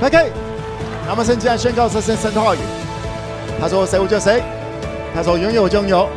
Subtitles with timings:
[0.00, 0.30] OK，
[1.08, 2.58] 那么现在宣告这些神的话语。
[3.60, 4.40] 他说谁我就谁，
[5.12, 6.08] 他说拥有我就拥有，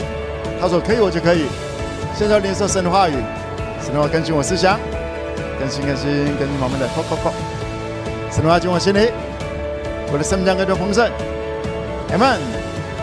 [0.61, 1.45] 他说可以我就可以。
[2.15, 3.15] 现在领受神的话语，
[3.83, 4.79] 神的话更新我思想，
[5.59, 6.07] 更新更新
[6.37, 7.33] 更新我们的扣扣扣。
[8.29, 9.09] 神的话进我心里，
[10.13, 11.09] 我的生命将更加丰盛。
[12.13, 12.37] Amen。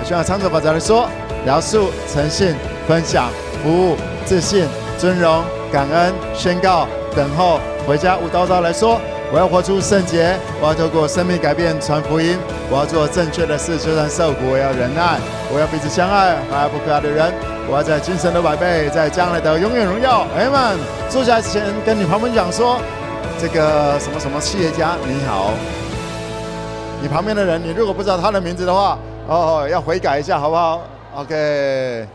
[0.01, 1.11] 我希望长者把这来说：
[1.45, 2.55] 描述、诚信、
[2.87, 3.29] 分享、
[3.65, 4.65] 服务、自信、
[4.97, 5.43] 尊荣、
[5.73, 6.87] 感恩、宣告、
[7.17, 9.01] 等候、回家舞蹈蹈来说。
[9.31, 12.39] 我要活出圣洁，我要透过生命改变传福音，
[12.71, 15.19] 我要做正确的事，就算受苦，我要忍耐，
[15.53, 17.31] 我要彼此相爱，爱不可爱的人，
[17.69, 20.27] 我要在今生的百倍，在将来的永远荣耀。
[20.35, 20.79] 哎们，
[21.11, 22.81] 坐下之前跟你朋友们讲说，
[23.39, 25.51] 这个什么什么企业家你好，
[27.03, 30.81] 你旁边的人，你如果不知道他的名字的话，哦，要悔改一下好不好
[31.15, 32.09] ？OK，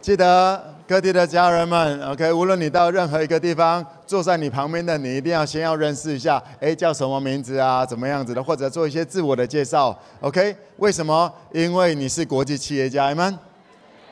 [0.00, 0.71] 记得。
[0.92, 7.86] 各地的家人们，OK，无论你到任何一个地方，坐在你旁边的你一定要先要认识一下，哎，叫什么名字啊？
[7.86, 8.44] 怎么样子的？
[8.44, 10.54] 或者做一些自我的介绍，OK？
[10.76, 11.32] 为什么？
[11.50, 13.38] 因为你是国际企业家们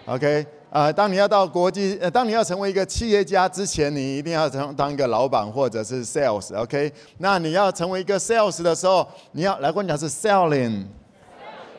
[0.06, 0.46] ，OK？
[0.70, 6.90] 呃，当你要到国际，呃，当你要成为一个企业家之前，你一定要成当一个老板或者是 sales，OK？
[7.18, 10.84] 那你要成为一个 sales 的时候，你要来跟我讲是 selling。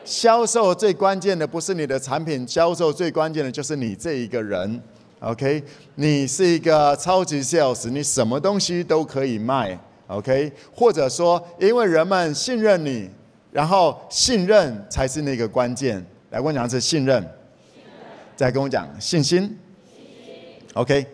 [0.04, 4.80] 销售最关键的不是你的产品，销售最关键的就是你这一个人。
[5.22, 5.62] OK，
[5.94, 9.78] 你是一个超级 sales，你什么东西都可以卖。
[10.08, 13.08] OK，或者说，因为人们信任你，
[13.52, 16.04] 然后信任才是那个关键。
[16.30, 17.24] 来，跟我讲的是信任。
[18.34, 19.56] 再跟我讲信心。
[20.74, 21.06] OK，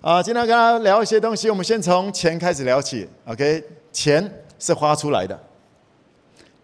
[0.00, 3.08] 啊，今天跟大家聊一些东西，我们先从钱开始聊起。
[3.26, 5.36] OK，钱是花出来的。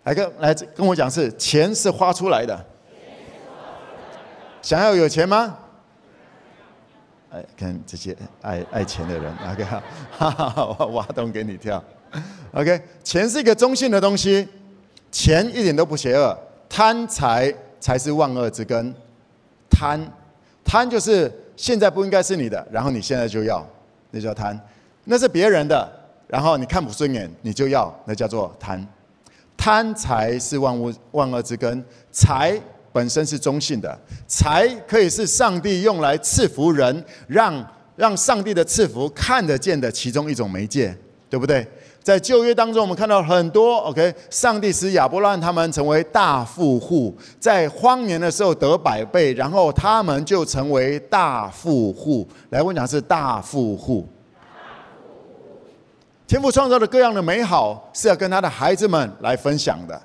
[0.04, 2.64] 来跟来跟我讲是钱是花出来的。
[4.62, 5.58] 想要有钱吗？
[7.34, 11.82] 哎，看这些爱爱钱的人，OK，哈哈，我挖洞给你跳。
[12.52, 14.48] OK，钱是一个中性的东西，
[15.10, 18.94] 钱一点都不邪恶，贪财才是万恶之根。
[19.68, 20.00] 贪，
[20.64, 23.66] 贪就是现在不应该是你的，然后你现在就要，
[24.12, 24.56] 那叫贪。
[25.02, 25.90] 那是别人的，
[26.28, 28.86] 然后你看不顺眼，你就要，那叫做贪。
[29.56, 32.56] 贪财是万物万恶之根，财
[32.94, 37.66] 本身是中性的，财可以是上帝用来赐福人，让
[37.96, 40.96] 让上帝的赐福看得见的其中一种媒介，
[41.28, 41.66] 对不对？
[42.04, 52.28] 在旧约当中，我们看到很多 OK，上帝使亚伯拉罕他们成为大富户，在荒年的时候得百倍，然后他们就成为大富户。
[52.50, 54.06] 来，我讲是大富户。
[56.28, 60.00] 天父创造的各样的美好是要跟他的孩子们来分享的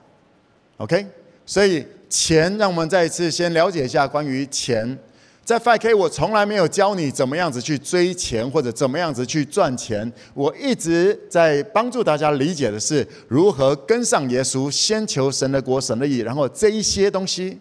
[0.78, 1.06] ，OK？
[1.46, 4.98] 所以钱，让我们再一次先了解一下关于钱。
[5.46, 10.12] 在 FK，我从来没有教你怎么样子去追钱或者怎么样子去赚钱。
[10.36, 17.60] 我一直在帮助大家理解的是如何跟上耶稣，先求神的国、神的义，然后这一些东西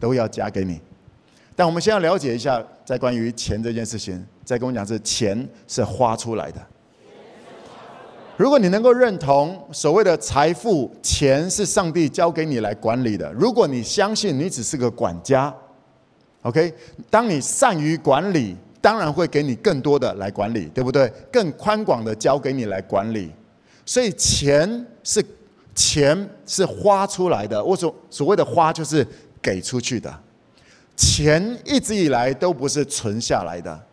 [0.00, 0.80] 都要加给你。
[1.54, 6.66] 但我们先要了解一下，在关于钱这件事情，再跟我讲是钱是花出来的。
[8.36, 15.52] 如果你能够认同所谓的财富、钱是上帝交给你来管理的，如果你相信你只是个管家
[16.42, 16.72] ，OK，
[17.08, 21.10] 当你善于管理，当然会给你更多的来管理，对不对？
[21.32, 23.32] 更宽广的交给你来管理。
[23.86, 25.24] 所以钱是
[25.74, 29.06] 钱是花出来的，我所所谓的花就是
[29.40, 30.14] 给出去的，
[30.94, 33.85] 钱一直以来都不是存下来的。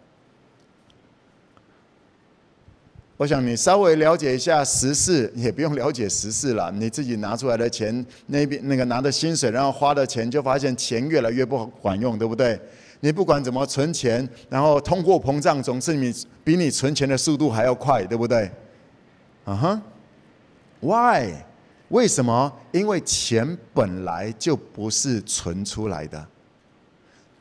[3.16, 6.72] 我想你稍微了解一下时事，也不用了解时事了。
[6.72, 12.60] 你自己拿出来的钱，那边那个拿的薪水，然后花的钱，就发现钱越来越不管用，对不对？
[13.02, 16.12] 你不管怎么存钱，然后通货膨胀总是你
[16.44, 18.50] 比你存钱的速度还要快，对不对？
[19.46, 19.82] 啊哈
[20.80, 21.34] ，Why？
[21.90, 22.52] 为什么？
[22.72, 26.28] 因为钱本来就不是存出来的，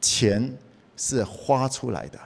[0.03, 0.55] 钱
[0.99, 2.19] 是花出来的。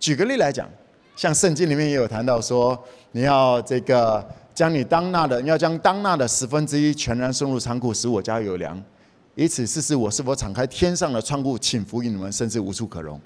[0.00, 0.68] 举个例来讲。
[1.18, 8.80] 像圣经里面也有谈到说，你要这个将你当纳的，你要将当纳的十分之一全然送入仓库，使我家有粮，
[9.34, 13.20] 以此试试我是否敞开天上的窗户，请福于你们，甚至无处可容。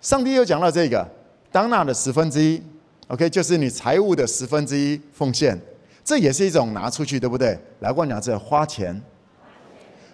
[0.00, 1.06] 上帝又讲到这个
[1.52, 2.62] 当纳的十分之一
[3.08, 5.60] ，OK，就是你财物的十分之一奉献，
[6.02, 7.58] 这也是一种拿出去，对不对？
[7.80, 8.98] 来，我讲这花钱。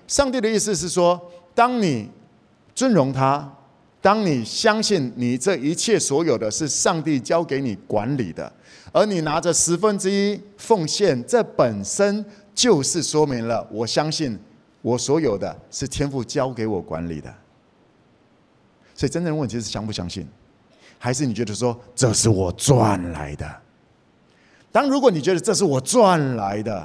[0.08, 1.20] 上帝的意思是说，
[1.54, 2.10] 当你
[2.74, 3.48] 尊荣他。
[4.02, 8.52] 当你相信你这一切所有的是上帝交给你管理的，
[8.92, 12.22] 而你拿着十分之一奉献，这本身
[12.52, 14.36] 就是说明了我相信
[14.82, 17.32] 我所有的是天父交给我管理的。
[18.94, 20.26] 所以真正的问题是相不相信，
[20.98, 23.48] 还是你觉得说这是我赚来的
[24.72, 26.76] 当如果你觉得这是我赚来的，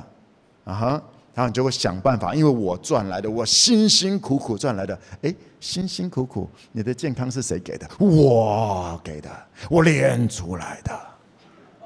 [0.66, 1.04] 啊哈，
[1.34, 7.88] 然后你就会想办法，因为我赚来的，我辛辛苦苦赚来的，诶，辛辛苦苦，你的健康是谁给的？
[8.00, 9.30] 我给的，
[9.70, 11.00] 我练出来的，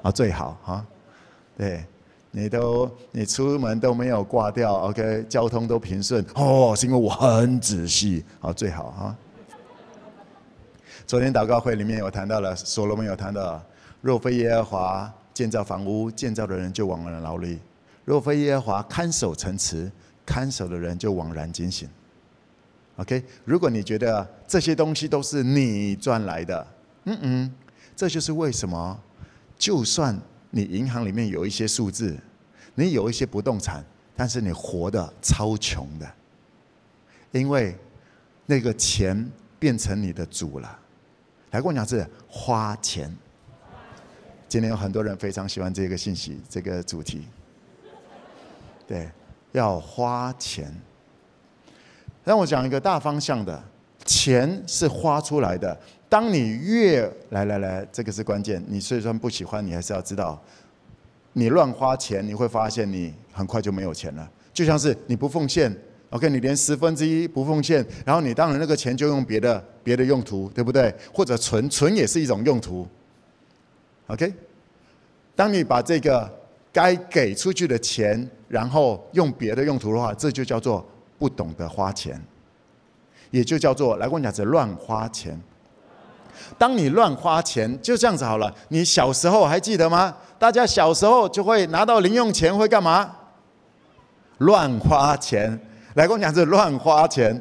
[0.03, 0.85] 啊，最好哈，
[1.57, 1.85] 对，
[2.31, 9.15] 你都你出门都没有挂掉，OK，交通都平顺，哦，是因为我很仔细，啊，最好哈。
[11.07, 13.61] 昨天祷告会里面有谈到了，所罗门有谈到，
[14.01, 17.57] 若非耶和华建造房屋，建造的人就枉然劳力；
[18.05, 19.91] 若非耶和华看守城池，
[20.25, 21.89] 看守的人就枉然警醒。
[23.01, 26.67] OK，如果你觉得这些东西都是你赚来的，
[27.05, 27.55] 嗯嗯，
[27.95, 28.99] 这就是为什么，
[29.57, 30.15] 就算
[30.51, 32.15] 你银行里面有一些数字，
[32.75, 33.83] 你有一些不动产，
[34.15, 36.07] 但是你活得超穷的，
[37.31, 37.75] 因为
[38.45, 39.27] 那个钱
[39.57, 40.79] 变成你的主了。
[41.49, 43.11] 来跟我讲是花钱。
[44.47, 47.25] 今天有很多人非常喜欢这个信息，这个主题。
[48.85, 49.09] 对，
[49.53, 50.71] 要花钱。
[52.23, 53.63] 让我讲一个大方向的，
[54.05, 55.77] 钱是花出来的。
[56.07, 58.63] 当你越来来来，这个是关键。
[58.67, 60.41] 你虽然不喜欢，你还是要知道，
[61.33, 64.29] 你乱花钱，你会发现你很快就没有钱了。
[64.53, 65.73] 就像是你不奉献。
[66.09, 70.93] OK，你连十分之一不奉献，然后你当然那个钱就用别的别的用途，对不对？
[71.13, 72.85] 或者存存也是一种用途。
[74.07, 74.33] OK，
[75.33, 76.29] 当你把这个
[76.73, 80.85] 该给出去的钱，然后用别的用途的话，这就叫做
[81.21, 82.19] 不懂得花钱，
[83.29, 85.39] 也就叫做来跟我讲是乱花钱。
[86.57, 88.51] 当你乱花钱，就这样子好了。
[88.69, 90.17] 你小时候还记得吗？
[90.39, 93.15] 大家小时候就会拿到零用钱会干嘛？
[94.39, 95.59] 乱花钱。
[95.93, 97.39] 来跟我讲，这乱花钱，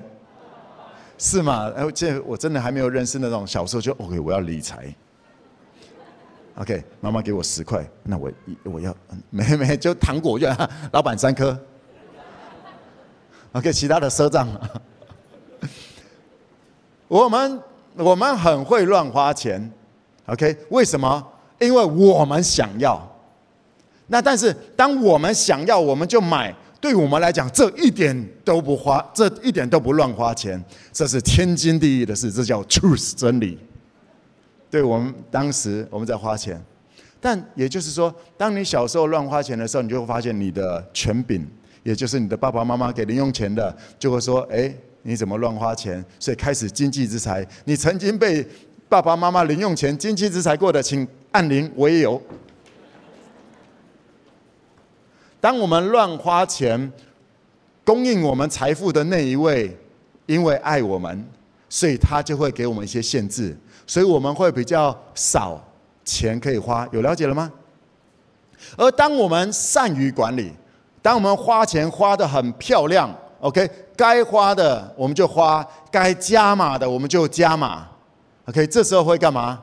[1.16, 1.72] 是吗？
[1.74, 4.94] 哎，这我真的还没有认识那种小时候就 OK，我要理财。
[6.56, 8.30] OK，妈妈给我十块，那我
[8.64, 8.94] 我要
[9.30, 10.46] 没没就糖果就
[10.92, 11.58] 老板三颗。
[13.52, 14.48] OK，其他的赊账。
[17.08, 17.60] 我们
[17.96, 19.70] 我们很会乱花钱。
[20.26, 21.26] OK，为什么？
[21.58, 23.00] 因为我们想要。
[24.06, 26.54] 那但是当我们想要，我们就买。
[26.80, 33.58] 对我们来讲，这一点都不花，这一点都不乱花钱，这是天经地义的事，这叫 truth 真理。
[34.70, 36.58] 对我们当时我们在花钱，
[37.20, 41.46] 但也就是说，当你小时候乱花钱的时候，你就会发现你的权柄，
[41.82, 44.72] 也就是你的爸爸妈妈给零用钱的，就会说：“哎，
[45.02, 47.46] 你怎么乱花钱？”所以开始经济制裁。
[47.64, 48.46] 你曾经被
[48.88, 52.20] 爸爸妈妈零用钱经济制裁过的，请按铃，我也有。
[55.40, 56.92] 当我们乱花钱，
[57.84, 59.74] 供应我们财富的那一位，
[60.26, 61.24] 因为爱我们，
[61.68, 63.56] 所以他就会给我们一些限制，
[63.86, 65.66] 所以我们会比较少
[66.04, 66.86] 钱可以花。
[66.92, 67.50] 有了解了吗？
[68.76, 70.52] 而当我们善于管理，
[71.02, 73.10] 当我们花钱花得很漂亮
[73.40, 77.86] ，OK，该花的我们就花，该加码的我们就加码
[78.46, 79.60] ，OK，这时候会干嘛？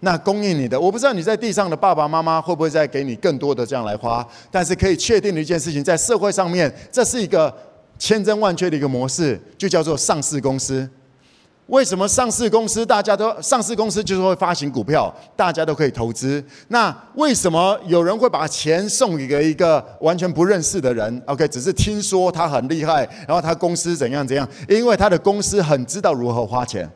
[0.00, 7.52] 那供应你的，我不知道你在地上的爸爸妈妈会不会再给你更多的这样来花，但是可以确定的一件事情，在社会上面，这是一个
[7.98, 10.88] 千真万确的一个模式，就叫做上市公司。
[11.66, 16.42] 为什么上市公司大家都上市公司就是会发行股票，大家都可以投资？
[16.68, 26.88] 那为什么有人会把钱送给一个完全不认识的人？OK，只是听说他很厉害，然后他公司怎样怎样，因为他的公司很知道如何花钱。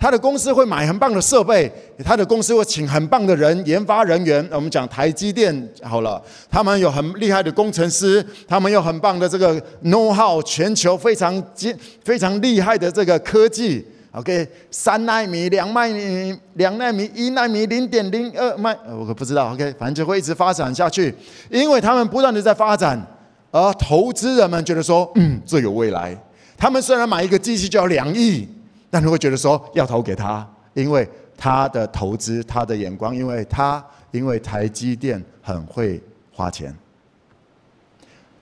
[0.00, 1.70] 他的公司会买很棒的设备，
[2.04, 4.46] 他的公司会请很棒的人研发人员。
[4.52, 13.84] 我们讲台积电好了，他们有很厉害的工程师，他们有很棒的这个 know how，全球非常精非常厉害的这个科技。
[14.12, 19.52] OK，三纳米、两纳米、两纳米、一纳米、零点零二迈，我可不知道。
[19.52, 21.12] OK，反正就会一直发展下去，
[21.50, 23.04] 因为他们不断的在发展，
[23.50, 26.16] 而投资人们觉得说，嗯，这有未来。
[26.56, 28.48] 他们虽然买一个机器就要两亿。
[28.90, 36.02] 但你会觉得说要投给他，因为他的投资、他的眼光，因为他因为台积电很会
[36.32, 36.74] 花钱，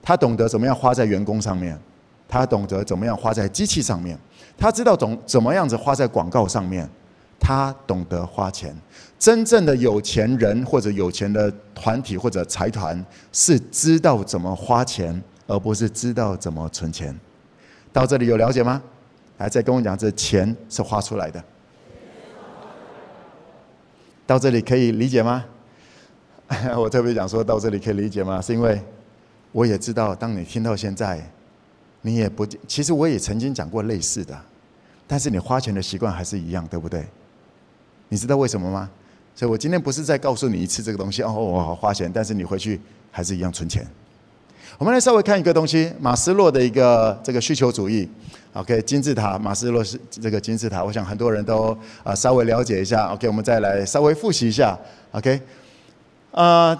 [0.01, 1.77] 他懂得怎么样花在员工上面，
[2.27, 4.17] 他懂得怎么样花在机器上面，
[4.57, 6.89] 他知道怎怎么样子花在广告上面，
[7.39, 8.75] 他懂得花钱。
[9.19, 17.13] 真正的有钱人或者有钱的团体或者财团是知道怎么花钱，而不是知道怎么存钱。
[17.91, 18.81] 到这里有了解吗？
[19.37, 21.43] 还在跟我讲，这钱是花出来的。
[24.25, 25.45] 到这里可以理解吗？
[26.77, 28.41] 我特别讲说到这里可以理解吗？
[28.41, 28.81] 是因为
[29.51, 31.21] 我也知道，当你听到现在，
[32.01, 34.37] 你也不，其实我也曾经讲过类似的，
[35.05, 37.05] 但是你花钱的习惯还是一样，对不对？
[38.09, 38.89] 你知道为什么吗？
[39.35, 43.85] 所以我今天不是在告诉你一次这个东西哦，我好花钱，但是你回去还是一样存钱。
[44.77, 48.09] 我们来稍微看一个东西，马斯洛的一个这个需求主义。
[48.57, 53.13] OK，金字塔，马斯洛是这个金字塔，我想很多人都啊稍微了解一下。
[53.13, 54.75] OK，我们再来稍微复习一下。
[55.11, 55.39] OK，
[56.31, 56.79] 啊、呃，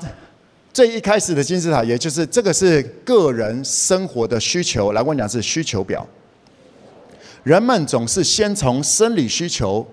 [0.73, 6.03] 最一开始的金字塔，也就是这个是个人生活的需求，来跟我讲是需求表。
[7.43, 9.85] 人们总是先从生理需求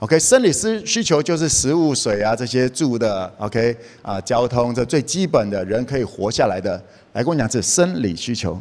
[0.00, 6.76] ，OK，生理需需求就是食物、水啊这些住的，OK，啊交通这最基本的人可以活下来的，
[7.14, 8.60] 来跟我讲是生理需求。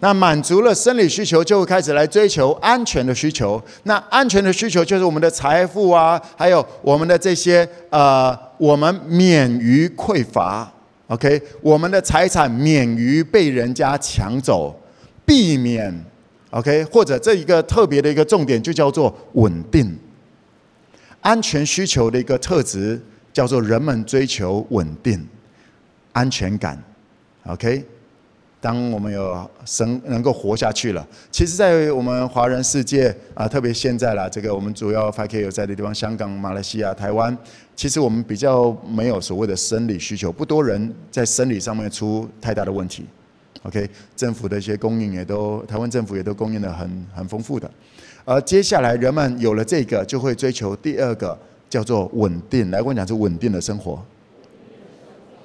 [0.00, 3.60] 那满足了生理需求，就会开始来追求安全的需求。
[3.82, 10.72] 那安全的需求就是我们的财富啊，还有我们的这些呃，我们免于匮乏
[11.08, 14.74] ，OK，我们的财产免于被人家抢走，
[15.26, 15.92] 避免
[16.50, 19.98] OK，或者这一个特别的一个重点就叫做稳定。
[21.20, 23.00] 安全需求的一个特质
[23.32, 25.26] 叫做人们追求稳定、
[26.12, 26.80] 安全感
[27.48, 27.84] ，OK。
[28.60, 37.36] 当我们有生能够活下去了，其实，在我们华人世界啊，特别现在啦，这个我们主要 5K 有在的地方，香港、马来西亚、台湾，
[37.76, 43.06] 其实我们比较没有所谓的生理需求，不多人在生理上面出太大的问题。
[43.62, 47.70] OK，政府的一些供应也都，台湾政府也都供应的很很丰富的。
[48.24, 51.38] 而接下来人们有了这个，就会追求第二个
[51.70, 52.70] 叫做稳定。
[52.72, 54.02] 来，我讲是稳定的生活，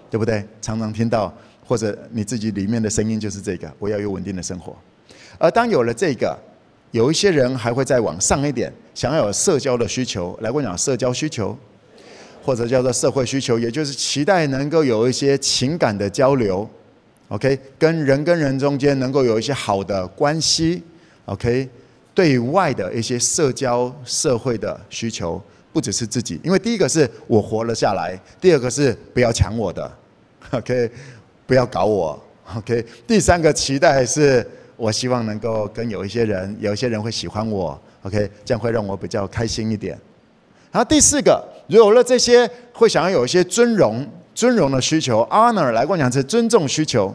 [0.10, 0.43] 对不对？
[0.60, 1.32] 常常听到。
[1.65, 4.75] 或者你自己里面的声音就是这个，我要有稳定的生活。
[5.38, 6.38] 而当有了这个，
[6.91, 10.38] 有一些人还会再往上一点，想要有社交的需求。
[10.41, 11.58] 来，我讲社交需求，
[12.43, 16.70] 或者叫做社会需求，也就是期待能够有一些情感的交流。
[17.29, 20.84] OK，跟人跟人中间能够有一些好的关系。
[21.25, 21.67] OK，
[22.13, 25.41] 对外的一些社交社会的需求，
[25.72, 29.91] 不只是自己，因为第一个是我活了下来，第二个是不要抢我的。
[30.51, 30.91] OK。
[31.53, 32.19] 不要搞我
[32.55, 32.83] ，OK。
[33.05, 34.43] 第三个期待是，
[34.75, 39.95] 我希望能够跟有一些人，有一些人会喜欢我，OK，这样会让我比较开心一点。
[40.72, 47.13] 然后第四个，有了这些，会想要有一些尊荣、尊荣的需求，honor 来跟我讲是尊重需求，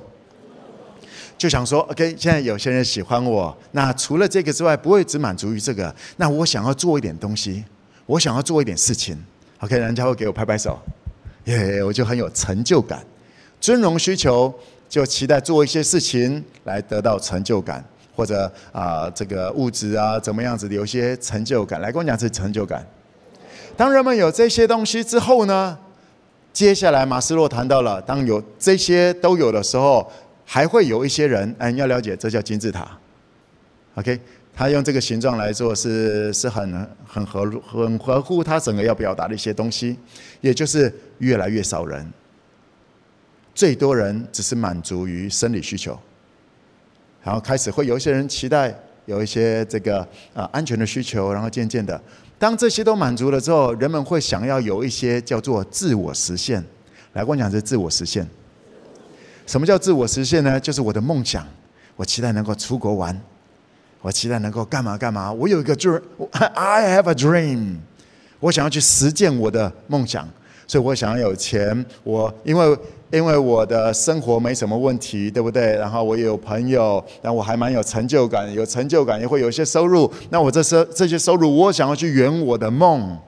[1.36, 7.64] 就想说，OK，现在有些人喜欢我，那除了这个之外，不会只满足于这个，那我想要做一点东西，
[8.06, 9.20] 我想要做一点事情
[9.58, 10.78] ，OK，人家会给我拍拍手，
[11.46, 13.04] 耶，我就很有成就感。
[13.60, 14.52] 尊荣需求
[14.88, 17.84] 就期待做一些事情来得到成就感，
[18.14, 22.86] 或者啊、这个物质啊怎么样子的有些成就感，来跟我讲是成就感。
[23.76, 25.78] 当人们有这些东西之后呢，
[26.52, 30.10] 接下来马斯洛谈到了，当有这些都有的时候，
[30.44, 32.88] 还会有一些人，哎，要了解，这叫金字塔。
[33.94, 34.18] OK，
[34.54, 39.96] 他用这个形状来做是是很很合很合乎他整个要表达的一些东西，
[40.40, 42.10] 也就是越来越少人。
[43.58, 45.98] 最多人只是满足于生理需求，
[47.24, 48.72] 然后开始会有一些人期待
[49.06, 49.98] 有一些这个
[50.32, 52.00] 啊安全的需求，然后渐渐的，
[52.38, 56.64] 当这些都满足了之后，人们会想要有一些叫做自我实现。
[57.14, 58.24] 来，我讲是自我实现。
[59.44, 60.60] 什么叫自我实现呢？
[60.60, 61.44] 就是我的梦想，
[61.96, 63.20] 我期待能够出国玩，
[64.00, 65.32] 我期待能够干嘛干嘛。
[65.32, 67.78] 我有一个 dream，I have a dream，
[68.38, 70.28] 我想要去实践我的梦想。
[70.70, 72.78] 所以我想要有钱，我因为
[73.10, 75.74] 因为我的生活没什么问题，对不对？
[75.76, 80.12] 然后我也有朋友，然后我还蛮有成就感，有成就感也会有一些收入。
[80.30, 83.18] 那我这收这些收入，我想要去圆我的梦。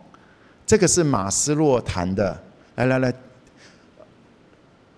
[0.66, 2.38] 这个是马斯洛谈的。
[2.76, 3.12] 来来来，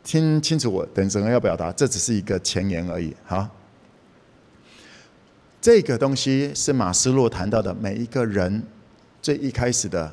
[0.04, 3.14] 听清楚我等整个要表达，这只是一个前言而已。
[3.24, 3.48] 好，
[5.60, 8.62] 这个东西是马斯洛谈到的每一个人
[9.20, 10.12] 最一开始的。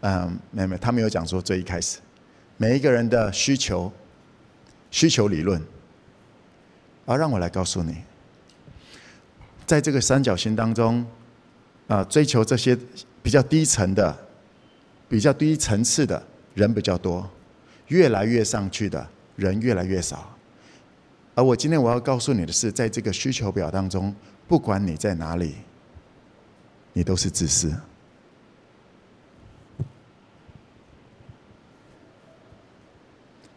[0.00, 1.98] 嗯，没有没有，他没有讲说最一开始，
[2.56, 3.92] 每一个人的需求，
[4.90, 5.62] 需求理论，
[7.04, 7.96] 而让我来告诉你，
[9.66, 11.06] 在这个三角形当中，
[11.86, 12.76] 啊，追求这些
[13.22, 14.16] 比较低层的、
[15.08, 16.22] 比较低层次的
[16.54, 17.28] 人比较多，
[17.88, 20.34] 越来越上去的人越来越少。
[21.34, 24.14] 而我今天我要告诉你的是，在这个需求表当中，
[24.48, 25.56] 不管你在哪里，
[26.94, 27.74] 你都是自私。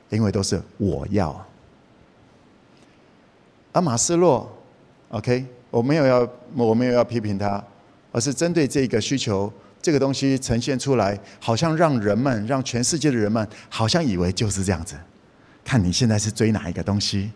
[0.10, 1.46] 因为都是我要，
[3.72, 4.52] 而马斯洛
[5.10, 7.64] ，OK，我没有要，我没有要批评他，
[8.12, 14.96] 而是针对这个需求，这个东西呈现出来，好像让人们，让全世界的人们，好像以为就是这样子。
[15.64, 17.32] 看你现在是追哪一个东西？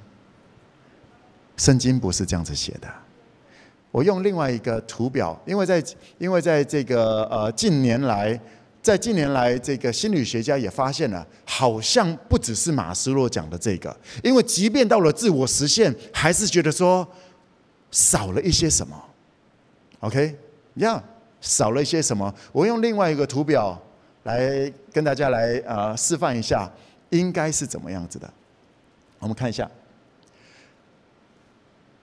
[1.58, 2.88] 圣经不是这样子写的。
[3.92, 5.84] 我用另外一个图表，因为在
[6.18, 8.40] 因为在这个呃近年来。
[8.84, 17.08] 在近年来，这个心理学家也发现了，好像不只是马斯洛讲的这个，因为即便到了自我实现，还是觉得说
[17.92, 19.02] 少了一些什么。
[20.02, 20.36] OK，
[20.76, 21.02] 呀、yeah，
[21.40, 22.36] 少了一些什么？
[22.52, 23.82] 我用另外一个图表
[24.24, 26.70] 来跟大家来呃示范一下，
[27.10, 28.30] 应该是怎么样子的。
[29.20, 29.72] 我们看一下，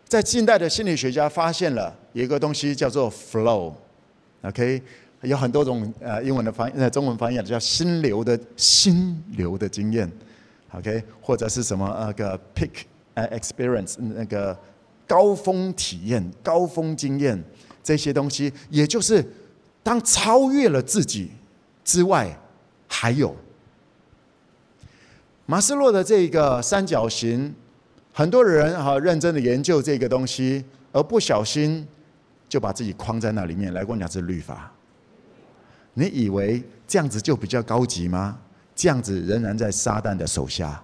[0.09, 3.75] 在近代的心理学家发现了有一个东西叫做 flow。
[4.41, 4.83] OK。
[5.23, 10.11] 有很多种呃英文的翻，呃中文翻译的叫心流的心流的经验
[10.73, 12.71] ，OK，或者是什么那个 peak
[13.15, 14.59] experience 那个
[15.07, 17.43] 高峰体验、高峰经验
[17.83, 19.23] 这些东西，也就是
[19.83, 21.31] 当超越了自己
[21.85, 22.35] 之外，
[22.89, 23.37] 还有
[25.45, 27.55] 马斯洛的这个三角形，
[28.13, 31.87] 很多人哈认真的研究这个东西，而不小心
[32.49, 34.73] 就把自己框在那里面，来跟我讲是律法。
[35.95, 38.39] 你以为这样子就比较高级吗？
[38.75, 40.83] 这样子仍然在撒旦的手下。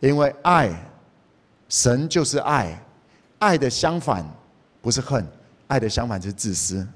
[0.00, 0.70] 因为爱，
[1.68, 2.80] 神就是爱，
[3.38, 4.24] 爱的相反
[4.80, 5.26] 不是恨，
[5.66, 6.86] 爱的相反是自私。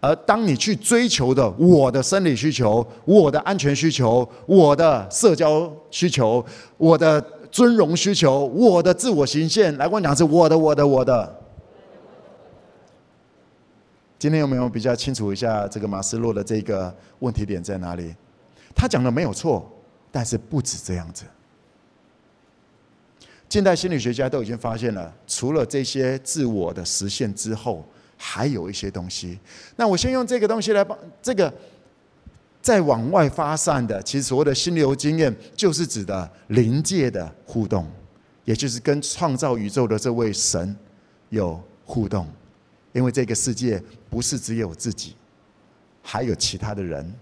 [0.00, 6.44] 而当你去追求的我的生理需求、我的安全需求、我的社交需求、
[6.76, 7.20] 我的
[7.52, 11.41] 尊荣需求、我的自我形象，来跟我讲是我的、我的、我的。
[14.22, 18.14] 今天有没有比较清楚一下这个马斯洛的这个问题点在哪里？
[18.72, 19.68] 他讲的没有错，
[20.12, 21.24] 但是不止这样子。
[23.48, 27.84] 近代心理学家都已经发现了，除了这些自我的实现之后，
[28.16, 29.40] 还有一些东西。
[29.74, 31.52] 那我先用这个东西来帮这个
[32.60, 37.84] 再往外发散的，其实所谓的心流经验，就是指的灵界的互动，
[38.44, 40.76] 也就是跟创造宇宙的这位神
[41.30, 42.24] 有互动。
[42.92, 45.16] 因为这个世界不是只有自己，
[46.02, 47.12] 还有其他的人。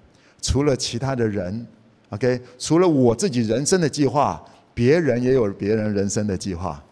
[0.42, 1.66] 除了其他的人
[2.08, 4.42] ，OK，除了我自己人生的计划，
[4.72, 6.82] 别人也有别人人生的计划。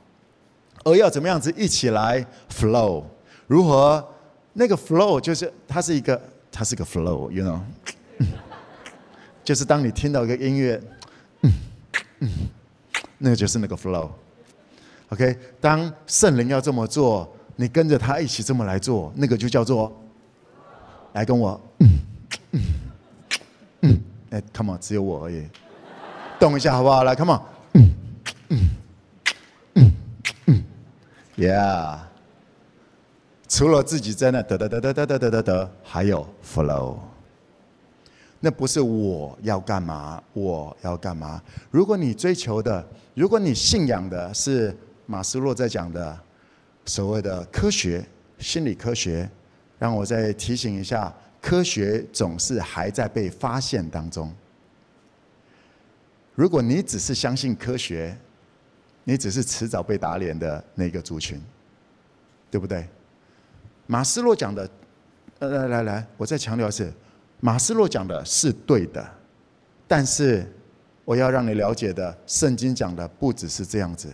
[0.84, 3.04] 而要怎么样子一起来 flow？
[3.46, 4.06] 如何？
[4.52, 6.20] 那个 flow 就是它是一个，
[6.52, 7.60] 它是个 flow，you know？
[9.42, 10.80] 就是当你听到一个音乐，
[11.42, 11.52] 嗯
[12.20, 12.30] 嗯，
[13.16, 14.10] 那个就是那个 flow。
[15.08, 17.34] OK，当圣灵要这么做。
[17.60, 19.92] 你跟着他一起这么来做，那个就叫做，
[21.12, 21.88] 来跟我，嗯
[22.52, 22.60] 嗯
[23.80, 25.44] 嗯，哎，come on，只有我而已，
[26.38, 27.02] 动一下好不好？
[27.02, 27.40] 来，come on，
[27.72, 27.94] 嗯
[28.50, 28.70] 嗯
[29.74, 29.92] 嗯
[30.46, 30.64] 嗯
[31.36, 31.98] ，yeah，
[33.48, 36.94] 除了自己在那得得得得得得得得得，还有 flow，
[38.38, 41.42] 那不是我要干嘛，我要干嘛？
[41.72, 44.72] 如果你追求的，如果你信仰的是
[45.06, 46.20] 马斯洛在讲的。
[46.88, 48.02] 所谓的科学，
[48.38, 49.28] 心理科学，
[49.78, 54.32] 让我再提醒一下，科学总是还在被发现当中。
[56.34, 58.16] 如果你只是相信科学，
[59.04, 61.38] 你只是迟早被打脸的那个族群，
[62.50, 62.88] 对不对？
[63.86, 64.70] 马斯洛讲的，
[65.40, 66.90] 呃，来来来，我再强调一次，
[67.40, 69.06] 马斯洛讲的是对的，
[69.86, 70.50] 但是
[71.04, 74.08] 我要让你了解的，圣经讲的不只是这样子。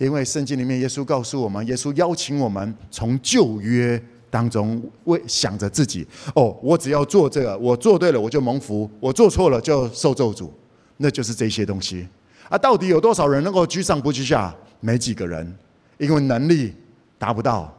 [0.00, 10.48] 因为圣经里面，耶稣告诉我们，耶稣邀请我们从旧约当中为想着自己哦，我只要做这个，我做对了我就蒙福，我做错了就受咒诅，
[10.96, 12.08] 那就是这些东西。
[12.48, 14.54] 啊，到底有多少人能够居上不居下？
[14.80, 15.54] 没几个人，
[15.98, 16.72] 因为能力
[17.18, 17.70] 达不到。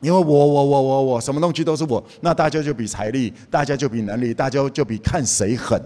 [0.00, 5.78] 因为我我我我我什么东西都是我，那大家就比财力，大家就比能力，大家就比看谁狠。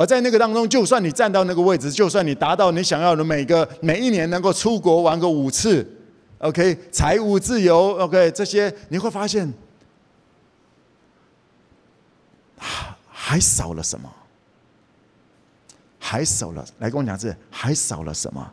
[0.00, 5.86] 而在那个当中，就算你站到那个位置，就算你达到你想要的每个每一年能够出国玩个五次
[6.38, 9.52] ，OK，财务自由，OK，这些你会发现，
[13.10, 14.10] 还少了什么？
[15.98, 18.52] 还少了，来跟我讲这还少了什么？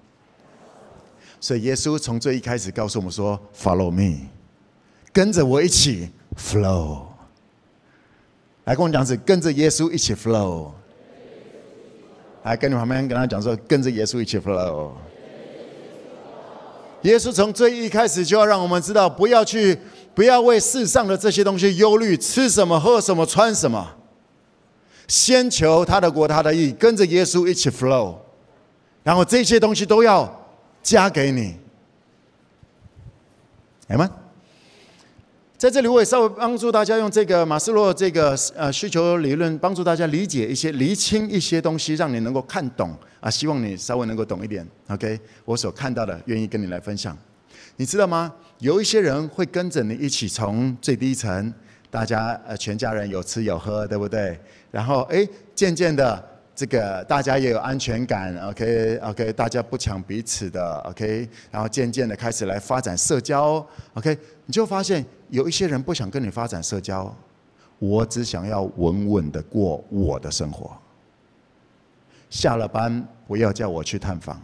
[1.40, 4.28] 所以耶稣从最一开始告诉我们说：“Follow me，
[5.14, 7.04] 跟着我一起 flow。”
[8.68, 10.72] 来跟我讲这跟着耶稣一起 flow。
[12.48, 14.92] 来跟你旁边跟他讲说，跟着耶稣一起 flow。
[17.02, 19.78] 耶稣从最一开始就要让我们知道，不要去，
[20.16, 23.96] 不要为世上的这些东西忧虑，吃什么、喝什么、穿什么。
[25.08, 28.16] 先求他的国、他的义，跟着耶稣一起 flow，
[29.04, 30.48] 然后这些东西都要
[30.82, 31.56] 加给你。
[33.88, 34.10] 来吗？
[35.58, 43.28] 在这里，我也稍微帮助大家用这个马斯洛这个呃需求理论，帮助大家理解一些、厘清一些东西，让你能够看懂啊。
[43.28, 44.64] 希望你稍微能够懂一点。
[44.90, 47.18] OK，我所看到的，愿意跟你来分享。
[47.78, 48.32] 你知道吗？
[48.60, 51.52] 有一些人会跟着你一起从最低层
[51.90, 54.40] 大家呃全家人有吃有喝，对不对？
[54.70, 56.24] 然后哎，渐渐的
[56.56, 63.66] 这个大家也有安全感，OK OK，大家不抢彼此的，OK，然后渐渐的开始来发展社交
[63.96, 64.16] ，OK，
[64.46, 67.14] 你就发现有一些人不想跟你发展社交，
[67.80, 70.76] 我只想要稳稳的过我的生活。
[72.30, 74.42] 下了班不要叫我去探访，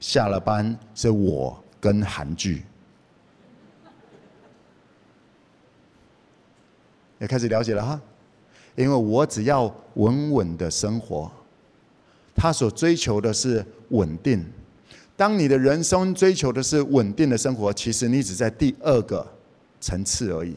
[0.00, 2.62] 下了班是我跟韩剧。
[7.18, 8.00] 也开始了解了哈，
[8.74, 11.30] 因为我只要稳稳的生活，
[12.34, 14.44] 他所追求的是稳定。
[15.16, 19.26] 当你的人生追求的是稳定的生活，其实你只在第二个
[19.80, 20.54] 层次而已。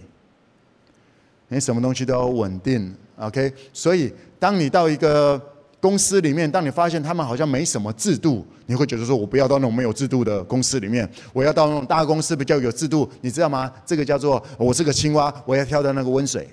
[1.47, 3.51] 你什么东西都要稳定，OK？
[3.73, 5.41] 所以当你到一个
[5.79, 13.73] 公司里面，当你发现他们好像没什么制度，你会觉得说：“我不要到那种没有制度的公司里面，我要到那种大公司比较有制度。”你知道吗？
[13.85, 16.47] 这个叫做“我是个青蛙，我要跳到那个温水。”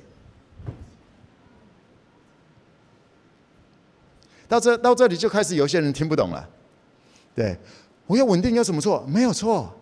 [4.49, 6.49] 到这到这里就开始有些人听不懂了。
[7.35, 7.55] 对，
[8.07, 9.05] 我要稳定有什么错？
[9.07, 9.76] 没有错。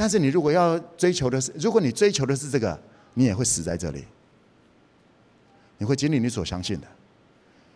[0.00, 2.80] 但是你如果要追求的是，如果你追求的是这个，
[3.12, 4.06] 你也会死在这里。
[5.76, 6.86] 你会经历你所相信的。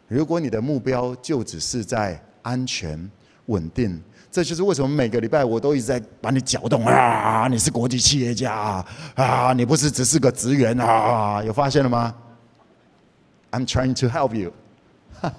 [0.08, 2.98] 如果你的目标就只是在安全
[3.44, 7.46] 稳定，这就是为什么每个礼拜我都一直在把你搅动啊！
[7.46, 8.82] 你是国际企业家
[9.16, 9.52] 啊！
[9.52, 11.44] 你不是只是个职员啊！
[11.44, 12.14] 有发现了吗
[13.50, 14.50] ？I'm trying to help you。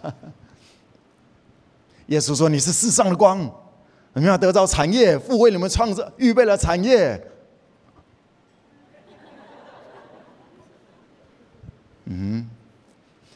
[2.10, 3.52] 耶稣说：“你是世上的光，
[4.16, 7.20] 你们要得到产业，父为你们创造预备了产业。”
[12.06, 12.50] 嗯，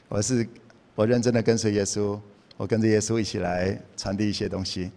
[0.08, 0.48] 我是。
[0.96, 2.20] 我认真的跟随耶稣，
[2.58, 4.92] 我跟着耶稣一起来传递一些东西。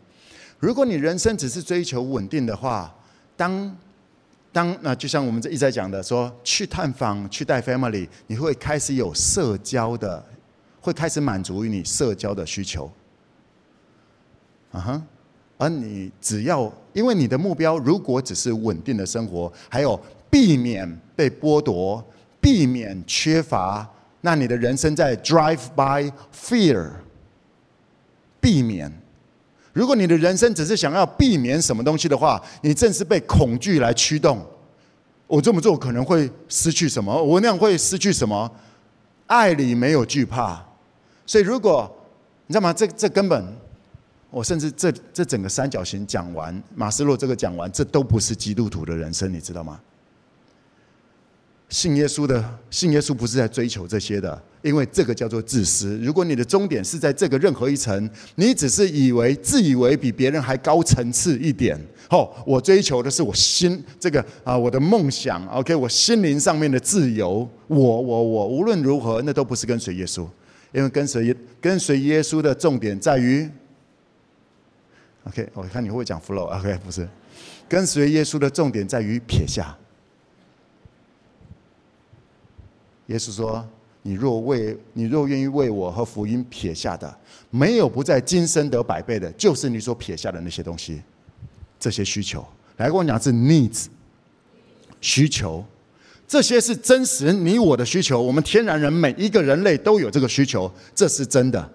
[0.58, 2.92] 如果你人生只是追求稳定的话，
[3.36, 3.78] 当
[4.50, 10.26] 当那就像我们这一直在讲的，说去探访、去带 family，你会开始有社交的，
[10.80, 12.90] 会开始满足于你社交的需求。
[14.72, 15.02] 啊哈，
[15.62, 19.98] 而你只要因为你的目标，如果只是稳定的生活，还有
[20.28, 22.04] 避免被剥夺，
[22.40, 23.88] 避免缺乏。
[24.22, 26.90] 那你的人生在 drive by fear，
[28.40, 28.92] 避免。
[29.72, 34.44] 如果你的人生只是想要避免什么东西的话，你正是被恐惧来驱动。
[35.28, 37.22] 我这么做可能会失去什么？
[37.22, 38.50] 我那样会失去什么？
[39.28, 40.60] 爱里没有惧怕。
[41.24, 41.88] 所以，如果
[42.48, 42.72] 你知道吗？
[42.72, 43.56] 这这根本，
[44.32, 49.78] 我甚至这这整个三角形讲完，马斯洛这个讲完，这都不是基督徒的人生，你知道吗？
[51.68, 55.98] 信耶稣的，信耶稣不是在追求这些的，因为这个叫做自私。
[55.98, 61.78] 如果你的终点是在这个任何一层，你只是以为自以为比别人还高层次一点。
[62.08, 65.46] 哦，我追求的是我心这个啊，我的梦想。
[65.48, 67.46] OK，我心灵上面的自由。
[67.68, 70.26] 我我我，无论如何，那都不是跟随耶稣，
[70.72, 73.46] 因为跟随跟随耶稣的重点在于。
[75.24, 76.44] OK，我看你会讲 flow。
[76.58, 77.08] OK，不是，
[77.68, 79.76] 跟随耶稣的重点在于撇下。
[83.06, 83.64] 耶稣说
[84.02, 87.14] ：“你若为你若愿意为我和福音撇下的，
[87.50, 91.02] 没有不在今生得百倍的，就是你所撇下的那些东西，
[91.78, 92.44] 这些需求。
[92.78, 93.86] 来跟我讲是 needs
[95.00, 95.64] 需求，
[96.26, 98.20] 这些是真实你我的需求。
[98.20, 101.70] 我们天然人每一个人类都有这个需求，这是真的。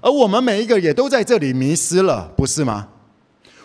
[0.00, 2.88] 而我们每一个也都在这里迷失了，不是吗？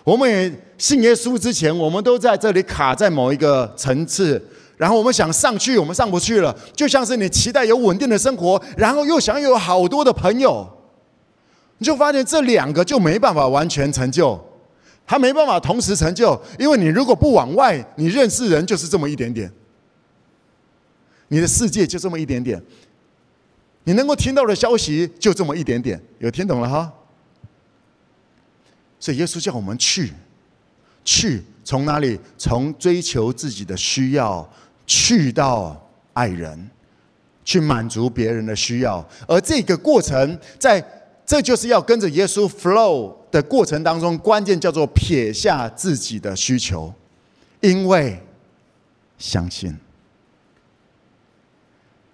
[0.03, 4.41] 我们也信耶稣之前，我们都在这里卡在某一个层次。”
[4.77, 6.53] 然后我们想上去，我们上不去了。
[6.75, 10.67] 就像是你期待有稳定的生活，然后又想有好多的朋友，
[11.77, 14.37] 你就发现这两个就没办法完全成就，
[15.07, 16.37] 他没办法同时成就。
[16.59, 19.49] 因为你如果不往外，你认识人就是这么一点点，
[21.29, 22.61] 你的世界就这么一点点，
[23.85, 25.99] 你能够听到的消息就这么一点点。
[26.19, 26.91] 有听懂了哈？
[28.99, 30.11] 所以耶稣叫我们去，
[31.03, 31.41] 去。
[31.63, 32.19] 从哪里？
[32.37, 34.47] 从追求自己的需要，
[34.85, 36.69] 去到爱人，
[37.43, 39.03] 去满足别人的需要。
[39.27, 40.83] 而这个过程，在
[41.25, 46.93] 这就是要跟着耶稣 flow 的过程当中，关键叫做撇下自己的需求，
[47.61, 48.21] 因为
[49.17, 49.75] 相信。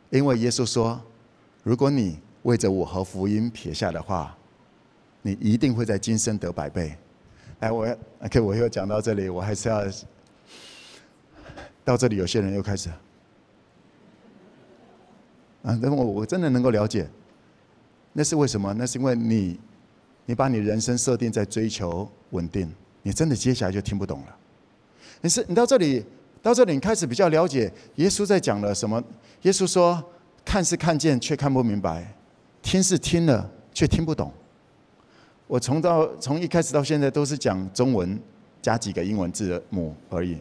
[0.09, 1.01] 因为耶稣说，
[1.63, 4.35] 如果你为着我和福音撇下的话，
[5.21, 6.95] 你一定会在今生得百倍。
[7.59, 9.83] 哎，我要 OK，我又讲到这里，我还是要
[11.83, 12.15] 到这里。
[12.15, 12.89] 有些人又开始
[15.61, 17.07] 啊，那我，我真的能够了解，
[18.13, 18.73] 那是为什么？
[18.73, 19.59] 那是因为你，
[20.25, 24.35] 你把你人生设定在追求稳定，你真的接下来就听不懂了。
[25.21, 26.03] 你是你到这里
[26.41, 29.03] 到这里，你开始比较了解耶稣在讲了什么。
[29.43, 30.03] 耶稣说
[30.51, 32.03] ：“看是看见，却看不明白；
[32.61, 34.29] 听是听了，却听不懂。”
[35.47, 38.19] 我从到从一开始到现在都是讲中文
[38.61, 40.37] 加几个英文字母而已。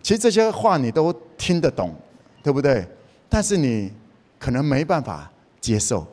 [0.00, 1.92] 其实这些话你都听得懂，
[2.40, 2.86] 对不对？
[3.28, 3.90] 但是你
[4.38, 5.28] 可能没办法
[5.60, 6.06] 接受。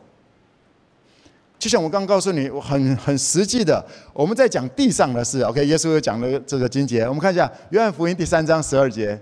[1.59, 5.41] 就像我刚告诉你，很很实际的，我们在讲地上的事。
[5.41, 9.15] OK，耶稣又讲了这个经节，我们看一下《约翰福音》第三章十二节。《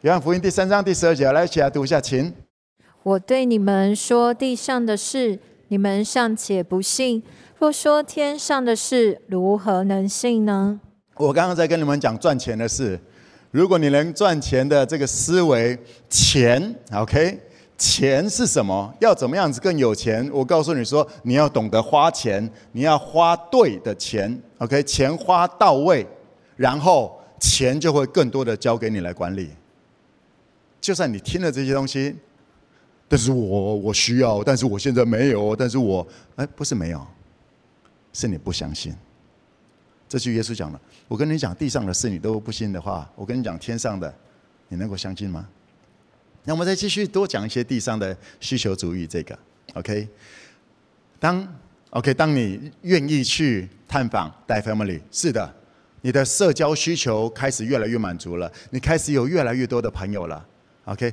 [0.00, 2.32] 约翰福音》第三章第十二节，来一起来读一下，请。
[3.06, 5.38] 我对你们说地上的事，
[5.68, 7.22] 你们尚且不信；
[7.56, 10.80] 若说天上的事，如何能信呢？
[11.14, 12.98] 我刚刚在跟你们讲赚钱的事，
[13.52, 15.78] 如果你能赚钱的这个思维，
[16.10, 17.38] 钱，OK。
[17.78, 18.92] 钱是什么？
[18.98, 20.28] 要怎么样子更有钱？
[20.32, 24.82] 我告诉你说，你要懂得花钱，你要花对的钱，OK？
[24.82, 26.04] 钱花到位，
[26.56, 29.50] 然后钱就会更多的交给你来管理。
[30.80, 32.16] 就算你听了这些东西，
[33.08, 37.06] 但是我我需要，但是我现在没有，但是我哎，不是没有，
[38.12, 38.94] 是你不相信。
[40.08, 44.12] 这句耶稣讲了，我跟你讲地上的事你都不信的话，我跟你讲天上的，
[44.68, 45.48] 你能够相信吗？
[46.44, 49.36] 那我们再继续多讲一些地上的需求主义，这个
[49.74, 50.08] ，OK？
[51.18, 51.56] 当
[51.90, 55.54] OK，当你愿意去探访带 family，是的，
[56.02, 60.46] 你的社交需求开始越来越满足了，你开始有越来越多的朋友了
[60.84, 61.12] ，OK？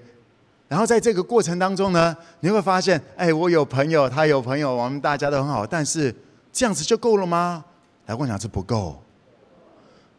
[0.74, 6.12] 然后在这个过程当中呢，你会发现，哎，我有朋友，他有朋友，我们大家都很好，但是
[6.52, 7.64] 这样子就够了吗？
[8.08, 9.00] 来，我想是不够，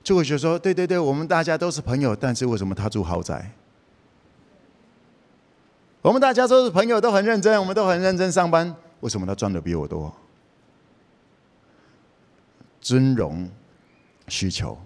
[0.00, 3.50] 就会觉得说，对对对，我们大家都是朋友，但是为什么他住豪宅？
[6.02, 8.72] 我们大家都是朋友，都很认真，我们都很认真上班。
[9.00, 10.14] 为什么他赚的比我多？
[12.80, 13.50] 尊荣
[14.28, 14.78] 需求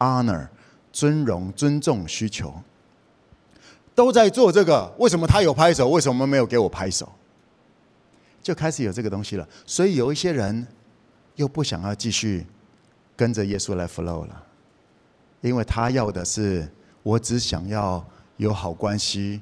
[0.00, 0.48] ，honor，
[0.90, 2.52] 尊荣、尊重需求，
[3.94, 4.92] 都在做这个。
[4.98, 5.88] 为什么他有拍手？
[5.88, 7.10] 为什么没有给我拍手？
[8.42, 9.46] 就开始有这个东西了。
[9.66, 10.66] 所以有一些人
[11.36, 12.46] 又不想要继续
[13.16, 14.42] 跟着耶稣来 flow 了，
[15.42, 16.66] 因为他要的是，
[17.02, 18.04] 我只想要
[18.38, 19.40] 有好关系。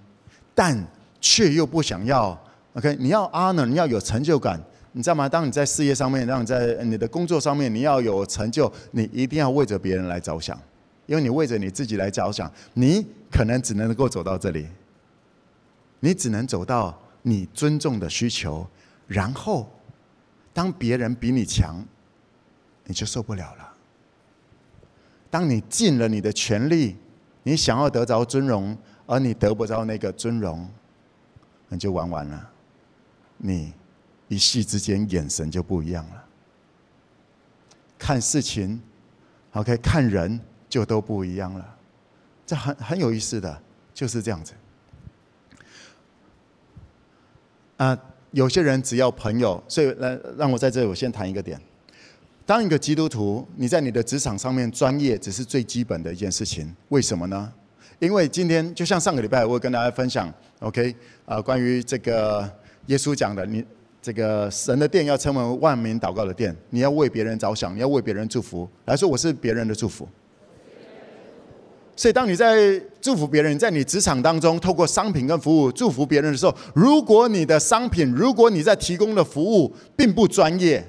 [0.55, 0.85] 但
[1.21, 2.37] 却又不想要
[2.75, 2.97] ，OK？
[2.99, 5.29] 你要 honor，你要有成就感，你知道吗？
[5.29, 10.61] 当你在事业上面，当你在你的工作上面，你要有成就，你一定要为着别人来着想，
[11.09, 14.69] 因为你为着你自己来着想，你可能只能够走到这里，
[15.99, 18.65] 你只能走到你尊重的需求，
[19.09, 19.69] 然后
[20.53, 21.85] 当别人比你强，
[22.85, 23.75] 你就受不了了。
[25.29, 26.97] 当你尽了你的全力，
[27.43, 28.79] 你想要得着尊荣。
[29.11, 30.69] 而你得不到那个尊荣，
[31.71, 32.51] 那就玩完了。
[33.39, 33.73] 你
[34.29, 36.25] 一夕之间眼神就不一样了，
[37.99, 38.79] 看事情
[39.53, 41.77] ，OK，看人就都不一样了。
[42.47, 43.61] 这很很有意思的，
[43.93, 44.53] 就是这样子。
[47.77, 47.97] 啊，
[48.33, 51.61] 有些人只要朋友，所以来让我在这里我先谈一个点。
[52.45, 57.53] 当一个基督徒，你在你的职场上面专业只是最基本的一件事情，为什么呢？
[57.99, 60.95] 因为今天就像上个礼拜，我跟大家分享，OK，
[61.27, 62.51] 啊，关于这个
[62.87, 63.63] 耶稣讲的，你
[64.01, 68.67] 这个神的殿要成为万民祷告的殿，你要为别人着想，你要为别人祝福。
[68.87, 70.09] 来说，我是别人的祝福。
[71.99, 80.87] 所以，当你在祝福别人，在你职场当中，透过商品跟服务祝福别人的时候，如果你的商品，如果你在提供的服务并不专业，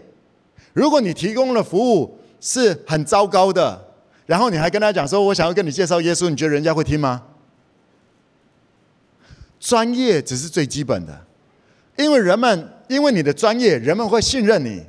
[0.72, 3.88] 如果你提供的服务是很糟糕的。
[4.28, 7.24] 然后你还跟他讲说：“我想要跟你介绍耶稣，你觉得人家会听吗？”
[9.60, 11.26] 专业只是最基本的，
[11.98, 14.84] 因为人们因为你的专业，人们会信任你。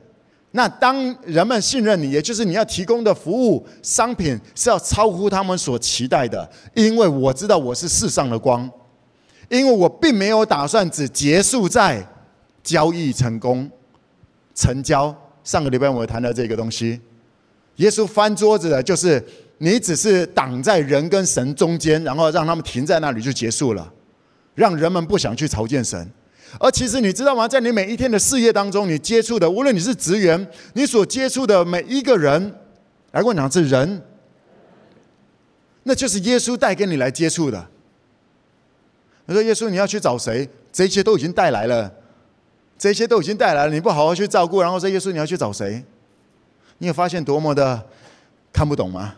[0.53, 6.51] 那当人们信任你，也就是你要提供的服务商品是要超乎他们所期待的。
[6.75, 8.69] 因为我知道我是世上的光，
[9.49, 12.05] 因为我并没有打算只结束在
[12.65, 13.71] 交易成功、
[14.55, 15.15] 成交。
[15.45, 17.01] 上个礼拜我谈到这个东西。
[17.77, 19.25] 耶稣翻桌子的，就是
[19.59, 23.93] 你只是挡在人跟神中间，然后让他们停在那里就结束了，
[24.55, 26.11] 让人们不想去朝见神。
[26.59, 27.47] 而其实你知道吗？
[27.47, 32.55] 在你每一天的事业当中，你接触的，无论你是职员，你所接触的每一个人，
[33.13, 34.03] 来跟我讲是人，
[35.85, 37.69] 那就是耶稣带给你来接触的。
[39.27, 40.49] 你说耶稣你要去找谁？
[40.73, 41.93] 这些都已经带来了，
[42.79, 45.85] 这些都已经带来了，你不好好去照顾，然后说耶稣你要去找谁？
[46.79, 47.87] 你有发现多么的
[48.53, 49.15] 看不懂吗？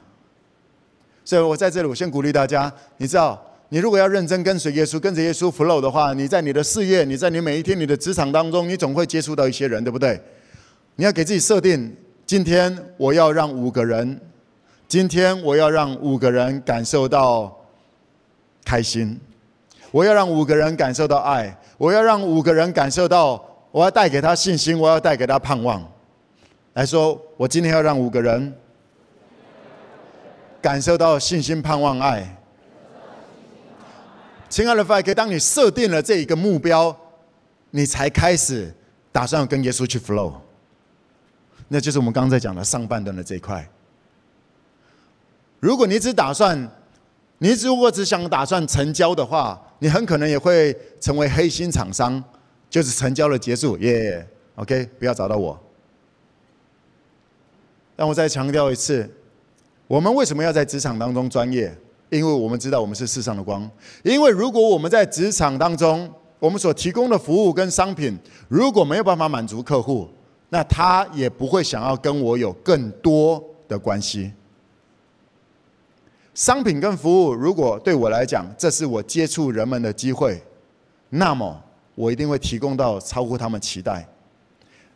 [1.24, 3.40] 所以我在这里，我先鼓励大家，你知道，
[3.72, 10.20] 你如果要认真跟随耶稣，跟着耶稣 flow 的话，你在你的事业，你在你每一天你的职场当中，你总会接触到一些人，对不对？
[10.96, 14.20] 你要给自己设定，今天我要让五个人
[14.86, 17.50] 今天我要让五个人感受到
[18.62, 19.18] 开心，
[19.90, 25.82] 我要让五个人感受到爱，我要让五个人感受到，我要带给他信心，我要带给他盼望。
[26.74, 28.52] 来说，我今天要让五个人
[30.60, 32.36] 感受到信心、盼望、爱。
[34.52, 36.94] 亲爱的 5K，当你设定了这一个目标，
[37.70, 38.70] 你才开始
[39.10, 40.34] 打算跟耶稣去 flow。
[41.68, 43.66] 那就是我们刚才讲的上半段的这一块。
[45.58, 46.70] 如果你只打算，
[47.38, 52.22] 你如果只想打算成交的话，你很可能也会成为黑心厂商，
[52.68, 55.58] 就是成交了结束，耶，OK，不要找到我。
[57.96, 59.10] 让我再强调一次，
[59.86, 61.74] 我们为什么要在职场当中专业？
[62.12, 63.68] 因为我们知道我们是世上的光。
[64.02, 70.06] 因为如果我们在职场当中，我们所提供的服务跟商品如果没有办法满足客户，
[70.50, 74.30] 那他也不会想要跟我有更多的关系。
[76.34, 80.42] 商品跟服务，如果对我来讲，这是我接触人们的机会，
[81.08, 81.58] 那么
[81.94, 84.06] 我一定会提供到超乎他们期待。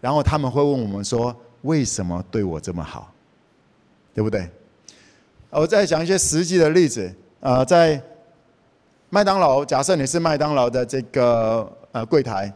[0.03, 3.11] 然后他们会问我们说：“为什么对我这么好？”
[4.13, 4.51] 对不对？
[5.61, 7.11] 我再讲一些实际的例子。
[7.41, 8.01] 啊，在
[9.11, 12.53] 麦当劳，假设你是麦当劳的这个呃柜台。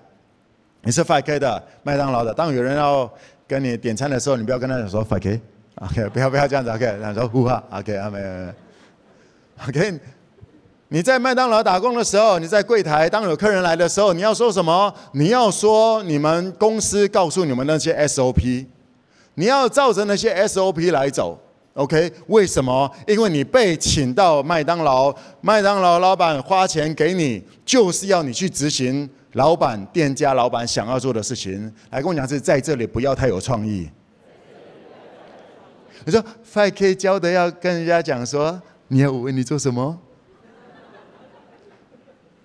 [0.83, 3.09] 你是 5K 的麦当劳的，当有人要
[3.47, 8.53] 跟你点餐的时候，你不要跟他讲说 5K，OK， 不要不要这样子，OK，他说呼哈，OK，啊没有没有
[9.69, 10.01] ，OK，
[10.89, 14.93] 你在麦当劳打工的时候，你在柜台，当有客人来的时候，你要说什么？
[15.13, 18.65] 你要说你们公司告诉你们那些 SOP，
[19.35, 21.39] 你要照着那些 SOP 来走
[21.81, 22.13] ，OK？
[22.27, 22.91] 为什么？
[23.07, 29.09] 因为你被请到麦当劳，麦当劳老板花钱给你，就是要你去执行。
[29.35, 33.89] 老板、店家、老板想要做的事情，来跟我讲是在这里不要太有创意。
[36.05, 36.21] 你说
[36.53, 39.97] 5K 教的要跟人家讲说，你要我为你做什么？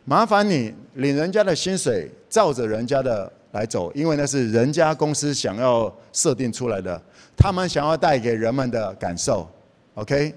[0.04, 7.02] 麻烦你领人家的薪水，照着人家的来走，因为那是人家公司想要设定出来的，
[7.38, 9.50] 他们想要带给人们的感受
[9.96, 10.34] ，OK？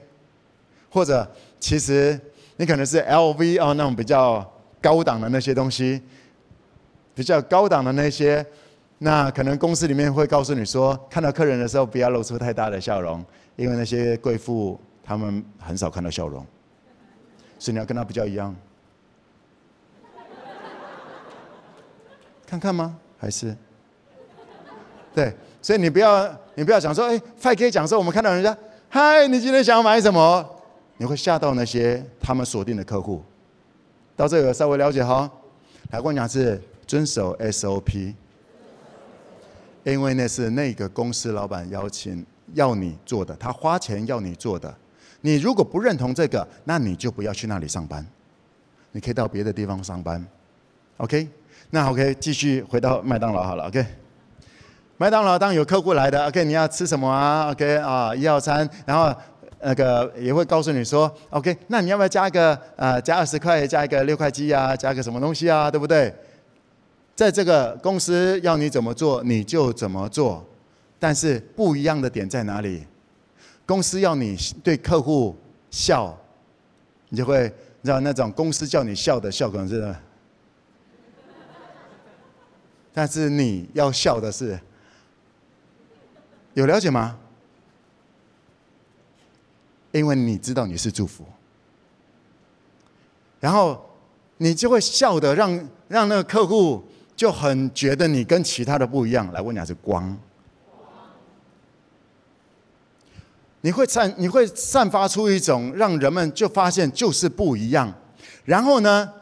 [0.91, 1.27] 或者
[1.61, 2.19] 其实
[2.57, 4.45] 你可能是 LV 哦，那种比较
[4.81, 6.03] 高档的那些东西。
[7.15, 8.47] 比较高档的那些，
[8.99, 13.25] 那可能公司里面会告诉你说，看到客人的时候不要露出太大的笑容，
[13.57, 16.47] 因为那些贵妇他们很少看到笑容，
[17.59, 18.55] 所以你要跟他比较一样。
[22.47, 22.97] 看看吗？
[23.19, 23.57] 还是？
[25.13, 25.35] 对，
[25.69, 28.57] 所以你不要你不要讲说，哎，5K 讲说我们看到人家，
[28.89, 30.43] 嗨，你今天想要买什么？
[30.97, 33.23] 你会吓到那些他们锁定的客户。
[34.17, 35.31] 到这个稍微了解哈，
[35.91, 36.59] 来跟我讲是。
[36.87, 38.15] 遵守 SOP，
[39.85, 44.75] 因为那是那个公司老板邀请要你做的，他花钱要你做的。
[45.21, 48.07] 你如果不认同这个，那你就不要去那里上班，
[48.93, 50.27] 你可以到别的地方上班。
[50.97, 51.29] OK，
[51.69, 53.67] 那 OK，继续回到麦当劳好了。
[53.69, 53.85] OK，
[55.01, 59.15] 麦当劳当有客户来的，OK，你要吃什么啊？OK 啊，一号餐，然后
[59.61, 66.13] 那个也会告诉你说，OK，那你要不要加一个呃，加二十块，加一个六块鸡啊，加个什么东西啊，对不对？
[67.15, 70.45] 在这个公司要你怎么做你就怎么做，
[70.99, 72.85] 但是不一样的点在哪里？
[73.65, 75.37] 公司要你对客户
[75.71, 76.19] 笑，
[77.11, 77.45] 你就会
[77.83, 79.95] 你知道那种公司叫你笑的笑可能是，
[82.93, 84.59] 但是你要笑的是，
[86.59, 87.16] 有了解吗？
[89.92, 91.25] 因为你知道你是祝福，
[93.38, 93.88] 然后
[94.38, 96.85] 你就会笑的让让那个客户。
[97.16, 100.16] 就很觉得你跟其他的不一样，来问你还是光，
[103.62, 107.92] 你会散你会散发出一种让人们就发现就是不一样，
[108.44, 109.12] 然后呢，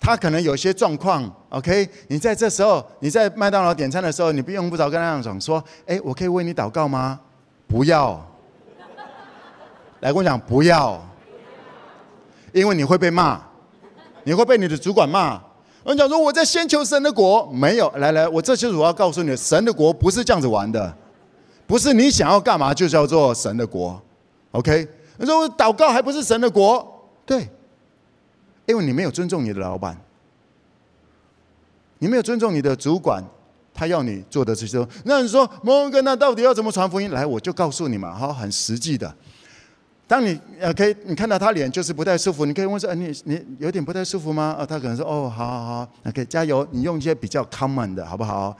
[0.00, 7.20] 他可能有些状况，OK，你在这时候你在麦当劳点餐的时候，你不用不着跟他讲说，哎，我可以为你祷告吗？
[7.66, 8.24] 不要，
[10.00, 11.00] 来跟我讲不要，
[12.52, 13.40] 因为你会被骂，
[14.24, 15.40] 你会被你的主管骂。
[15.84, 17.90] 我讲说我在先求神的国，没有。
[17.96, 20.94] 来来，我这就是我要告诉你，神的国不是这样子玩的，
[21.66, 24.00] 不是你想要干嘛就叫做神的国
[24.52, 24.86] ，OK？
[25.18, 26.86] 你说我祷告还不是神的国？
[27.24, 27.48] 对，
[28.68, 29.98] 因为你没有尊重你的老板，
[31.98, 33.24] 你没有尊重你的主管，
[33.72, 37.10] 他要你做的这些，那你说蒙哥，那到底要怎么传福音？
[37.10, 39.12] 来，我就告诉你们，哈，很实际的。
[40.06, 44.54] 当你呃可以，你看到他脸就是不太舒服，你可以问说，呃，你你有点不太舒服吗？
[44.58, 48.54] 啊，他可能说，哦，好好好，OK，加油，你用一些比较 common 的好不好？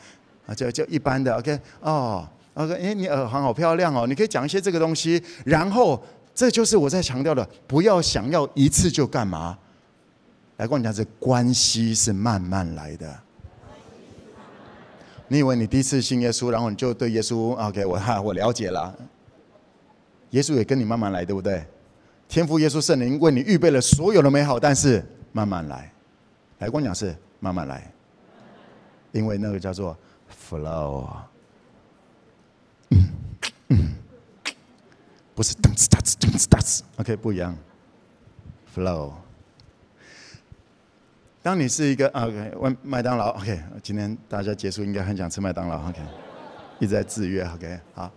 [0.46, 5.22] 啊，就就一般的，OK，哦 OK，哎，你耳环好漂亮哦，你可以讲一些这个东西。
[5.44, 6.02] 然后，
[6.34, 9.56] 这就是我在强调的，不要想要一次就干嘛。
[10.58, 13.20] 来跟我讲，这关系是慢慢来的。
[15.28, 17.84] 你以为你第一次信耶稣，然后你就对耶稣 OK？
[17.86, 18.94] 我哈，我了解了。
[20.30, 21.64] 耶稣也跟你慢慢来，对不对？
[22.26, 25.02] 天父耶稣圣灵为你预备了所有的美好，但是
[25.32, 25.92] 慢慢来。
[26.58, 27.92] 来跟我讲是慢慢来，
[29.12, 29.96] 因为那个叫做
[30.50, 31.06] flow。
[35.34, 37.56] 不是噔哧哒哧噔哧哒哧，OK，不一样。
[38.74, 39.12] flow。
[41.48, 45.98] 当你是一个 OK，问麦当劳 OK，今天大家结束应该很想吃麦当劳 OK，
[46.78, 48.12] 一直在制约 OK，好。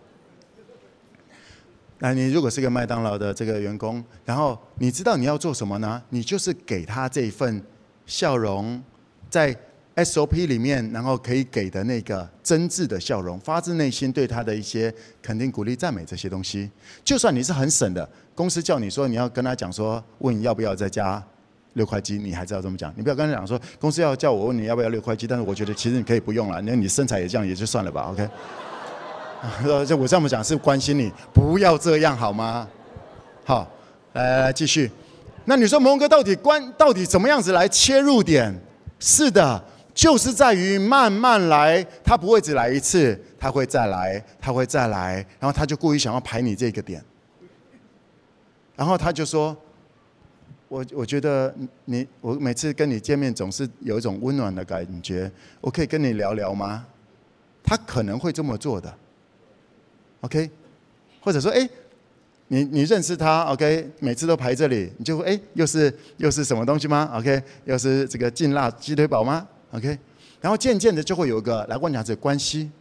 [1.99, 6.03] 那你如果是个麦当劳的这个员工，然后你知道你要做什么呢？
[6.09, 7.63] 你就是给他这一份
[8.05, 8.83] 笑容，
[9.29, 9.55] 在
[9.95, 16.69] SOP 里面，然后可以给的那个真挚的笑容，发自内心对他的一些肯定、鼓励、赞美这些东西。
[17.05, 21.25] 就算你是很省的，公司叫你说你要跟他讲说，问你要不要再加
[21.73, 22.93] 六块肌，你还是要这么讲。
[22.95, 28.27] 你不要跟他讲说，公司要叫我问你要不要六块肌，但是我觉得其实你可以不用了，那你身材也这样也就算了吧，OK。
[29.87, 32.67] 就我这么讲是关心你，不要这样好吗？
[33.43, 33.67] 好，
[34.13, 34.91] 来来来继续。
[35.45, 38.53] 那你说蒙哥到底关到底怎么样子来切入点？
[38.99, 39.63] 是的，
[39.95, 47.03] 就是在于慢慢来，他不会只来一次，他会再来，他会再来，然后他就故意想要排你这个点。
[48.75, 49.57] 然后他就说
[50.71, 51.53] ：“我我觉得
[51.83, 56.87] 你我每次跟你见面总是有一种温暖的感觉，我可以跟你聊聊吗？”
[57.61, 58.93] 他可能会这么做的。
[60.21, 60.49] OK，
[61.19, 61.69] 或者说，哎，
[62.47, 69.99] 你你认识他？OK，每次都排这里，你就哎，又是又是什么东西吗？OK，又是这个劲辣鸡腿堡吗？OK，
[70.39, 72.71] 然后渐渐的就会有一个来问讲者关系，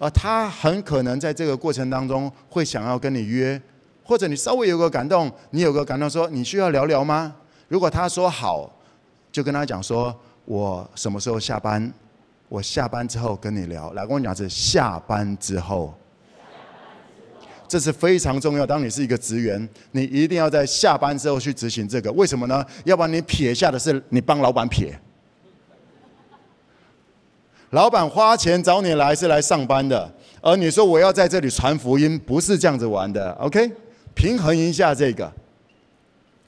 [0.00, 3.62] 而他很可能在这个过程当中会想要跟你约，
[4.10, 7.32] 或者你稍微有个感动，你有个感动说你需要聊聊吗？
[7.68, 8.68] 如果他说好，
[9.30, 10.12] 就跟他讲说
[10.46, 11.92] 我什么时候下班，
[12.48, 13.92] 我下班之后跟你聊。
[13.92, 15.94] 来跟我讲是下班之后。
[17.68, 18.66] 这是非常重要。
[18.66, 22.10] 当你是一个职员，你一定要在下班之后去执行这个。
[22.10, 22.66] 为什么呢？
[22.82, 24.92] 要不然你撇下的是你帮老板撇。
[27.70, 33.30] 老板花钱找你来是来上班的，而你说我要在这里传福音，不是这样子玩的。
[33.34, 33.70] OK，
[34.20, 35.32] 平衡一下这个。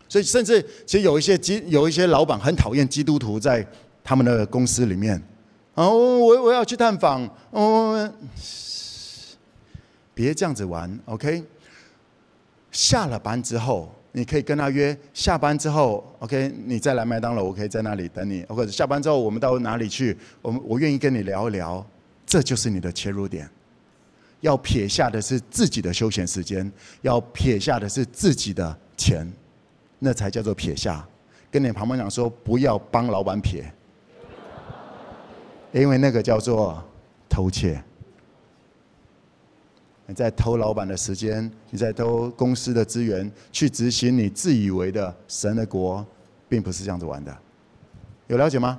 [0.07, 3.67] 所以，甚至其实有一些基有一些老板很讨厌基督徒在
[4.05, 5.21] 他们的公司里面。
[5.73, 7.27] 哦，我我要去探访。
[7.51, 8.13] 哦。
[10.13, 11.43] 别这样子玩，OK？
[12.71, 16.53] 下了班之后，你可以跟他约下班之后，OK？
[16.67, 18.45] 你再来麦当劳，我可以在那里等你。
[18.51, 20.15] 或者下班之后，我们到哪里去？
[20.43, 21.85] 我们我愿意跟你聊一聊。
[22.27, 23.49] 这就是你的切入点。
[24.43, 26.71] 要撇下的是自己的休闲时间，
[27.01, 29.27] 要撇下的是自己的钱，
[29.99, 31.05] 那才叫做撇下。
[31.51, 33.65] 跟你旁边讲说，不要帮老板撇，
[35.73, 36.83] 因为那个叫做
[37.29, 37.83] 偷窃。
[40.07, 46.05] 你在偷老板的时间，你在偷公司的资源，去执行你自以为的神的国，
[46.49, 47.35] 并不是这样子玩的。
[48.27, 48.79] 有了解吗？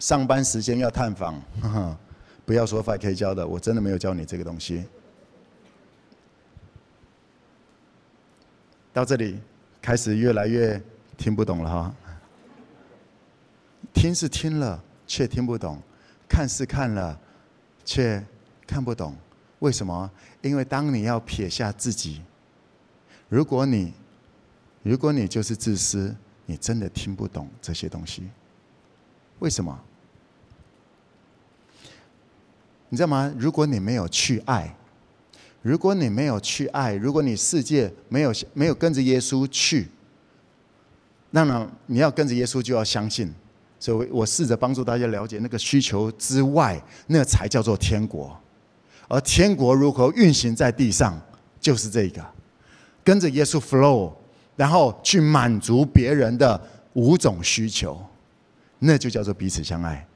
[0.00, 1.96] 上班时间要探访，呵呵，
[2.44, 4.84] 不要说 FK 教的，我真的没有教你这个东西。
[8.92, 9.40] 到这里
[9.82, 10.80] 开始越来越
[11.16, 11.94] 听不懂了哈。
[13.92, 15.76] 听是听了，却听不懂；
[16.28, 17.20] 看是看了。
[17.86, 18.24] 却
[18.66, 19.14] 看不懂，
[19.58, 20.10] 为什么？
[20.40, 22.22] 因为当你要撇下自己，
[23.28, 23.92] 如果你，
[24.82, 26.16] 如果你就是自私，
[26.46, 28.26] 你真的听不懂这些东西。
[29.40, 29.78] 为什么？
[32.94, 33.34] 你知道吗？
[33.36, 34.72] 如果你没有去爱，
[35.62, 39.88] 如果你没有去爱，如果你世界没有没有跟着耶稣去，
[41.32, 43.34] 那么你要跟着耶稣就要相信。
[43.80, 48.40] 所以我试着帮助大家了解那个需求之外，那才叫做天国。
[49.08, 51.20] 而天国如何运行在地上，
[51.58, 52.24] 就是这个，
[53.02, 54.12] 跟着耶稣 flow，
[54.54, 58.00] 然后去满足别人的五种需求，
[58.78, 60.06] 那就叫做彼此相爱。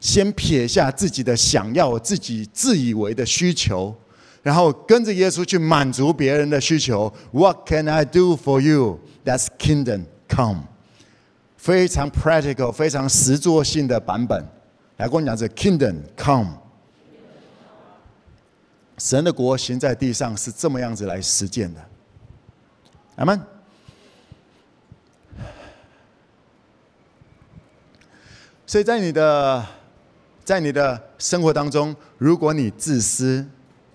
[0.00, 3.94] 先撇下自己的想要、自己自以为的需求，
[4.42, 7.12] 然后跟着耶稣去满足别人的需求。
[7.32, 9.00] What can I do for you?
[9.24, 10.62] That's kingdom come.
[11.56, 14.46] 非常 practical、非常实作性的版本，
[14.96, 16.52] 来跟我讲这 Kingdom Come，
[18.96, 21.84] 神的国行在地上是这么样子来实践的，
[23.16, 23.40] 阿门。
[28.64, 29.66] 所以在你的
[30.48, 33.46] 在你的生活当中，如果你自私，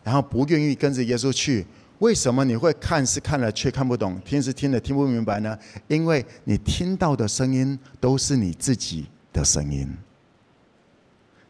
[0.03, 1.65] 然后不愿意跟着耶稣去，
[1.97, 5.57] 为什么你会看是看了却看不懂，听是听了听不明白呢？
[5.87, 9.97] 因为你听到的声音都是你自己的声音，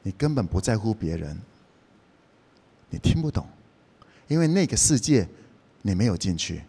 [0.04, 1.38] 你根本不在乎别人，
[2.90, 3.46] 你听不懂，
[4.30, 5.28] 因为那个世界
[5.82, 6.64] 你没有进去，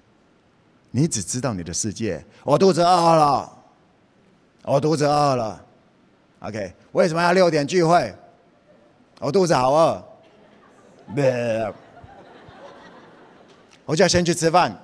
[0.91, 2.27] 你只知道你的世界。
[2.43, 3.59] 我肚子饿了，
[4.65, 5.65] 我肚子饿了。
[6.41, 8.13] OK，为什么要六点聚会？
[9.21, 10.05] 我肚子好饿。
[13.85, 14.77] 我就要先去吃饭。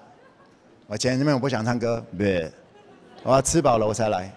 [0.86, 2.04] 我前面我不想唱歌，
[3.22, 4.32] 我要吃饱了我才来。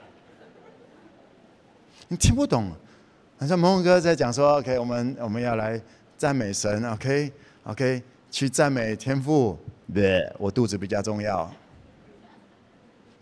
[2.08, 2.72] 你听不懂？
[3.40, 5.82] 好像蒙哥在讲说：“OK，我们我们要来
[6.18, 9.58] 赞美神，OK，OK，去赞美天父。”
[10.38, 11.52] 我肚子比较重要。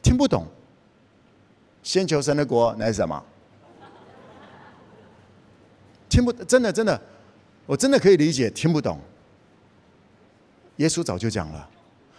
[0.03, 0.45] 听不懂？
[1.82, 3.24] 先求神的国，那是什么？
[6.12, 7.01] 听不，真的真的，
[7.66, 8.99] 我真的可以理解，听不懂。
[10.76, 11.70] 耶稣早就讲了，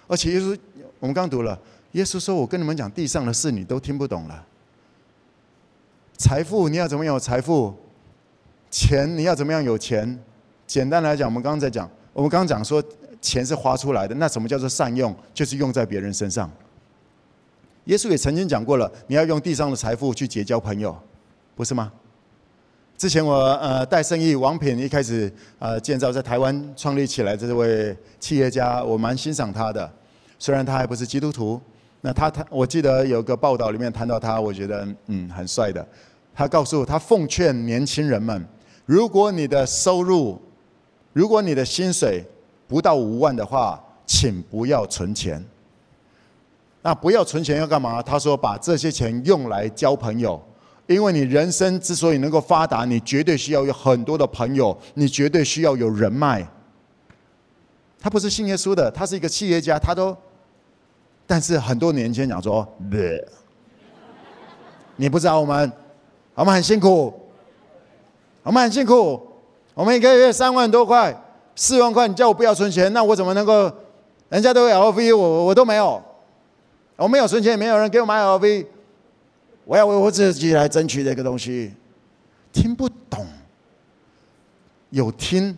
[0.07, 0.59] 而且耶稣，
[0.99, 1.59] 我们刚读了，
[1.93, 4.47] 耶稣说：“我跟你们讲地上的事，你都听不懂了。
[6.17, 7.75] 财富，你要怎么样有财富？
[8.71, 10.19] 钱，你要怎么样有钱？
[10.67, 12.83] 简单来讲，我们刚刚在讲，我们刚刚讲说，
[13.21, 14.15] 钱是花出来的。
[14.15, 15.15] 那什么叫做善用？
[15.35, 16.51] 就是用在别人身上。
[17.85, 20.97] 耶稣也曾经讲过了，你要用地上的财富去结交朋友，
[21.55, 21.93] 不是吗？”
[23.03, 25.29] 之前我呃带生意，王品一开始
[25.59, 29.91] 呃建造在台湾创立起来这位企业家，我蛮欣赏他的。
[30.39, 31.61] 虽然他还不是基督徒，
[32.01, 35.85] 那他他我记得有个报道里面谈到他，我觉得嗯很帅的。
[36.33, 38.47] 他告诉我，他奉劝年轻人们，
[38.87, 40.41] 如果你的收入，
[41.13, 42.25] 如果你的薪水
[42.69, 45.45] 不到五万的话，请不要存钱。
[46.83, 48.01] 那不要存钱要干嘛？
[48.01, 50.41] 他说把这些钱用来交朋友。
[50.87, 56.47] 因为你人生之所以能够发达，你绝对需要有很多的朋友，你绝对需要有人脉。
[58.01, 60.17] 他不是信耶稣的，他是一个企业家，他都，
[61.27, 62.67] 但是很多年轻人讲说，
[64.97, 65.73] 你不知道我们，
[66.35, 67.13] 我们很辛苦，
[68.43, 69.21] 我们很辛苦，
[69.75, 71.17] 我们一个月三万多块、
[71.55, 73.71] 四万块，你叫我不要存钱，那我怎么能够？
[74.29, 76.03] 人家都有 LV，我我都没有，
[76.97, 78.67] 我没有存钱，也没有人给我买 LV。
[79.65, 81.73] 我要为我自己来争取这个东西，
[82.53, 83.27] 听不懂，
[84.91, 85.57] 有听，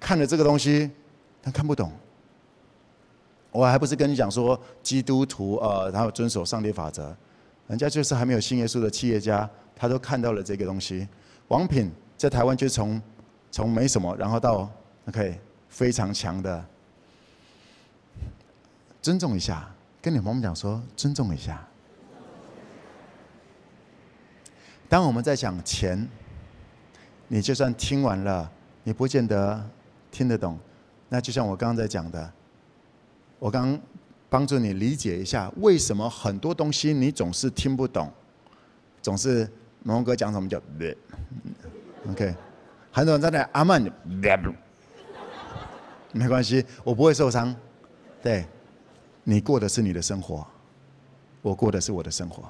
[0.00, 0.90] 看了这个东西，
[1.42, 1.92] 但看不懂。
[3.52, 7.14] 我还不是跟你讲说，基督徒呃，然后遵守上帝法则，
[7.68, 11.06] 人家就是还没有信耶稣的企业家，他都看到了这个东西。
[11.48, 13.00] 王品在台湾就从
[13.52, 14.68] 从没什么，然后到
[15.06, 15.38] OK
[15.68, 16.64] 非常强的，
[19.02, 19.70] 尊重一下，
[20.02, 21.64] 跟你们讲说，尊重一下。
[24.94, 26.08] 当我们在讲钱，
[27.26, 28.48] 你就算听完了，
[28.84, 29.68] 你不见得
[30.08, 30.56] 听得懂。
[31.08, 32.32] 那就像我刚刚在讲的，
[33.40, 33.76] 我刚
[34.30, 38.08] 帮助你理解一下，为什么很多东西你总是听不懂，
[39.02, 39.50] 总是
[39.82, 40.62] 龙哥讲什么叫
[42.08, 42.32] OK，
[42.92, 43.82] 很多人在那阿曼，
[46.12, 47.52] 没关系，我不会受伤。
[48.22, 48.46] 对，
[49.24, 50.46] 你过的是你的生活，
[51.42, 52.44] 我过的是我的生活，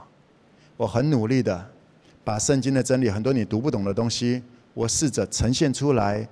[0.77, 1.71] 我很努力的。
[2.25, 6.27] 把圣经的真理，很多你读不懂的东西，我试着呈现出来，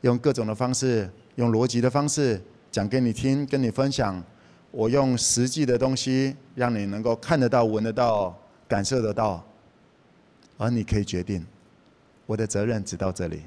[0.00, 2.40] 用各种的方式，用逻辑的方式
[2.70, 4.22] 讲给你听，跟你分享。
[4.72, 8.36] 我用实际的东西，让你能够看得到、闻得到、
[8.68, 9.42] 感受得到，
[10.58, 11.46] 而你可以决定。
[12.26, 13.42] 我的责任只到这里。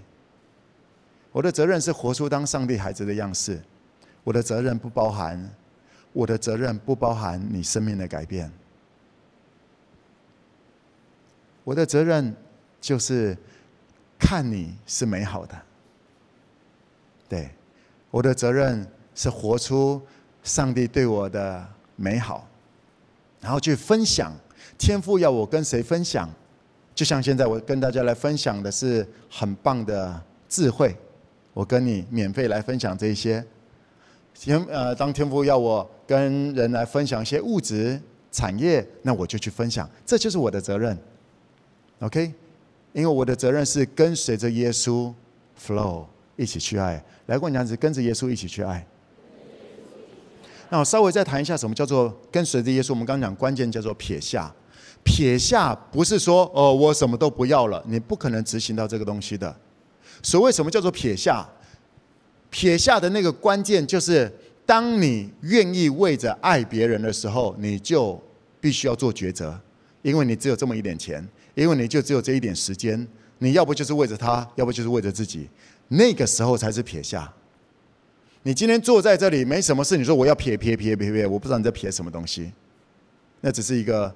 [1.31, 3.59] 我的责任是活出当上帝孩子的样式。
[4.23, 5.47] 我的责任不包含，
[6.13, 8.51] 我的责任不包含你生命的改变。
[11.69, 12.35] 我的责任
[12.81, 13.37] 就是
[14.17, 15.55] 看你是美好的，
[17.29, 17.47] 对，
[18.09, 20.01] 我的责任是活出
[20.41, 21.63] 上帝对我的
[21.95, 22.47] 美好，
[23.39, 24.33] 然后去分享。
[24.79, 26.27] 天赋要我跟谁分享？
[26.95, 30.97] 就像现在我跟大家来分享的是很棒的智慧，
[31.53, 33.45] 我跟你免费来分享这些。
[34.33, 38.01] 天呃，当天父要我跟人来分享一些物质
[38.31, 40.97] 产业，那我就去分享，这就是我的责任。
[41.99, 42.33] OK，
[42.93, 45.13] 因为我的责任是跟随着耶稣
[45.61, 46.05] flow
[46.37, 47.03] 一起去爱。
[47.25, 48.85] 来过娘子跟着耶稣一起去爱。
[50.69, 52.91] 那我稍微再谈一下什么叫做跟随着耶稣。
[52.91, 54.53] 我们刚刚讲关键叫做撇下，
[55.03, 59.53] 撇下不是说哦我什么都不要了，你不可能执行到这个东西的。
[60.23, 61.45] 所谓什么叫做撇下？
[62.49, 64.31] 撇下的那个关键就是，
[64.65, 68.19] 当你愿意为着爱别人的时候，你就
[68.59, 69.59] 必须要做抉择，
[70.01, 71.27] 因为你只有这么一点钱。
[71.59, 73.07] 因为你就只有这一点时间，
[73.39, 75.49] 你要不就是为着他，要不就是为着自己，
[75.89, 77.31] 那个时候才是撇下。
[78.43, 82.51] 你今天坐在这里没什么事，你说我要撇撇撇撇撇，我不知道你在撇什么东西，
[83.41, 84.13] 那只是一个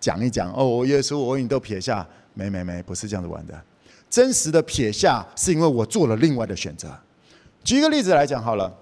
[0.00, 3.62] 讲一讲哦，我耶稣我为你都撇下，没没没，不是这样子玩的。
[4.08, 6.88] 真实的撇下是因为我做了另外的选择。
[7.62, 8.74] 举一个例子来讲好了，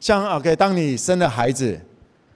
[0.00, 1.78] 像 OK，当你生了孩子，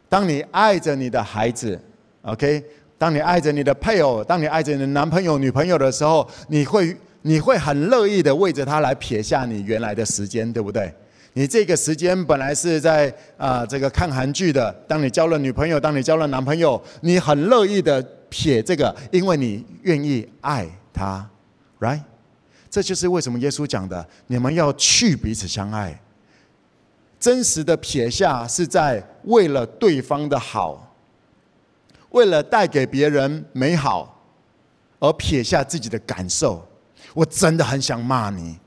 [0.09, 1.81] 当你爱着你的孩子
[2.23, 2.63] ，OK，
[3.01, 6.95] 当你爱着你的配偶，当你爱着你的男朋友、女朋友的时候，你会。
[7.23, 10.91] 你会很乐意的为着他来撇下你原来的时间，对不对？
[11.35, 21.29] 你这个时间本来是在啊、这个看韩剧的，当你交了女朋友，当你交了男朋友，你很乐意的撇这个，因为你愿意爱他
[21.81, 22.01] ，right？
[22.71, 26.01] 这就是为什么耶稣讲的，你们要去彼此相爱。
[27.19, 30.90] 真实的撇下是在为了对方的好，
[32.11, 34.21] 为了带给别人美好，
[34.99, 36.67] 而撇下自己的感受。
[37.15, 38.59] 我真的很想骂你，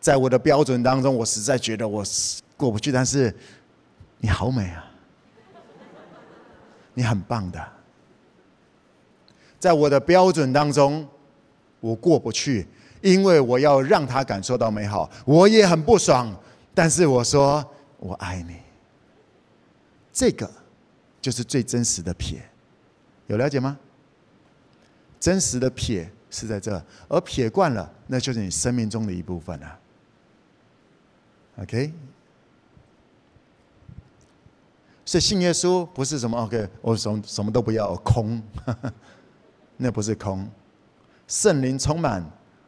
[0.00, 2.02] 在我的标准当中，我实在觉得我
[2.56, 2.90] 过不去。
[2.90, 3.34] 但是
[4.18, 4.84] 你好美啊，
[6.94, 7.62] 你很棒的。
[9.58, 11.06] 在我的标准当中，
[11.80, 12.66] 我过不去，
[13.00, 15.10] 因为我要让他感受到美好。
[15.24, 16.34] 我也很不爽，
[16.74, 17.64] 但是我说
[17.98, 18.56] 我爱你。
[20.12, 20.50] 这个
[21.22, 22.42] 就是最真实的撇，
[23.28, 23.78] 有了解吗？
[25.18, 26.12] 真实的撇。
[26.34, 29.78] 是在这，而撇惯了，那就是你生命中的一部分了。
[31.58, 31.92] OK，
[35.04, 38.42] 所以信耶稣不是什么 OK，我什么什么都不要，空，
[39.76, 40.48] 那不是空。
[41.28, 42.24] 圣灵充满，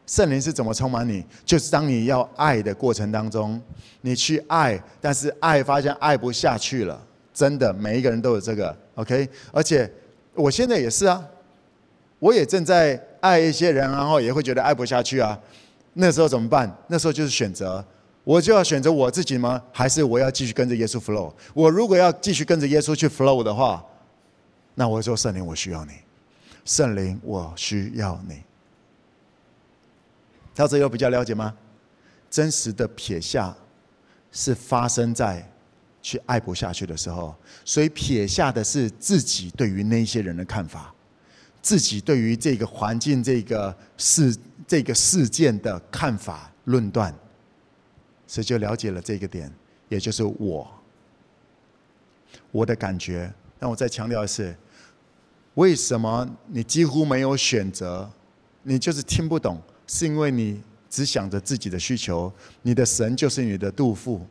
[0.07, 1.25] 圣灵是怎么充满你？
[1.47, 3.59] 就是当你要爱的过程当中，
[4.03, 7.03] 你去爱，但是爱发现爱不下去了，
[7.35, 9.91] 真的，每一个人都有这个 OK，而且
[10.33, 11.23] 我现在也是啊，
[12.19, 12.99] 我也正在。
[13.25, 15.41] 爱一些人，然后也会觉得爱不下去啊。
[15.95, 16.71] 那时候怎么办？
[16.89, 17.83] 那时候就是选择，
[18.23, 19.63] 我就要选择我自己吗？
[19.73, 21.33] 还是我要继续跟着耶稣 flow？
[21.55, 23.83] 我如果要继续跟着耶稣去 flow 的话，
[24.75, 25.93] 那我说圣灵，我需要你。
[26.67, 28.43] 圣灵，我需要你。
[30.55, 31.55] 到这有比较了解吗？
[32.29, 33.57] 真实的撇下
[34.31, 35.51] 是发生在
[36.05, 37.35] 去爱不下去的时候，
[37.65, 40.95] 所以撇下的是自己对于那些人的看法。
[41.63, 44.37] 自己对于这个环境、这个事、
[44.67, 47.13] 这个事件的看法、论断，
[48.27, 49.51] 所以就了解了这个点，
[49.89, 50.71] 也就是我，
[52.53, 53.33] 我的感觉。
[53.59, 54.55] 让我再强调的是，
[55.55, 58.11] 为什么你几乎没有选择？
[58.63, 62.31] 你就是听不懂，是因为你只想着自己的需求。
[62.61, 64.27] 你的神就是你的肚腹，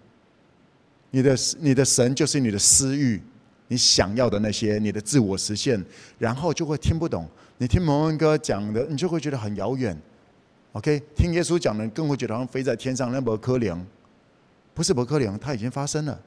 [1.13, 3.21] 你的你的神就是你的私欲。
[3.69, 5.83] 你想要的那些，你的自我实现，
[6.19, 7.27] 然后就会听不懂。
[7.57, 9.97] 你听蒙恩哥讲的，你就会觉得很遥远。
[10.73, 13.75] OK，听耶稣讲的，更会觉得好像飞在天上那么可怜。
[14.73, 16.19] 不是不可怜，它已经发生了，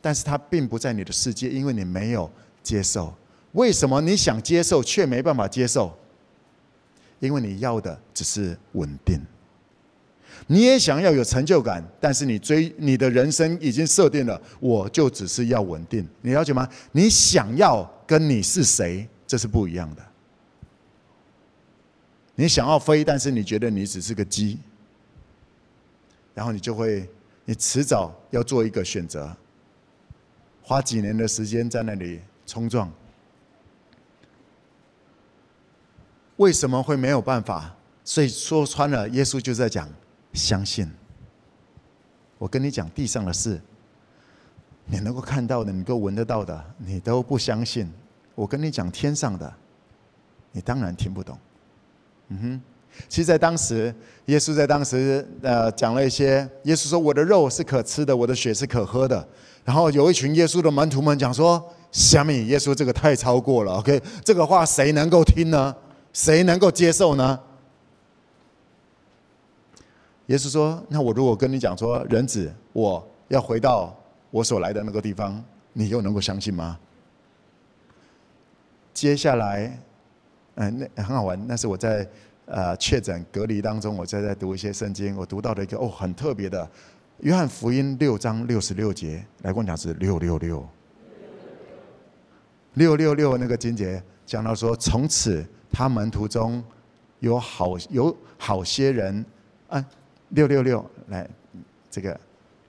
[0.00, 2.30] 但是它并不在你的世界，因为你没有
[2.62, 3.14] 接受。
[3.52, 5.96] 为什么你想接受却没办法接受？
[7.20, 9.20] 因为你要的只是稳定。
[10.46, 16.68] 你也想要有成就感，但是你追你的人生已经设定了，我就只是要稳定，你了解吗？
[16.90, 20.02] 你想要跟你是谁，这是不一样的。
[22.34, 24.58] 你想要飞，但是你觉得你只是个鸡，
[26.34, 27.08] 然后你就会，
[27.44, 29.34] 你迟早要做一个选择，
[30.62, 32.90] 花几年的时间在那里冲撞，
[36.36, 37.76] 为什么会没有办法？
[38.04, 39.88] 所以说穿了，耶稣就在讲。
[40.32, 40.90] 相信，
[42.38, 43.60] 我跟你讲地上的事，
[44.86, 47.90] 你能够看到的，你能够闻得到的，你都不相信。
[48.34, 49.52] 我跟你讲天上的，
[50.52, 51.38] 你当然听不懂。
[52.28, 52.60] 嗯哼，
[53.08, 53.94] 其实，在当时，
[54.26, 59.26] 耶稣在当时呃讲了一些，耶稣说：“我的肉是可吃的，我的血是可喝的。”
[59.64, 61.62] 然后有一群耶稣的门徒们讲说
[61.92, 63.74] ：“虾米，耶稣这个太超过了。
[63.74, 65.74] ”OK，这个话谁能够听呢？
[66.14, 67.38] 谁能够接受呢？
[70.32, 73.94] 耶稣说：“那我如果跟你讲说，人子，我要回到
[74.30, 76.78] 我所来的那个地方，你又能够相信吗？”
[78.94, 79.78] 接下来，
[80.54, 81.38] 嗯，那很好玩。
[81.46, 82.08] 那是我在
[82.46, 86.64] 呃确诊隔离当中，我在在读一些圣经，我读到了一个哦很特别的，
[87.18, 90.66] 《约翰福音》六章六十六节，来跟我讲是六六六，
[92.72, 96.64] 六六六那个经节讲到说，从此他门徒中
[97.18, 99.22] 有好有好些人，
[99.68, 99.84] 啊。
[100.32, 101.28] 六六六，来，
[101.90, 102.14] 这个《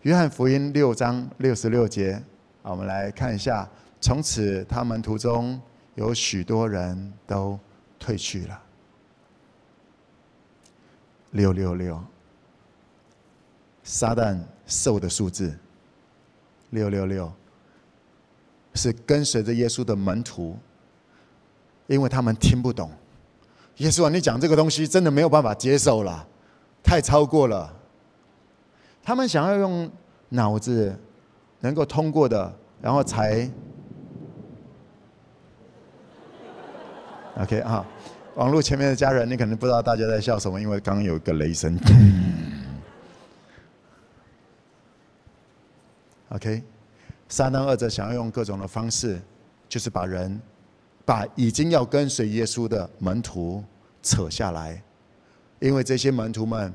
[0.01, 2.13] 约翰福音》六章六十六节，
[2.61, 3.67] 啊，我们来看一下。
[4.01, 5.59] 从此，他们途中
[5.95, 7.57] 有许多人都
[7.97, 8.61] 退去了。
[11.31, 12.03] 六六六，
[13.81, 14.37] 撒旦
[14.67, 15.57] 兽的数字
[16.71, 17.31] 六六六，
[18.73, 20.57] 是跟随着耶稣的门徒，
[21.87, 22.91] 因为他们听不懂。
[23.77, 26.27] 耶稣啊，你讲这个东西真的没有办法接受了，
[26.83, 27.73] 太超过了。
[29.01, 29.89] 他们想要用
[30.29, 30.95] 脑子
[31.59, 33.49] 能够通过的，然后才
[37.39, 37.85] OK 啊。
[38.35, 41.77] 网络前面的家人，你可能不知道大家在笑什么，因为刚刚有一个雷声。
[46.29, 46.63] OK，
[47.29, 49.21] 撒旦恶者想要用各种的方式，
[49.69, 50.41] 就是把人，
[51.05, 53.63] 把已经要跟随耶稣的门徒
[54.01, 54.81] 扯下来，
[55.63, 56.73] 因为这些门徒们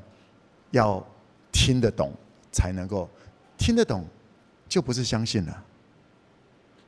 [0.71, 1.05] 要
[1.51, 2.11] 听得懂，
[2.51, 3.07] 才能够
[3.55, 4.03] 听得懂，
[4.67, 5.63] 就不是相信了。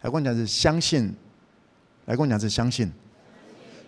[0.02, 1.16] 来跟我讲是相信，
[2.06, 2.92] 来跟我讲是相信。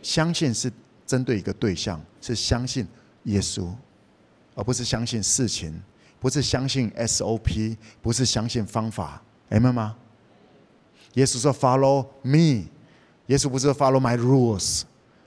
[0.04, 0.72] 相信是
[1.08, 2.86] 针对一个对象，是相信
[3.24, 3.68] 耶稣，
[4.54, 5.82] 而不是相信事情，
[6.20, 9.96] 不是相信 SOP，不是相信方法，明白吗？
[11.14, 12.68] 耶稣说 “Follow me”，
[13.26, 14.84] 耶稣不是 “Follow my rules”，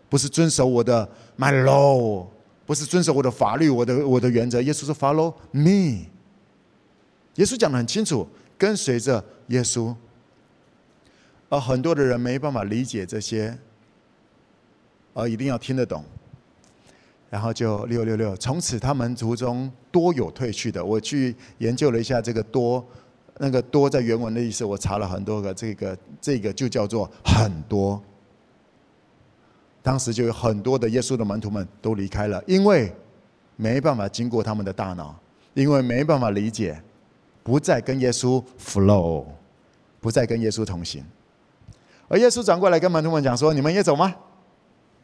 [0.09, 2.28] 不是遵守我的 “my law”，
[2.66, 4.60] 不是遵守我的法律、我的我的原则。
[4.60, 6.06] 耶稣说 “Follow me”，
[7.36, 9.94] 耶稣讲得很清楚，跟随着耶稣，
[11.48, 13.56] 而很多的人没办法理解这些。
[15.18, 16.04] 而一定要听得懂，
[17.30, 18.36] 然后就六六六。
[18.36, 20.84] 从此他们族中多有退去的。
[20.84, 22.86] 我去研究了一下这个多，
[23.38, 27.98] 那个多在原文的意思，我查了很多个，这个这个就叫做很多。
[29.87, 32.93] 当时就有很多的耶稣的门徒们都离开了，因为
[33.55, 35.14] 没办法经过他们的大脑，
[35.55, 36.82] 因为没办法理解，
[37.45, 39.24] 不再跟耶稣 flow，
[40.01, 41.05] 不再跟耶稣同行。
[42.09, 44.12] 而耶稣转过来跟门徒们讲说：“你们也走吗？”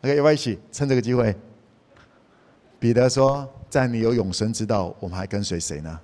[0.02, 1.32] OK，要不要一起趁这个机会？
[2.80, 6.00] 彼得说：“在你有永生之道，我们还跟随谁呢？”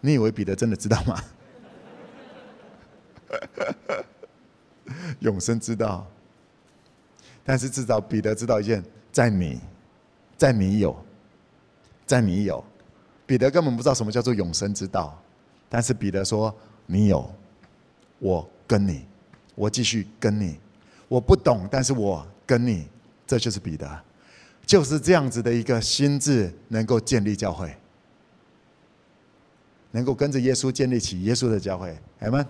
[0.00, 1.22] 你以为彼得真的知道吗？
[5.20, 6.06] 永生之道，
[7.46, 9.58] 但是至少彼得知道一件：在你，
[10.36, 10.94] 在你有，
[12.04, 12.62] 在你有。
[13.24, 15.18] 彼得根本不知道什么叫做永生之道，
[15.68, 16.54] 但是彼得说
[16.86, 17.32] ：“你有，
[18.18, 19.06] 我跟你，
[19.54, 20.58] 我继续跟你。
[21.08, 22.86] 我不懂，但是我跟你。”
[23.26, 23.88] 这就是彼得，
[24.64, 27.76] 就是这样子的一个心智，能够建立教会，
[29.90, 32.46] 能够跟着耶稣建立起耶稣的教会，阿们。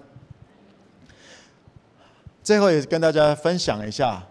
[2.42, 4.22] 最后也跟大家分享一下，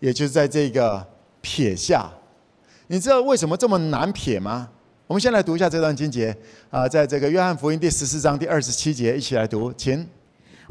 [0.00, 1.06] 也就是在这个
[1.40, 2.10] 撇下，
[2.88, 4.68] 你知道为什么这么难撇吗？
[5.06, 6.36] 我们先来读一下这段经节
[6.70, 10.06] 啊，在这个约翰福音第十四章第二十七节，一起来读，请。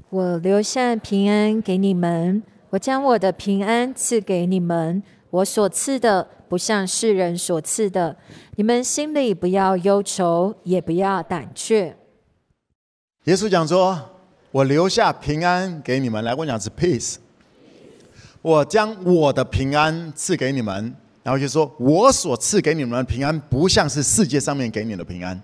[0.09, 5.03] 我留下平安给你们，我将我的平安赐给你们。
[5.29, 8.17] 我所赐的不像世人所赐的，
[8.55, 11.95] 你们心里不要忧愁，也不要胆怯。
[13.25, 14.09] 耶稣讲说
[14.51, 17.17] ：“我留下平安给你们。”来，我讲是 peace。
[18.41, 25.39] 我将我的平安赐给你们，然后就说：“我所赐给你们的平安，不像是世界上面给你的平安。”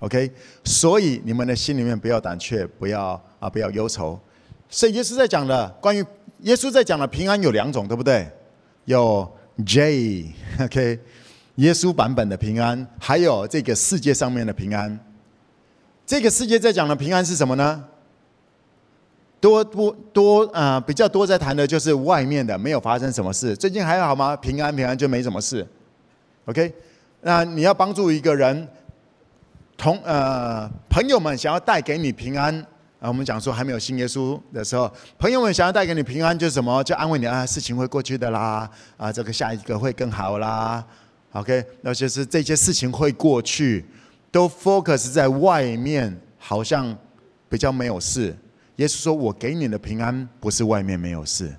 [0.00, 0.30] OK，
[0.62, 4.18] 所以你们的心里面不要胆怯，不要啊，不要忧愁。
[4.68, 6.04] 所以耶稣在讲的关于
[6.42, 8.30] 耶稣在讲的平安有两种，对不对？
[8.84, 9.28] 有
[9.66, 11.00] J，OK，
[11.56, 15.00] 耶稣版本的平安，还有这个世界上面的平安。
[16.06, 17.84] 这个世界在讲的平安是什么呢？
[19.40, 23.56] 多多多啊、比较多在谈的就是外面的，没有发生什么事。
[23.56, 24.36] 最近还好吗？
[24.36, 25.66] 平安平安就没什么事。
[26.46, 26.72] OK，
[27.20, 28.66] 那你要帮助一个人，
[29.76, 32.66] 同呃朋友们想要带给你平安。
[33.00, 36.82] 啊，我们讲说还没有信耶稣的时候，朋友们想要带给你平安，就是什么？
[36.82, 40.84] 就安慰你啊，事情会过去的啦，啊，这个下一个会更好啦。
[41.30, 43.84] OK，那就是这些事情会过去，
[44.32, 46.92] 都 focus 在外面，好像
[47.48, 48.36] 比较没有事。
[48.78, 51.54] 耶稣说：“我给你的平安不是外面没有事。”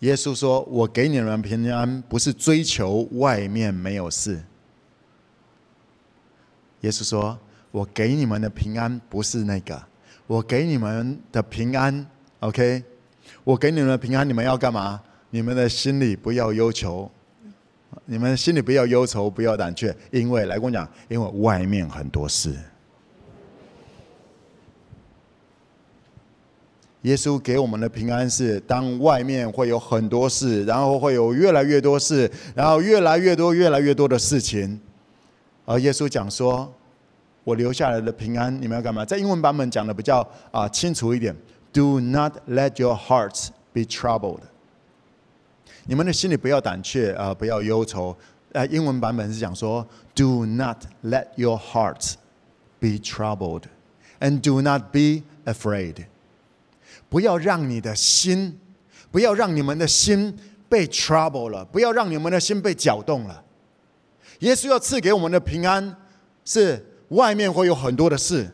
[0.00, 4.42] 耶稣说：“我给你们平安不是追求外面没有事。”
[6.82, 7.38] 耶稣说。
[7.70, 9.80] 我给你们的平安不是那个，
[10.26, 12.04] 我给你们的平安
[12.40, 12.82] ，OK？
[13.44, 14.98] 我给你们的平安，你们要干嘛？
[15.28, 17.10] 你们的心里不要忧愁，
[18.06, 22.58] 你们心里不要忧愁，不要胆怯，因为来跟我讲，因为外面很多事。
[27.02, 34.80] 耶稣给我们的平安是，当外面会有很多事，然后会有越来越多事，然后越来越多、越来越多的事情，
[35.64, 36.72] 而耶稣讲说。
[37.44, 39.02] 我留下来的平安，你们要干嘛？
[39.06, 40.20] 在英文版本讲的比较
[40.50, 41.34] 啊清楚一点。
[41.72, 44.40] Do not let your hearts be troubled。
[45.86, 48.14] 你们的心里不要胆怯啊，不要忧愁。
[48.52, 52.16] 呃，英文版本是讲说：“Do not let your hearts
[52.78, 53.62] be troubled,
[54.20, 56.04] and do not be afraid。”
[57.08, 58.58] 不要让你的心，
[59.10, 60.36] 不要让你们的心
[60.68, 63.42] 被 trouble 了，不要让你们的心被搅动了。
[64.40, 65.96] 耶稣要赐给我们的平安，
[66.44, 68.48] 是外面会有很多的事，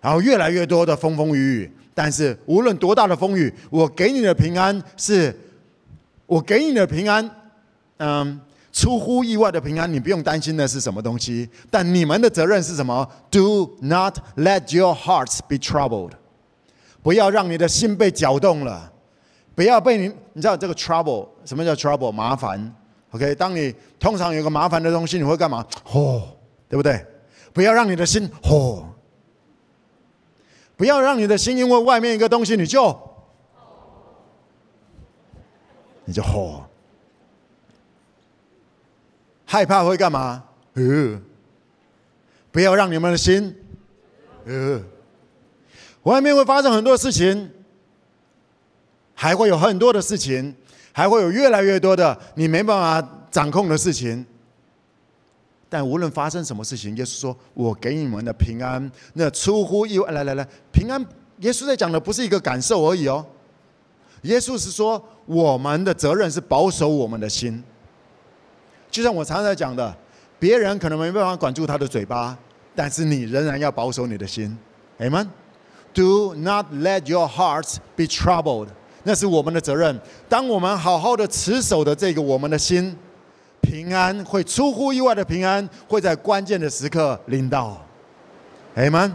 [0.00, 1.72] 然后越来越多的风风雨雨。
[1.94, 5.34] 但是无论多大的风雨，我给你的平安是，
[6.26, 7.30] 我给你的平安，
[7.98, 8.40] 嗯。
[8.72, 11.48] 出乎意外的平安，你不用担心的是什么东西？
[11.70, 16.10] 但你们的责任是什么？Do not let your hearts be troubled。
[17.06, 18.92] 不要让你的心被搅动了，
[19.54, 22.10] 不要被你，你知道这个 trouble 什么叫 trouble？
[22.10, 22.74] 麻烦。
[23.12, 25.64] OK，当你通常有个麻烦的东西，你会干嘛？
[25.84, 26.36] 吼，
[26.68, 27.06] 对不对？
[27.52, 28.88] 不要让你的心吼，
[30.76, 33.00] 不要让你的心因为外面一个东西你就
[36.06, 36.64] 你就吼。
[39.44, 40.42] 害怕会干嘛？
[40.74, 41.22] 呃，
[42.50, 43.56] 不要让你们的心，
[44.44, 44.82] 呃，
[46.06, 47.50] 外面会发生很多事情，
[49.12, 50.54] 还会有很多的事情，
[50.92, 54.24] 还会有越来越多的你没办法掌控的事情。
[55.68, 61.04] 但无论发生什么事情，耶稣说：“我给你们的平安，那出乎意外。”来来来，平安。
[61.40, 63.26] 耶稣在讲的不是一个感受而已哦。
[64.22, 67.62] 耶稣是说，我们的责任是保守我们的心。
[68.92, 69.92] 就像我常常在讲的，
[70.38, 72.38] 别人可能没办法管住他的嘴巴，
[72.76, 74.56] 但是你仍然要保守你的心
[75.00, 75.26] ，Amen。
[75.96, 78.68] Do not let your hearts be troubled，
[79.04, 79.98] 那是我们的责任。
[80.28, 82.94] 当我们好好的持守的这个我们的心，
[83.62, 87.82] 平安会出乎意外的平安会在关键的时刻临到
[88.76, 89.10] ，Amen。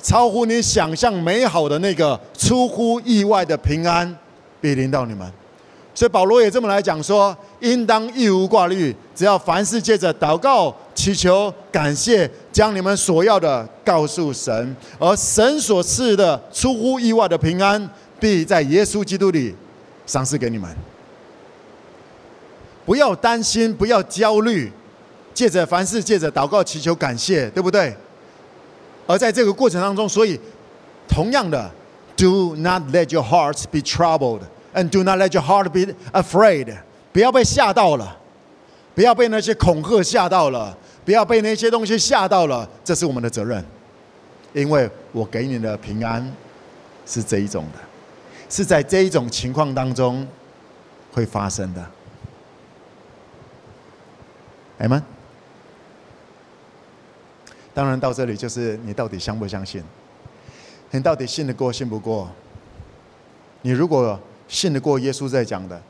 [0.00, 4.16] 超乎你想象美好的那个出乎意外的平安
[4.62, 5.30] 必临到你们。
[5.94, 17.88] 所以保罗也这么来讲说，应当一无挂虑，只要凡事借着祷告、祈求、感谢，将你们所要的告诉神，而神所赐的出乎意外的平安，
[18.18, 19.54] 必在耶稣基督里
[20.04, 20.68] 赏赐给你们。
[22.84, 24.72] 不要担心，不要焦虑，
[25.32, 27.96] 借着凡事借着祷告、祈求、感谢，对不对？
[29.06, 30.38] 而在这个过程当中，所以
[31.06, 31.70] 同样的
[32.16, 34.40] ，Do not let your hearts be troubled。
[34.74, 36.76] And do not let your heart be afraid。
[37.12, 38.16] 不要被吓到了，
[38.94, 42.68] 不要被那些恐吓吓到了，不要被那些东西吓到了。
[42.82, 43.64] 这是我们的责任，
[44.52, 46.28] 因为我给你的平安
[47.06, 47.78] 是这一种的，
[48.50, 50.26] 是在这一种情况当中
[51.12, 51.86] 会发生的。
[54.78, 55.00] 哎们，
[57.72, 59.80] 当然到这里就是你到底相不相信？
[60.90, 62.28] 你到底信得过信不过？
[63.62, 65.80] 你如果信得过耶稣在讲的，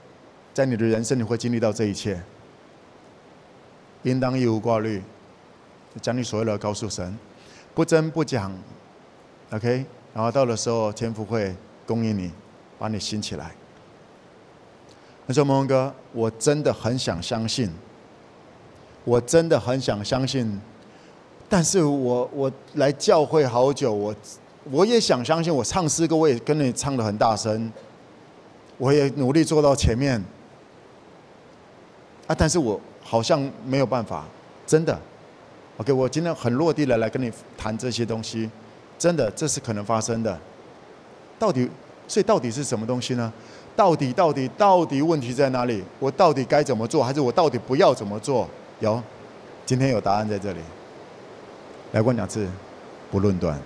[0.52, 2.22] 在你的人生你会经历到这一切，
[4.04, 5.02] 应当一无挂虑，
[6.00, 7.18] 将你所有的告诉神，
[7.74, 8.56] 不争不讲
[9.50, 9.84] ，OK，
[10.14, 12.30] 然后到的时候天父会供应你，
[12.78, 13.50] 把你兴起来。
[15.26, 17.70] 他说：“蒙蒙哥，我真的很想相信，
[19.04, 20.60] 我真的很想相信，
[21.48, 24.14] 但是我我来教会好久，我
[24.70, 27.72] 我也想相信，我唱诗歌我也跟你唱的很大声。”
[28.78, 30.22] 我也努力做到前面，
[32.26, 32.34] 啊！
[32.36, 34.24] 但是我好像没有办法，
[34.66, 34.98] 真的。
[35.76, 38.50] OK，我今天很落地的来跟你谈这些东西，
[38.98, 40.38] 真的，这是可能发生的。
[41.38, 41.68] 到底，
[42.08, 43.32] 所以到底是什么东西呢？
[43.76, 45.82] 到底，到底，到底问题在哪里？
[45.98, 48.48] 我到底该怎么做，还是我到底不要怎么做？
[48.80, 49.02] 有，
[49.66, 50.60] 今天有答案在这里。
[51.92, 52.48] 来过两次，
[53.10, 53.58] 不论断。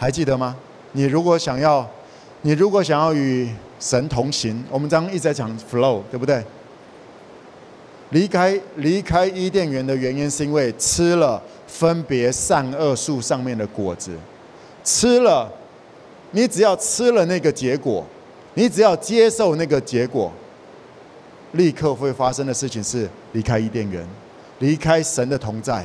[0.00, 0.56] 还记得吗？
[0.92, 1.86] 你如果想要，
[2.40, 3.46] 你如果想要与
[3.78, 6.42] 神同行，我们刚刚一直在讲 flow，对不对？
[8.08, 14.16] 离开离开伊甸园的原因是因为吃了分别善恶树上面的果子，
[14.82, 15.52] 吃了，
[16.30, 18.02] 你只要吃了那个结果，
[18.54, 20.32] 你只要接受那个结果，
[21.52, 24.02] 立刻会发生的事情是离开伊甸园，
[24.60, 25.84] 离开神的同在。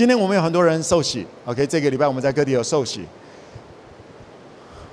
[0.00, 3.04] 今天我们有很多人受洗，OK，这个礼拜我们在各地有受洗。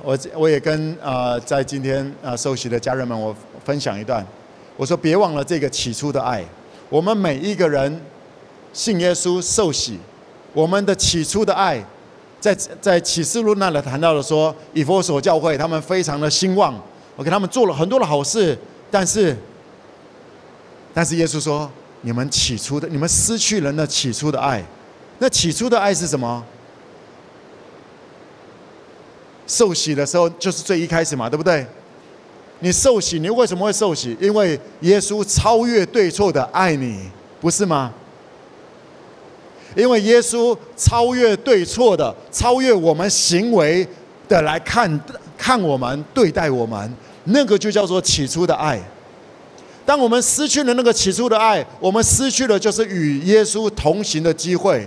[0.03, 3.33] 我我也跟啊、呃，在今天啊、呃、受洗的家人们，我
[3.63, 4.27] 分享一段。
[4.75, 6.43] 我说别忘了这个起初的爱。
[6.89, 8.01] 我们每一个人
[8.73, 9.97] 信耶稣受洗，
[10.51, 11.81] 我们的起初的爱，
[12.41, 16.77] 在在启示录那里谈到了说，以弗所教会他们非常的兴旺
[17.15, 18.57] ，OK，他们做了很多的好事，
[18.91, 19.33] 但是
[20.93, 24.61] 但是耶稣说，你们起初的，你们失去了那起初的爱。
[25.19, 26.43] 那起初的爱是什么？
[29.47, 31.65] 受洗的时候就是最一开始嘛，对不对？
[32.59, 34.17] 你受洗，你为什么会受洗？
[34.19, 37.09] 因为耶稣超越对错的爱你，
[37.39, 37.93] 不是吗？
[39.75, 43.87] 因为耶稣超越对错的，超越我们行为
[44.27, 44.99] 的来看
[45.37, 46.93] 看我们，对待我们，
[47.25, 48.81] 那个就叫做起初的爱。
[49.85, 54.85] 当我们失去了那个起初的爱，我们失去了就是与耶稣同行的机会。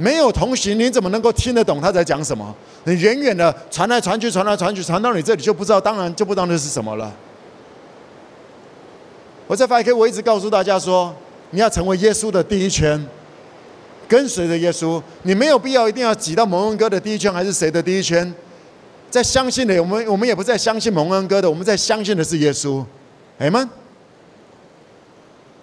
[0.00, 2.54] 没有同行，你怎么能够听得懂他在讲什么？
[2.84, 7.12] 你远远的传来传去，传来传去，传到你这里就不知道，当然就不知道那是什么了。
[9.46, 11.14] 我在 FiveK，我一直告诉大家说，
[11.50, 13.06] 你要成为耶稣的第一圈，
[14.08, 18.32] 跟随着耶稣，你没有必要一定要挤到蒙恩哥的第一圈，还是谁的第一圈？
[19.10, 22.82] 在相信的，我们我们也不再相信蒙恩哥的，我们在相信的是耶稣，
[23.38, 23.68] 哎们。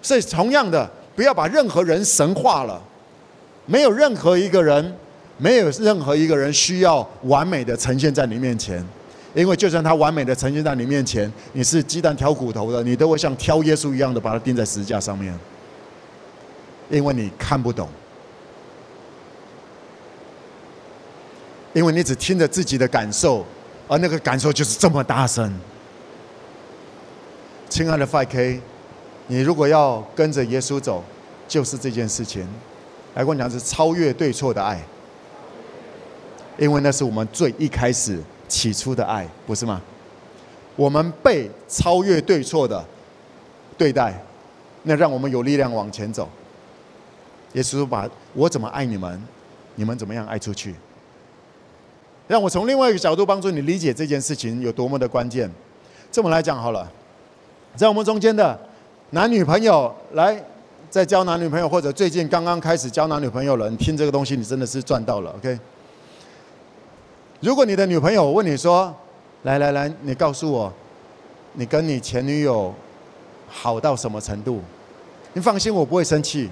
[0.00, 2.80] 所以同样的，不要把任何人神化了。
[3.70, 4.96] 没有任何一个人，
[5.36, 8.82] 没有任何一个人需要完美的呈现在你面前，
[9.34, 15.38] 因为就算他完美的呈现在你面前，你是鸡蛋挑骨头的，你都会像挑耶稣一样的把他钉在十字架上面，
[16.88, 17.86] 因为你看不懂，
[21.74, 23.44] 因为你只听着自己的感受，
[23.86, 25.54] 而那个感受就是这么大声。
[27.68, 28.60] 亲爱的 FiveK，
[29.26, 31.04] 你如果要跟着耶稣走，
[31.46, 32.48] 就是这件事情。
[33.18, 34.80] 来跟我讲是超越对错的爱，
[36.56, 38.16] 因为那是我们最一开始
[38.46, 39.82] 起初的爱，不是吗？
[40.76, 42.84] 我们被超越对错的
[43.76, 44.14] 对待，
[44.84, 46.28] 那让我们有力量往前走。
[47.54, 49.20] 耶稣把我怎么爱你们，
[49.74, 50.76] 你们怎么样爱出去。
[52.28, 55.50] 让我从另外一个角度帮助你理解这件事情有多么的关键。
[56.12, 56.88] 这么来讲好了，
[57.74, 58.56] 在我们中间的
[59.10, 60.40] 男女朋友来。
[60.98, 65.56] 在交男女朋友，或者最近刚刚开始交男女朋友了，你听这个东西，你真的是赚到了，OK？
[67.38, 68.92] 如果你的女朋友问你说
[69.44, 70.72] ：“来来来，你告诉我，
[71.52, 72.74] 你跟你前女友
[73.46, 74.60] 好到什么程度？”
[75.34, 76.50] 你放心，我不会生气。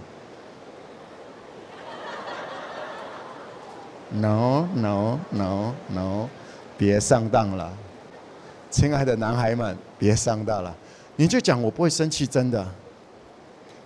[4.13, 6.29] No No No No，
[6.79, 7.73] 别上当了，
[8.71, 10.73] 亲爱的男孩们，别上当了。
[11.17, 12.65] 你就讲，我不会生气，真的。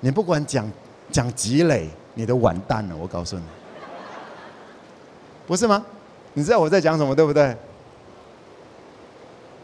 [0.01, 0.71] 你不管讲
[1.11, 2.97] 讲积累，你都完蛋了。
[2.97, 3.45] 我告诉你，
[5.47, 5.85] 不是吗？
[6.33, 7.57] 你知道我在讲什么，对不对？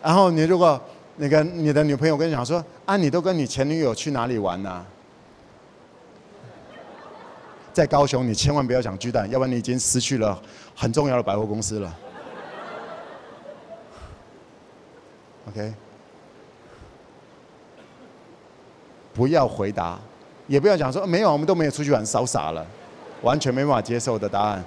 [0.02, 0.80] 然后你如果
[1.16, 4.84] 那个你的女朋友跟你讲说啊，你都跟你前女友去哪里玩呢？
[7.72, 10.40] 在高雄，你千万不要讲巨蛋，要不然你已经失去了
[10.74, 11.94] 很重要的百货公司了。
[15.48, 15.74] OK，
[19.12, 19.98] 不要回答。
[20.46, 22.64] 也不要讲说没有，我们都没有出去玩，烧傻了，
[23.22, 24.64] 完全没办法接受的答案，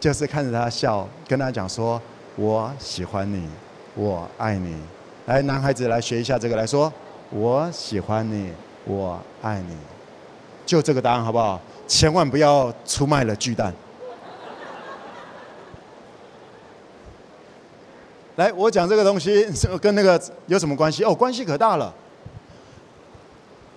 [0.00, 2.00] 就是看着他笑，跟他讲说
[2.36, 3.48] ：“我喜欢你，
[3.94, 4.76] 我爱你。”
[5.26, 6.92] 来，男孩子来学一下这个，来说
[7.30, 8.52] ：“我喜欢你，
[8.84, 9.76] 我爱你。”
[10.66, 11.60] 就这个答案好不好？
[11.86, 13.72] 千万不要出卖了巨蛋。
[18.34, 19.46] 来，我讲这个东西
[19.80, 21.04] 跟那个有什么关系？
[21.04, 21.94] 哦，关系可大了。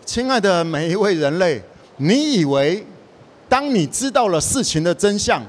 [0.09, 1.61] 亲爱的每一位人类，
[1.97, 2.83] 你以为
[3.47, 5.39] 当你知道了事情的真相，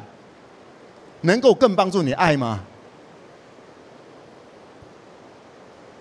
[1.23, 2.61] 能够更帮助你爱吗？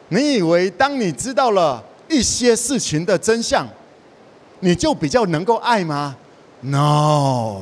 [0.10, 3.66] 你以为当你知道了一些事情的真相，
[4.60, 6.18] 你就比较能够爱吗
[6.60, 7.62] ？No，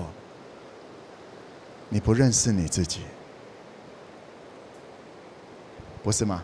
[1.89, 3.01] 你不认识你自己，
[6.01, 6.43] 不是吗？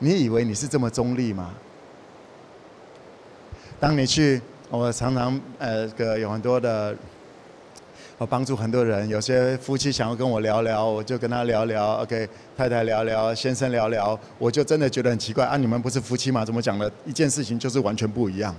[0.00, 1.54] 你以为你是这么中立吗？
[3.80, 6.94] 当你去，我常常呃个有很多的，
[8.18, 9.08] 我帮助很多人。
[9.08, 12.02] 有些夫妻想要跟我聊聊，我就跟他聊聊。
[12.02, 15.56] OK，太太聊聊，先生聊聊，我就真的觉得很奇怪啊！
[15.56, 16.44] 你们不是夫妻吗？
[16.44, 18.54] 怎么讲的一件事情就是完全不一样？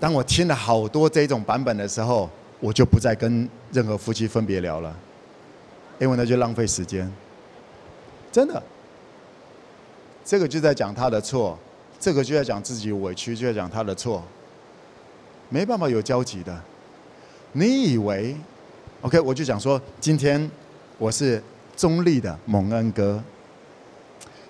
[0.00, 2.28] 当我听了好多这种版本的时候，
[2.58, 4.92] 我就不再跟任何夫妻分别聊了，
[6.00, 7.08] 因为那就浪费时间。
[8.32, 8.60] 真的，
[10.24, 11.56] 这个就在讲他的错。
[12.04, 14.22] 这个就在讲自己委屈，就在讲他的错，
[15.48, 16.54] 没办法有交集的。
[17.52, 18.36] 你以为
[19.00, 19.18] ，OK？
[19.20, 20.50] 我就讲说，今天
[20.98, 21.42] 我是
[21.74, 23.24] 中立的蒙恩哥。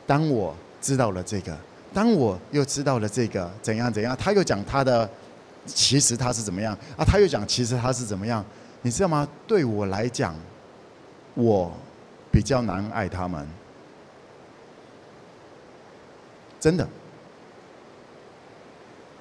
[0.05, 0.53] 当我
[0.83, 1.57] 知道了这个，
[1.93, 5.09] 当我又知道了这个怎样怎样，他又讲他的，
[5.65, 7.05] 其实他是怎么样啊？
[7.05, 8.45] 他又讲其实他是怎么样？
[8.83, 9.29] 你知道吗？
[9.47, 10.35] 对我来讲，
[11.35, 11.73] 我
[12.33, 13.47] 比较难爱他们，
[16.59, 16.85] 真的。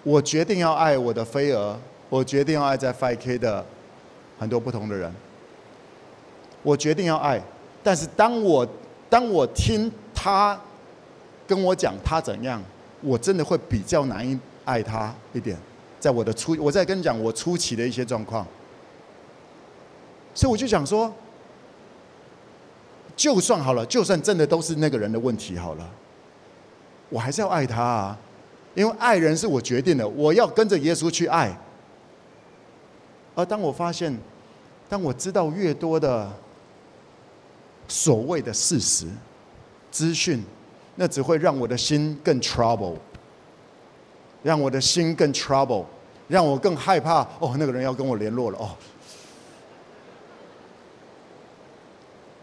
[0.04, 1.76] 我决定要爱我的飞蛾，
[2.10, 3.66] 我决定要爱在 FK 的
[4.38, 5.12] 很多不同的人。
[6.62, 7.41] 我决定要爱，
[7.82, 8.68] 但是当我
[9.10, 10.60] 当我听他
[11.47, 12.62] 跟我讲他怎样，
[13.01, 15.58] 我真的会比较难以爱他一点。
[15.99, 18.45] 在我的初，我在跟你讲我初期的一些状况，
[20.34, 21.14] 所以我就想说，
[23.16, 25.89] 就算好了，就算真的都是那个人的问题好了，
[27.10, 28.18] 我还是要爱他啊，
[28.76, 31.55] 因为爱人是我决定的，我要跟着耶稣去爱。
[33.36, 34.17] 而当我发现，
[34.89, 36.32] 当我知道越多的
[37.88, 39.07] 所谓的事实、
[39.91, 40.43] 资讯，
[40.95, 42.97] 那只会让我的心更 trouble，
[44.43, 45.86] 让我的心更 trouble，
[46.28, 47.21] 让我更害怕。
[47.39, 48.76] 哦，那个人要跟我联络了哦。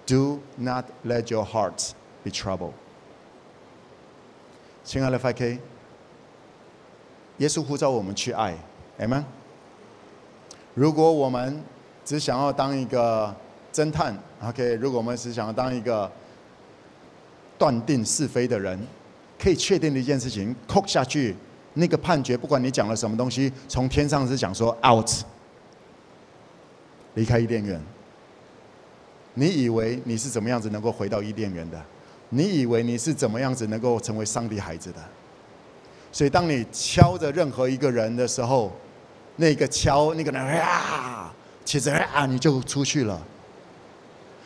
[0.07, 1.91] Do not let your hearts
[2.25, 2.73] be troubled。
[4.83, 5.59] 亲爱的 5K，
[7.41, 8.55] 耶稣呼召我们去爱
[8.99, 9.23] am。
[10.75, 11.63] 如果我们
[12.05, 13.35] 只想要当一个
[13.73, 14.75] 侦探，OK？
[14.75, 16.11] 如果我们只想要当一个
[17.59, 18.79] 断定是非的人，
[19.39, 21.35] 可以确定的一件事情，扣下去
[21.73, 25.11] 那个判决，不管你讲了什么东西，从天上是讲说 out，
[27.15, 27.81] 离开伊甸园。
[29.33, 31.83] 你以为你是怎么样子能够回到伊甸园的？
[32.29, 34.99] 你以为你是怎么样子能够成为上帝孩子的？
[36.13, 38.73] 所以当你敲着任何一个人的时候，
[39.37, 41.33] 那个敲那个人啊，
[41.65, 43.21] 其实啊你就出去了，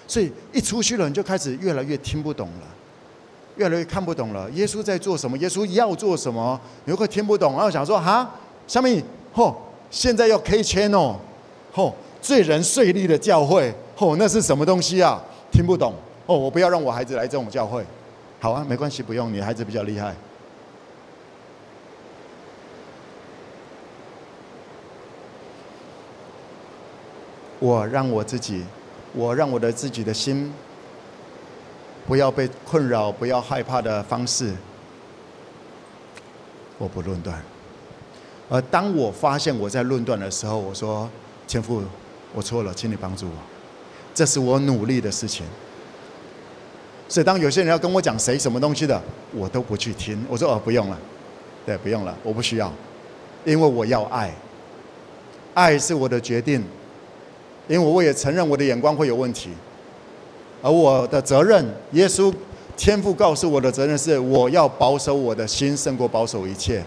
[0.06, 2.66] 所以一出去了你就开始越来越听不懂了，
[3.56, 4.50] 越来越看不懂了。
[4.50, 5.36] 耶稣在做什么？
[5.38, 6.60] 耶稣要做什么？
[6.84, 8.30] 你会听不懂，然后想说哈，
[8.66, 9.02] 下面
[9.34, 9.54] 嚯，
[9.90, 11.16] 现在要 K channel，
[11.74, 15.20] 嚯，罪人税利的教会，嚯，那是什么东西啊？
[15.50, 15.94] 听不懂
[16.26, 17.84] 哦，我不要让我孩子来这种教会。
[18.38, 20.14] 好啊，没关系，不用，你孩子比较厉害。
[27.64, 28.62] 我让我自己，
[29.14, 30.52] 我让我的自己的心
[32.06, 34.52] 不要被困扰，不要害怕的方式，
[36.76, 37.42] 我不论断。
[38.50, 41.08] 而当我发现我在论断的时候，我说
[41.48, 41.82] ：“天父，
[42.34, 43.32] 我错了，请你帮助我。”
[44.12, 45.46] 这是我努力的事情。
[47.08, 49.02] 所以当有些人要跟我讲谁什么东西的，
[49.32, 50.22] 我都不去听。
[50.28, 50.98] 我说：“哦，不用了，
[51.64, 52.70] 对，不用了，我不需要，
[53.46, 54.34] 因为我要爱，
[55.54, 56.62] 爱是我的决定。”
[57.66, 59.50] 因为我也承认我的眼光会有问题，
[60.62, 62.32] 而我的责任，耶稣
[62.76, 66.84] 天父告诉我的责任是，我要保守我的心胜过保守一切，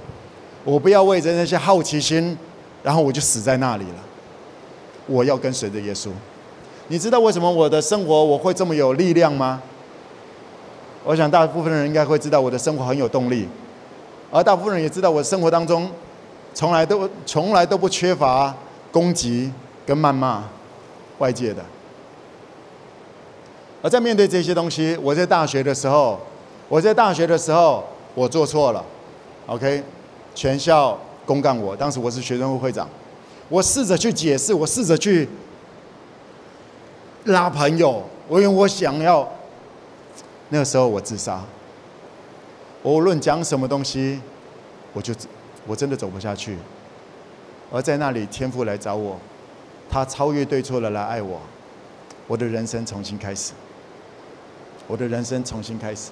[0.64, 2.38] 我不要为着那些好奇心，
[2.84, 4.04] 然后我就死在那里了。
[5.08, 6.10] 我要跟随着耶稣。
[6.90, 9.62] 你知道为什么我的生活我会这么有力量吗？
[11.04, 13.48] 我想大部分人应该会知道我的生活很有动力，
[14.30, 15.90] 而大部分人也知道我生活当中
[16.54, 18.54] 从来都从来都不缺乏
[18.92, 19.52] 攻击
[19.86, 20.44] 跟谩骂。
[21.20, 21.64] 外界的，
[23.82, 26.20] 而在面对这些东西，我在大学的时候，
[26.70, 28.84] 我在大学的时候，我做错了
[29.48, 29.84] ，OK，
[30.36, 32.88] 全校公干我，当时我是学生会会长，
[33.50, 35.28] 我试着去解释，我试着去
[37.26, 39.28] 拉朋友，我因为我想要，
[40.50, 41.42] 那个时候我自杀，
[42.84, 44.22] 无论讲什么东西，
[44.94, 45.14] 我就
[45.66, 46.58] 我真的走不下去，
[47.72, 49.18] 而在那里天父来找我。
[49.90, 51.42] 他超越对错的来爱我，
[52.28, 53.54] 我的人生重新开始，
[54.88, 56.12] 我的人生重新开始。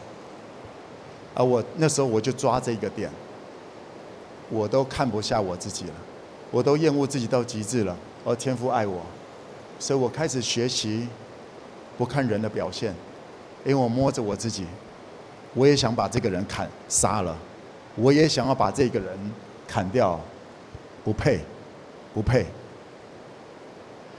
[1.34, 3.10] 而我那时候我就抓这个点，
[4.50, 5.94] 我都看不下我自己了，
[6.50, 7.96] 我都厌恶自己到极致了。
[8.24, 9.02] 而天父爱我，
[9.78, 11.08] 所以我开始学习
[11.98, 12.94] 不看人的表现，
[13.66, 14.66] 因为我摸着我自己，
[15.54, 17.38] 我也想把这个人砍杀了，
[17.96, 19.10] 我也想要把这个人
[19.68, 20.20] 砍掉，
[21.04, 21.42] 不配，
[22.14, 22.46] 不配。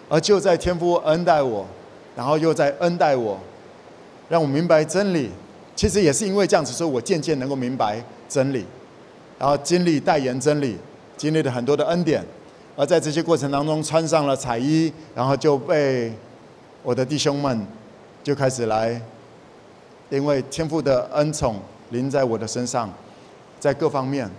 [0.09, 1.67] 而就在天父恩待我，
[2.15, 3.39] 然后又在恩待我，
[4.29, 5.31] 让我明白真理。
[5.75, 8.65] 其实也是因为这样子，所以我渐渐能够明白真理，
[9.39, 10.77] 然后经历代言真理，
[11.17, 12.25] 经历了很多的恩典。
[12.77, 16.13] 而在这些过程当中，穿上了彩衣，然后就被
[16.83, 17.67] 我的弟兄们
[18.23, 19.01] 就开始来，
[20.09, 21.61] 因为天父的恩宠
[21.91, 22.89] 临在我的身上，
[23.59, 24.31] 在各方面，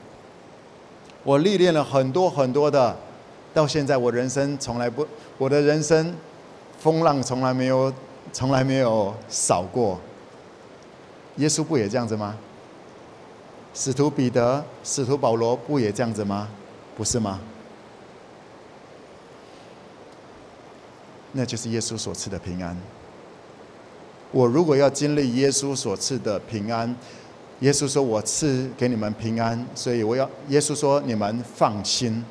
[1.23, 2.95] 我历练了很多很多的。
[3.53, 5.03] 到现在，我人生从来不，
[5.37, 6.15] 我的人生
[6.79, 7.93] 风浪从来没有，
[8.33, 9.99] 从来没有少过。
[11.37, 12.35] 耶稣不也这样子吗？
[13.73, 16.47] 使徒彼得、使徒保罗不也这样子吗？
[16.95, 17.39] 不是吗？
[21.33, 22.75] 那就是耶稣所赐的平安。
[24.31, 26.95] 我如果要经历耶稣所赐的平安，
[27.59, 32.25] 耶稣说我赐给你们平安，所以我要耶稣说你们放心。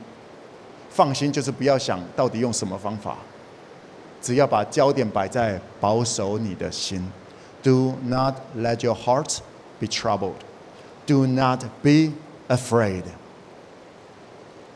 [0.97, 3.19] 放心，就是不要想到底用什么方法，
[4.23, 7.07] 只要把焦点摆在保守你的心。
[7.63, 9.37] Do not let your heart
[9.79, 10.41] be troubled.
[11.05, 12.13] Do not be
[12.49, 13.03] afraid.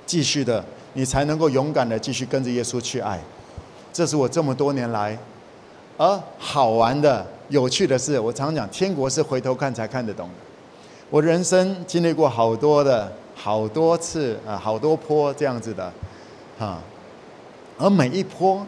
[0.05, 3.19] 继续的，你才能够勇敢的继续跟着耶稣去爱。
[3.91, 5.17] 这是我这么多年来，
[5.97, 10.35] 而好玩的、有趣的是，我常讲，天国是回头看才看得懂的。
[11.09, 15.93] 我人生经历过好多的、好多次啊，好多波这样子的，
[16.61, 16.78] 哈。
[17.78, 18.66] 而每一波，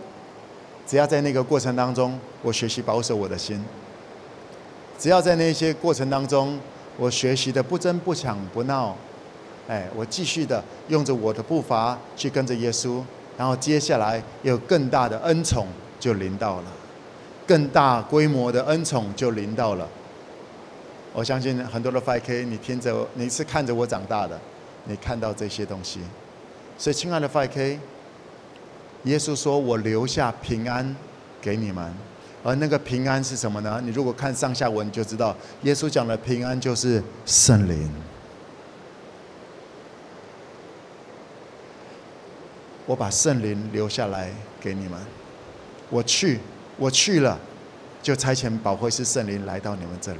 [0.86, 3.59] 只要在那个过程当中，我学习保守我的心；
[4.98, 6.59] 只要在那些过程当中，
[6.97, 8.97] 我学习的不争不抢不闹。
[9.69, 13.02] 哎，我继续的用着我的步伐去跟着耶稣，
[13.36, 15.66] 然后接下来有更大的恩宠
[16.01, 16.64] 就临到了，
[17.47, 19.86] 更大规模的恩宠就临到了。
[21.12, 24.40] 我相信很多的 5K，你听着，你是看着我长大的，
[24.86, 26.01] 你看到这些东西。
[26.82, 27.78] 所以，亲爱的 5K，
[29.04, 30.96] 耶稣说我留下平安
[31.40, 31.94] 给你们，
[32.42, 33.80] 而那个平安是什么呢？
[33.84, 37.88] 你如果看上下文，就知道，耶稣讲的平安就是圣灵。
[42.86, 44.98] 我把圣灵留下来给你们，
[45.88, 46.40] 我去，
[46.76, 47.38] 我去了，
[48.02, 50.18] 就差遣保惠师圣灵来到你们这里，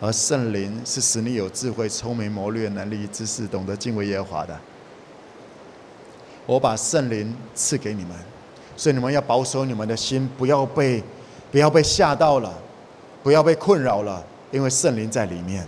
[0.00, 4.60] 而圣灵是使你有智慧、聪明、谋略、能力、知识，懂得敬畏耶和华的。
[6.50, 8.10] 我把圣灵赐给你们，
[8.76, 11.00] 所以你们要保守你们的心，不要被
[11.52, 12.52] 不要被吓到了，
[13.22, 14.20] 不要被困扰了，
[14.50, 15.64] 因为圣灵在里面。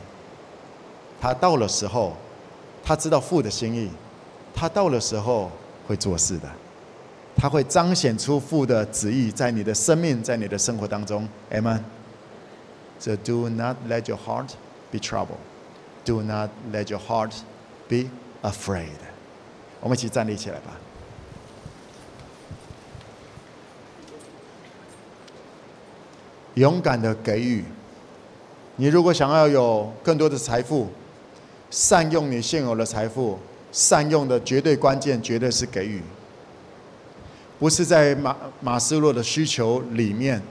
[1.21, 2.17] 他到了时候，
[2.83, 3.89] 他知道父的心意，
[4.55, 5.49] 他到了时候。
[5.85, 6.49] 会做事的，
[7.37, 11.81] 他会彰显出父的旨意在你的生命，在你的生活当中，Amen。
[13.01, 14.51] So do not let your heart
[14.93, 15.43] be troubled.
[16.05, 17.33] Do not let your heart
[17.89, 18.11] be
[18.43, 19.12] afraid.
[19.83, 20.73] 我们一起站立起来吧。
[26.55, 27.63] 勇敢的给予。
[28.77, 30.89] 你如果想要有更多的财富，
[31.71, 33.39] 善用你现有的财富。
[33.75, 36.03] 善用的绝对关键，绝对是给予，
[37.59, 40.43] 不是在马马斯洛的需求里面。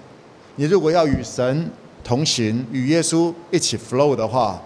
[0.56, 1.70] 你如果要与神
[2.04, 4.60] 同行，与耶稣一起 flow 的话，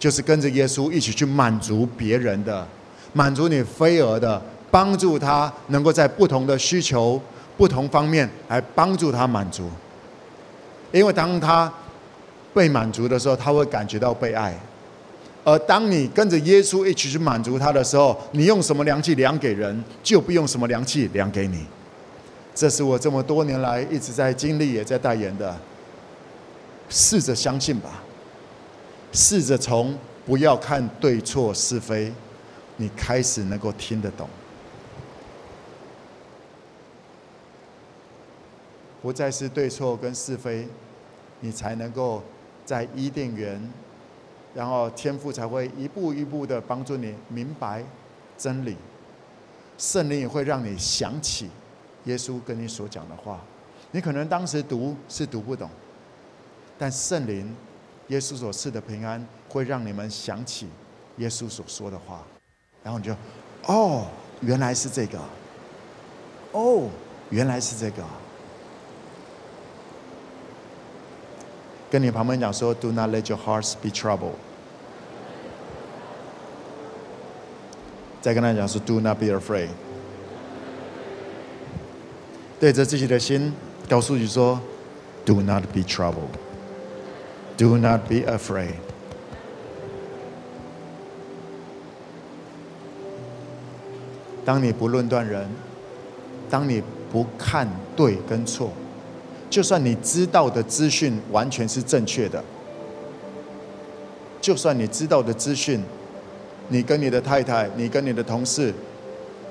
[0.00, 2.66] 就是跟着耶稣一起去满足别人的，
[3.12, 4.40] 满足你飞蛾的，
[4.70, 7.20] 帮助他能够在不同的需求、
[7.56, 9.68] 不同方面来帮助他满足。
[10.90, 11.72] 因为当他
[12.54, 14.58] 被满足的时候，他会感觉到被爱。
[15.44, 21.66] 而当你跟着耶稣一起去满足他的时候，你用什么量器量给人，就不用什么量器量给你。
[22.54, 25.56] 这是我这么多年来一直在经历，也在代言的。
[26.88, 28.02] 试着相信吧，
[29.12, 32.12] 试着从不要看对错是非，
[32.76, 34.28] 你开始能够听得懂，
[39.00, 40.66] 不再是对错跟是非，
[41.40, 42.22] 你才能够
[42.64, 43.70] 在伊甸园。
[44.54, 47.82] 然后天父才会一步一步的帮助你明白
[48.36, 48.76] 真理，
[49.78, 51.48] 圣灵也会让你想起
[52.04, 53.40] 耶稣跟你所讲的话。
[53.92, 55.70] 你可能当时读是读不懂，
[56.78, 57.56] 但圣灵
[58.08, 60.68] 耶稣所赐的平安会让你们想起
[61.16, 62.22] 耶稣所说的话，
[62.82, 63.14] 然后你就
[63.66, 64.06] 哦，
[64.40, 65.18] 原来是这个，
[66.52, 66.88] 哦，
[67.30, 68.02] 原来是这个。
[71.90, 74.32] 跟你旁边讲说，Do not let your hearts be troubled。
[78.20, 79.68] 再跟他讲说，Do not be afraid。
[82.58, 83.52] 对着自己的心，
[83.88, 84.60] 告诉你说
[85.26, 86.32] ，Do not be troubled。
[87.58, 88.74] Do not be afraid。
[94.44, 95.48] 当你不论断人，
[96.50, 98.70] 当你不看对跟错。
[99.48, 102.42] 就算你知道的资讯完全是正确的，
[104.40, 105.80] 就算你知道的资讯，
[106.68, 108.72] 你跟你的太太，你跟你的同事，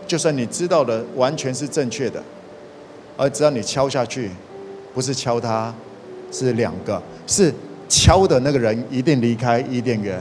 [0.08, 2.22] 就算你知道的完全是正确的，
[3.16, 4.32] 而只要你敲下去，
[4.94, 5.72] 不是敲他，
[6.32, 7.54] 是两个，是
[7.88, 10.20] 敲的那个人一定离开伊甸园，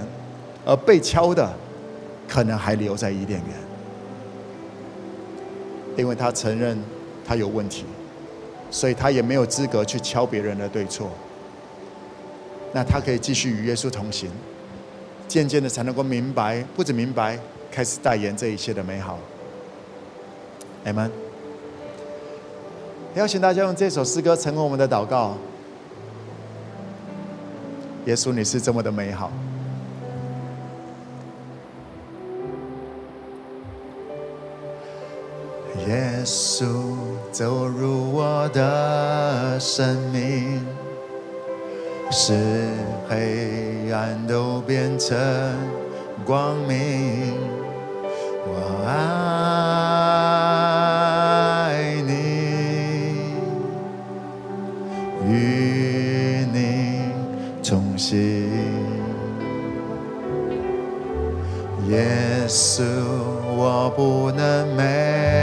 [0.67, 1.51] 而被敲的
[2.29, 3.57] 可能还留在伊甸园，
[5.97, 6.79] 因为他承认
[7.25, 7.85] 他有问题。
[8.73, 11.11] 所以他也没有资格去敲别人的对错。
[12.73, 14.31] 那他可以继续与耶稣同行，
[15.27, 17.37] 渐渐的才能够明白，不止明白，
[17.69, 19.19] 开始代言这一切的美好。
[20.85, 21.11] 阿门。
[23.17, 25.37] 邀请大家用这首诗歌成为我们的祷告。
[28.07, 29.33] 耶稣，你是这么的美好。
[36.21, 36.67] 耶稣
[37.33, 40.61] 走入我的生命，
[42.11, 42.35] 使
[43.09, 45.17] 黑暗都变成
[46.27, 47.39] 光明。
[48.45, 48.85] 我
[51.67, 51.73] 爱
[52.07, 52.13] 你，
[55.27, 57.15] 与你
[57.67, 58.19] 同行，
[61.89, 62.83] 耶稣，
[63.57, 65.40] 我不能没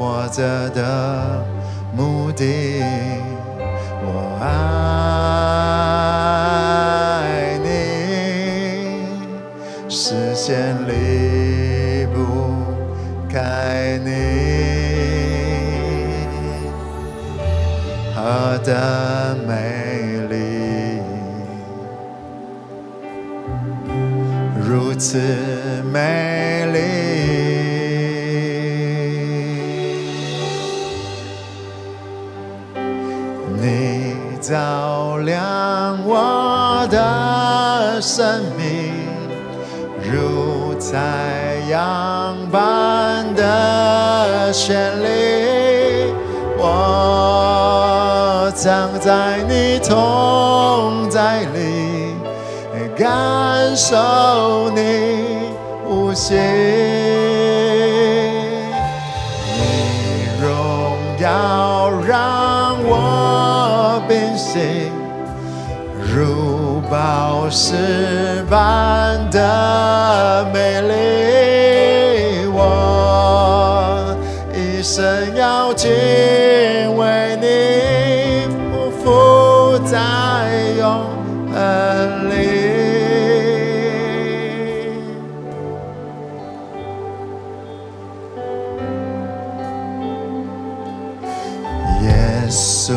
[0.00, 1.44] 活着的
[1.94, 2.82] 目的，
[4.02, 4.46] 我爱
[7.62, 7.68] 你，
[9.90, 12.16] 视线离不
[13.30, 14.10] 开你，
[18.16, 18.74] 何等
[19.46, 19.52] 美
[20.30, 21.02] 丽，
[24.66, 25.18] 如此
[25.92, 26.29] 美
[38.00, 38.94] 生命，
[40.02, 44.72] 如太阳般的绚
[45.02, 46.14] 丽，
[46.56, 52.14] 我藏在你同在里，
[52.96, 55.52] 感受你
[55.86, 56.34] 呼吸，
[59.56, 59.60] 你
[60.42, 64.89] 荣耀让我变形，
[67.50, 74.16] 宝石般的美丽，我
[74.54, 75.90] 一生要敬
[76.96, 78.46] 畏你，
[79.02, 79.98] 匍匐在
[80.78, 81.04] 永
[81.52, 82.34] 恒里。
[92.04, 92.08] 耶
[92.48, 92.94] 稣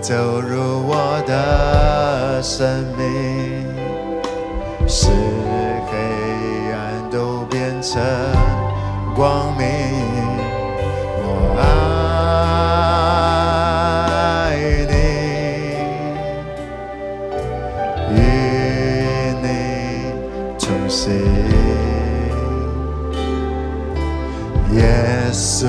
[0.00, 3.35] 走入我的生命，
[5.06, 5.12] 使
[5.86, 5.92] 黑
[6.72, 6.76] 暗
[7.12, 8.02] 都变成
[9.14, 9.64] 光明。
[11.22, 11.26] 我
[14.50, 14.56] 爱
[14.90, 14.94] 你，
[18.16, 18.18] 与
[19.42, 19.46] 你
[20.58, 21.04] 同行。
[24.74, 24.82] 耶
[25.32, 25.68] 稣，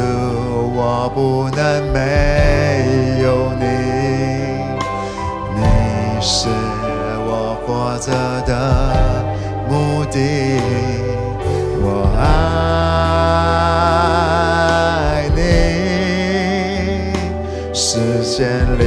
[0.73, 0.80] 我
[1.14, 1.61] 不能
[1.93, 1.97] 没
[11.81, 11.85] 我
[12.19, 12.22] 爱
[15.35, 15.39] 你，
[17.73, 18.38] 时间
[18.80, 18.81] 离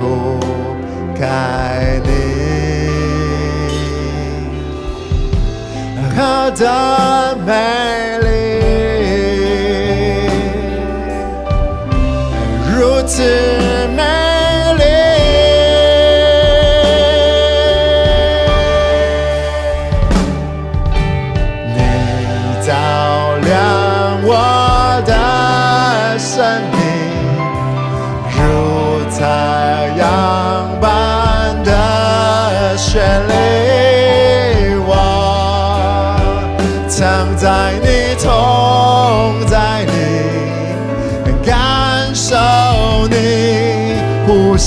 [0.00, 0.02] 不
[1.18, 1.22] 开
[2.04, 2.08] 你，
[6.16, 6.18] 何
[6.52, 6.62] 等
[7.44, 7.50] 美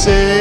[0.08, 0.37] 呼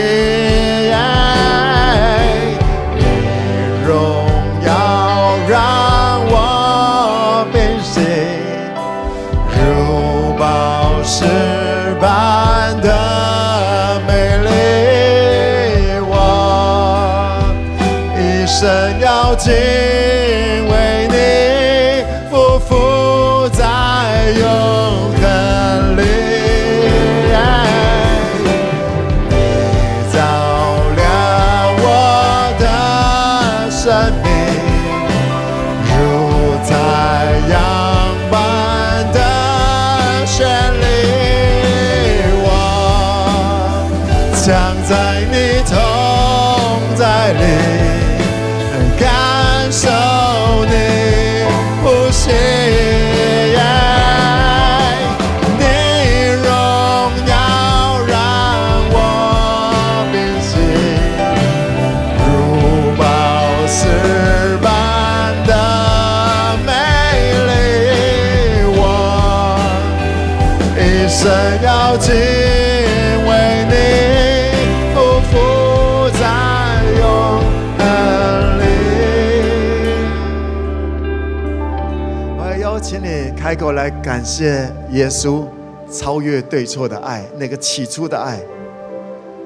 [84.36, 85.44] 谢耶稣
[85.90, 88.38] 超越对错的爱，那个起初的爱。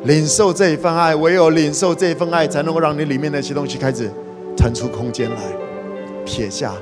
[0.03, 4.11] 领受这一份爱，唯有领受这一份爱，才能够让你里面那些东西开始
[4.57, 5.37] 腾出空间来，
[6.25, 6.73] 撇下，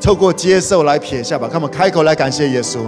[0.00, 1.46] 透过接受来撇下吧。
[1.46, 2.78] 看我们开口来感谢耶稣，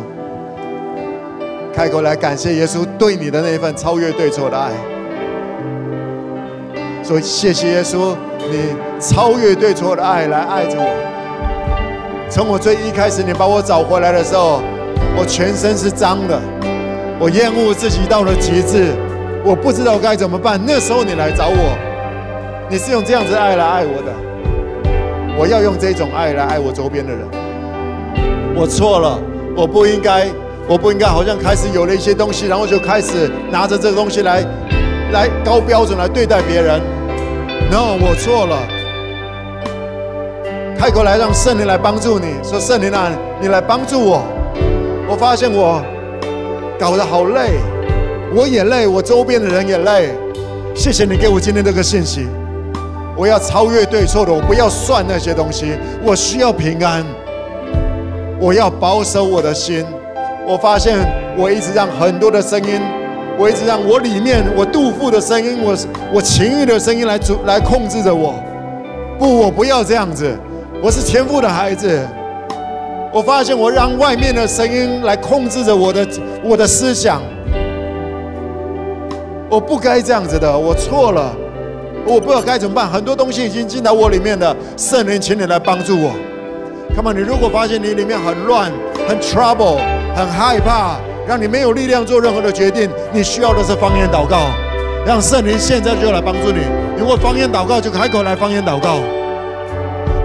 [1.74, 4.72] 开口来感谢耶稣对你的那份超越对错的爱。
[7.04, 8.16] 所以谢谢耶稣，
[8.50, 11.15] 你超越对错的爱来爱着我。
[12.28, 14.60] 从我最一开始你把我找回来的时候，
[15.16, 16.40] 我全身是脏的，
[17.20, 18.92] 我厌恶自己到了极致。
[19.44, 20.60] 我不知道该怎么办。
[20.66, 21.78] 那时候你来找我，
[22.68, 24.12] 你是用这样子爱来爱我的。
[25.38, 27.20] 我要用这种爱来爱我周边的人。
[28.56, 29.20] 我错了，
[29.56, 30.26] 我不应该，
[30.66, 34.44] 我不应该好像开始有了一些东西，然后就开始拿着这个东西来，
[35.12, 36.80] 来高标准来对待别人。
[37.70, 38.75] No，我错了。
[40.78, 44.22] 开口来让圣灵来帮助你，说圣灵啊，你来帮助我。
[45.08, 45.82] 我发现我
[46.78, 47.52] 搞得好累。
[48.34, 50.10] 我也累，我周边的人也累。
[50.74, 52.26] 谢谢你给我今天这个信息。
[53.16, 55.72] 我要超越对错的，我不要算那些东西。
[56.04, 57.02] 我需要平安。
[58.38, 59.82] 我要保守我的心。
[60.46, 60.98] 我发现
[61.38, 62.80] 我一直让很多的声音，
[63.38, 65.74] 我一直让我里面我肚腹的声音，我
[66.12, 68.34] 我情欲的声音来主来控制着我。
[69.18, 70.36] 不，我不要这样子。
[70.82, 72.06] 我是天父的孩子。
[73.12, 76.06] 我发现我让外面的声音来控制着我的
[76.44, 77.22] 我的思想。
[79.48, 81.34] 我不该这样子的，我错了，
[82.04, 82.86] 我不知道该怎么办。
[82.86, 86.10] 很多东西已经进到我里面的，圣灵，请你来帮助我。
[86.94, 88.70] Come on，你如果发现你里面很乱、
[89.08, 89.78] 很 trouble、
[90.14, 90.96] 很害怕，
[91.26, 94.48] 让你没有力量做任何的决定，你需要的是方言祷告，
[95.06, 96.60] 让圣灵现在就来帮助你。
[96.98, 98.98] 如果方言祷告，就开口来方言祷告。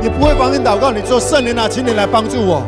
[0.02, 2.64] 你不会方言祷告，你说圣灵啊，请你来帮助我，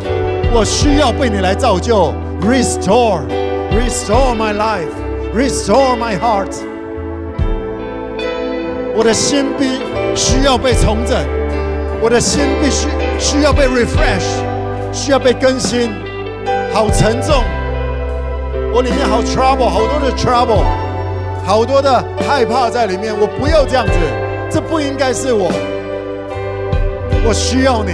[0.53, 4.87] 我需要被你来造就，restore，restore my life。
[5.35, 6.53] Restore my heart，
[8.95, 9.79] 我的心必
[10.15, 11.17] 需要被重整，
[11.99, 12.87] 我的心必须
[13.17, 14.43] 需要被 refresh，
[14.91, 15.89] 需要被更新，
[16.71, 17.43] 好沉重，
[18.75, 20.63] 我里面好 trouble，好多的 trouble，
[21.43, 21.89] 好多的
[22.29, 23.93] 害怕在里面，我不要这样子，
[24.51, 25.51] 这不应该是我，
[27.25, 27.93] 我需要你，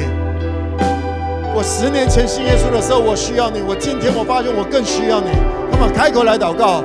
[1.53, 5.29] 我十年前信耶稣的时候我需要你，我今天我发现我更需要你，
[5.71, 6.83] 那么开口来祷告。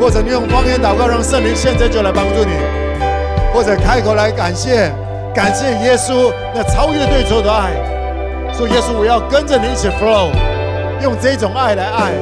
[0.00, 2.50] 或者你用方言祷告，让圣灵现在就来帮助你；
[3.54, 4.90] 或者开口来感谢，
[5.32, 7.70] 感谢耶稣那超越对错的爱，
[8.52, 10.28] 说耶稣，我要跟着你一起 flow，
[11.02, 12.12] 用这种爱来爱。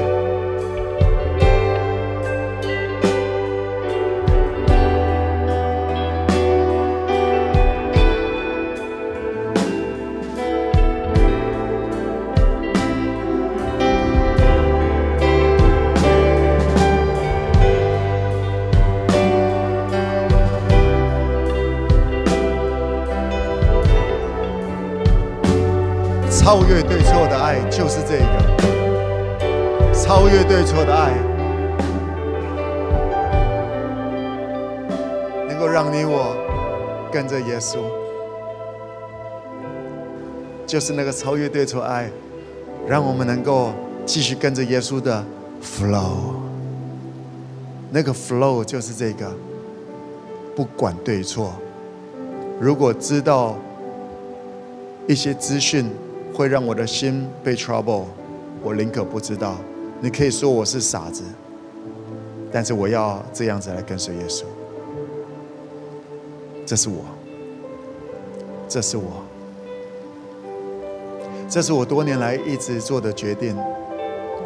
[26.52, 31.10] 超越对错的爱就是这个，超越对错的爱，
[35.48, 36.36] 能够让你我
[37.10, 37.78] 跟着耶稣，
[40.66, 42.10] 就是那个超越对错爱，
[42.86, 43.72] 让我们能够
[44.04, 45.24] 继续跟着耶稣的
[45.62, 46.34] flow，
[47.90, 49.32] 那个 flow 就是这个，
[50.54, 51.54] 不管对错，
[52.60, 53.56] 如果知道
[55.06, 55.90] 一些资讯。
[56.34, 58.04] 会让我的心被 trouble，
[58.62, 59.56] 我宁可不知道。
[60.00, 61.22] 你可以说我是傻子，
[62.50, 64.44] 但是我要这样子来跟随耶稣。
[66.64, 67.04] 这是我，
[68.68, 69.22] 这是我，
[71.48, 73.56] 这是我多年来一直做的决定。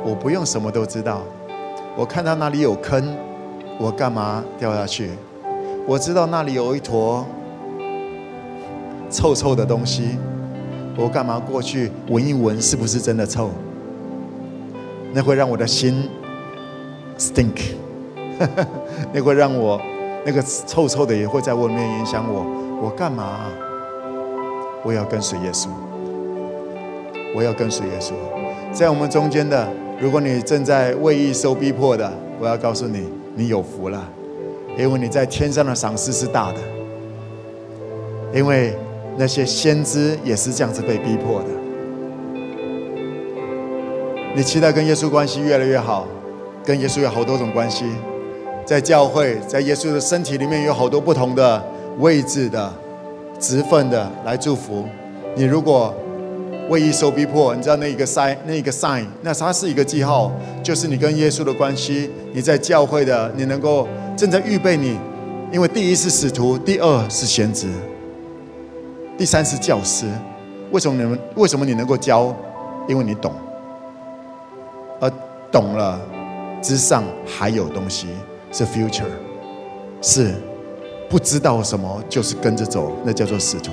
[0.05, 1.23] 我不用什么都知道，
[1.97, 3.17] 我看到那里有坑，
[3.79, 5.11] 我干嘛掉下去？
[5.87, 7.25] 我知道那里有一坨
[9.11, 10.19] 臭臭的东西。
[10.99, 13.51] 我干嘛过去闻一闻，是不是真的臭？
[15.13, 16.09] 那会让我的心
[17.19, 17.75] stink，
[19.13, 19.79] 那会让我
[20.25, 22.47] 那个臭臭的也会在我面影响我。
[22.83, 23.41] 我干嘛？
[24.83, 25.69] 我要跟随耶稣，
[27.35, 28.13] 我要跟随耶稣。
[28.73, 29.69] 在我们中间的，
[30.01, 32.11] 如果你正在为义受逼迫的，
[32.41, 34.03] 我要告诉你，你有福了，
[34.79, 36.59] 因为你在天上的赏赐是大的，
[38.33, 38.75] 因为。
[39.19, 41.49] 那些先知也是这样子被逼迫的。
[44.35, 46.07] 你期待跟耶稣关系越来越好，
[46.65, 47.87] 跟耶稣有好多种关系，
[48.67, 51.65] 在教会，在耶稣的身体里面有好多不同的
[51.99, 52.71] 位置的、
[53.41, 54.85] 职分的来祝福。
[55.35, 55.95] 你如果
[56.69, 60.31] 为一受逼迫，你知道那一个 sign，那一个 sign，那它是一个记号，
[60.63, 64.99] 就是你跟耶稣的关系，你在教会的，你能够正在预备你，
[65.51, 67.69] 因为第一是使徒，第二是先知，
[69.19, 70.07] 第三是教师。
[70.71, 71.19] 为什么你们？
[71.37, 72.35] 为什么你能够教？
[72.89, 73.33] 因为你懂，
[75.01, 75.11] 而
[75.51, 76.01] 懂了
[76.63, 78.07] 之上还有东西
[78.53, 79.03] 是 future，
[80.01, 80.33] 是
[81.09, 83.73] 不知道什么就是跟着走，那叫做使徒。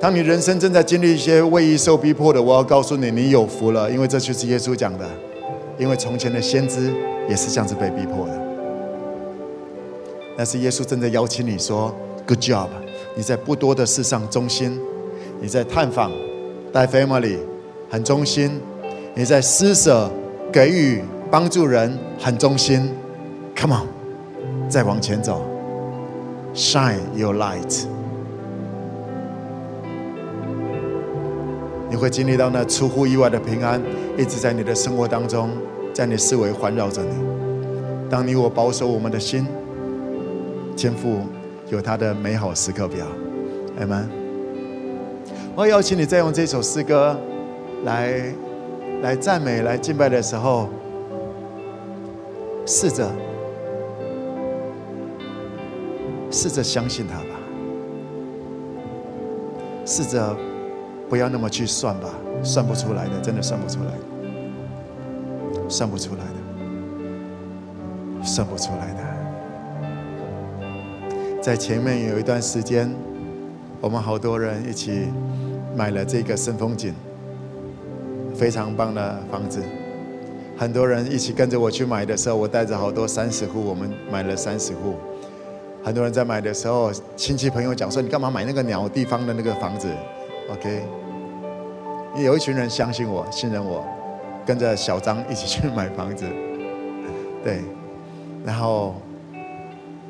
[0.00, 5.04] 当你人生正在经历一些为义受逼迫的，我要告诉你，你有福了，因为这就是耶稣讲的。
[5.78, 6.92] 因为从前的先知
[7.28, 8.40] 也是这样子被逼迫的，
[10.36, 11.94] 但是耶稣正在邀请你说
[12.26, 12.68] ：“Good job，
[13.18, 14.80] 你在不多的事上忠心，
[15.40, 16.12] 你在探访
[16.72, 17.38] 带 family
[17.90, 18.60] 很忠心，
[19.12, 20.08] 你在施舍
[20.52, 22.88] 给予帮助人很忠心。
[23.56, 25.44] Come on，再往前走
[26.54, 27.86] ，Shine your light。”
[31.90, 33.82] 你会经历到那出乎意外的平安，
[34.16, 35.50] 一直在你的生活当中，
[35.92, 37.10] 在你思维环绕着你。
[38.08, 39.44] 当你我保守我们的心，
[40.76, 41.22] 天父
[41.70, 43.06] 有他的美好时刻表。
[43.78, 44.08] 阿门。
[45.54, 47.18] 我邀请你再用这首诗歌
[47.84, 48.34] 来
[49.02, 50.68] 来赞美、来敬拜的时候，
[52.66, 53.10] 试着
[56.30, 57.40] 试着相信他吧，
[59.84, 60.36] 试着。
[61.08, 62.10] 不要那么去算吧，
[62.42, 63.92] 算不出来的，真的算不出来，
[65.66, 66.34] 算不出来的，
[68.22, 69.07] 算不出来的。
[71.48, 72.94] 在前面有一段时间，
[73.80, 75.06] 我们好多人一起
[75.74, 76.92] 买了这个圣风景，
[78.34, 79.62] 非常棒的房子。
[80.58, 84.96] 很多人一起跟着我去买的时候，我带着好多三十户，我们买了三十户。
[85.82, 89.88] 很多人在买的时候，亲戚朋友讲说：“你干嘛买那个鸟地方的那个房子？”
[90.52, 90.82] OK，
[92.22, 93.82] 有一群人相信我、信任我，
[94.44, 96.26] 跟着小张一起去买房子，
[97.42, 97.62] 对，
[98.44, 98.96] 然后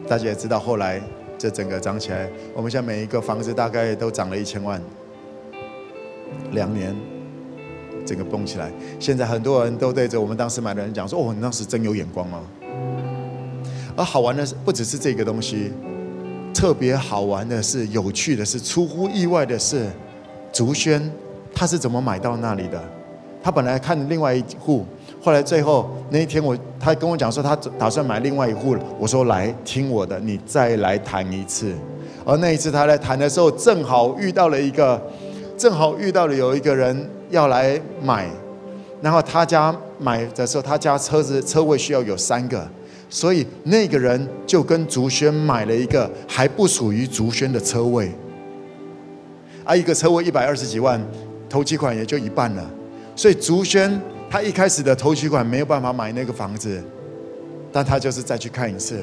[0.08, 1.00] 大家也知道，后来
[1.38, 4.82] 这整个涨起来，我们现在每一个房子大概都涨了一千万，
[6.50, 6.94] 两年，
[8.04, 8.72] 整个蹦起来。
[8.98, 12.42] 现在很多人都对着我们当时买的人讲说：“哦，你当时真有眼光哦。”
[13.96, 15.72] 而好玩的是，不只是这个东西，
[16.52, 19.86] 特别好玩的是、有趣的是、出乎意外的是。
[20.52, 21.12] 竹轩，
[21.54, 22.82] 他是怎么买到那里的？
[23.40, 24.84] 他本来看另外一户，
[25.20, 28.76] 后来最后那一天我，他跟我讲说他打算买另外一户。
[28.98, 31.72] 我说来听我的，你再来谈一次。
[32.24, 35.00] 而那一次他来谈的时候，正好遇到了一个，
[35.56, 38.28] 正好遇到了有一个人要来买，
[39.00, 42.68] 然后他家买的时候，他家车子车位需要有三个，
[43.08, 48.12] 所以那个人就跟竹轩买了一个还不属于竹轩的车位。
[49.64, 51.00] 啊，一个车位一百二十几万，
[51.48, 52.70] 头期款也就一半了，
[53.16, 54.00] 所以竹轩
[54.30, 56.82] 他一开始的头取款没有办法买那个房子，
[57.72, 59.00] 但他就是再去看一次，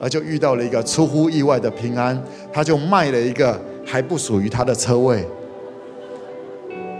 [0.00, 2.20] 而就遇到了一个出乎意外的平安，
[2.52, 5.24] 他就卖了一个还不属于他的车位，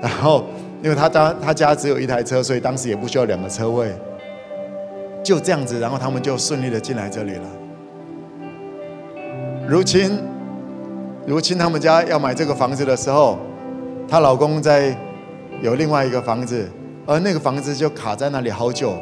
[0.00, 0.44] 然后
[0.82, 3.92] 因为他家他家只有一台车，所以当时也不需要两个车位，
[5.24, 7.48] 就这样子，然后他们就顺利的进来这里了，
[9.68, 10.18] 如今。
[11.28, 13.36] 如今他们家要买这个房子的时候，
[14.06, 14.96] 她老公在
[15.60, 16.64] 有另外一个房子，
[17.06, 18.96] 而那个房子就卡在那里好久。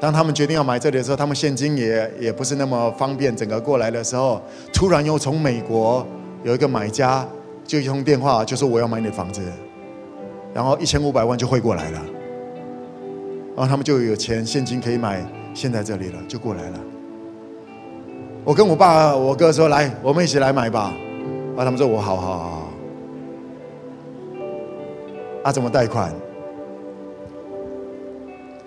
[0.00, 4.40] 当他们决定要买这里的时候，他们现金也也不是那么方便，整个过来的时候，
[4.72, 6.06] 突然又从美国
[6.44, 7.26] 有一个买家
[7.64, 9.42] 就一通电话，就说我要买你的房子，
[10.54, 12.00] 然后一千五百万就汇过来了，
[13.56, 15.20] 然后他们就有钱现金可以买
[15.52, 16.78] 现在这里了，就过来了。
[18.44, 20.94] 我跟我爸我哥说，来，我们一起来买吧。
[21.56, 22.68] 啊，他们说我好好好，
[25.42, 26.14] 啊，怎么贷款？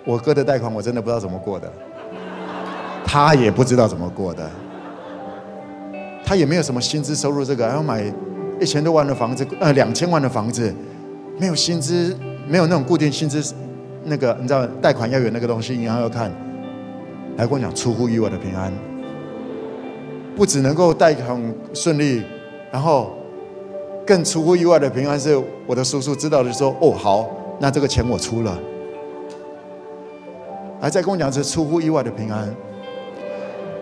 [0.04, 1.70] 我哥的贷款我真的不知道怎么过的，
[3.04, 4.48] 他也不知道怎么过的，
[6.24, 8.04] 他也没有什么薪资收入，这个要买
[8.60, 10.74] 一千多万的房子，呃，两千万的房子，
[11.38, 12.16] 没有薪资，
[12.48, 13.54] 没有那种固定薪资，
[14.04, 16.30] 那个你知道贷款要有那个东西，银行要看，
[17.36, 18.72] 来跟我讲出乎意外的平安，
[20.34, 22.22] 不只能够贷款顺利。
[22.72, 23.12] 然后，
[24.06, 27.28] 更出乎意外的平安是，我的叔叔知道的说：“哦，好，
[27.60, 28.58] 那这个钱我出了。”
[30.82, 32.52] 还在跟我讲是出乎意外的平安。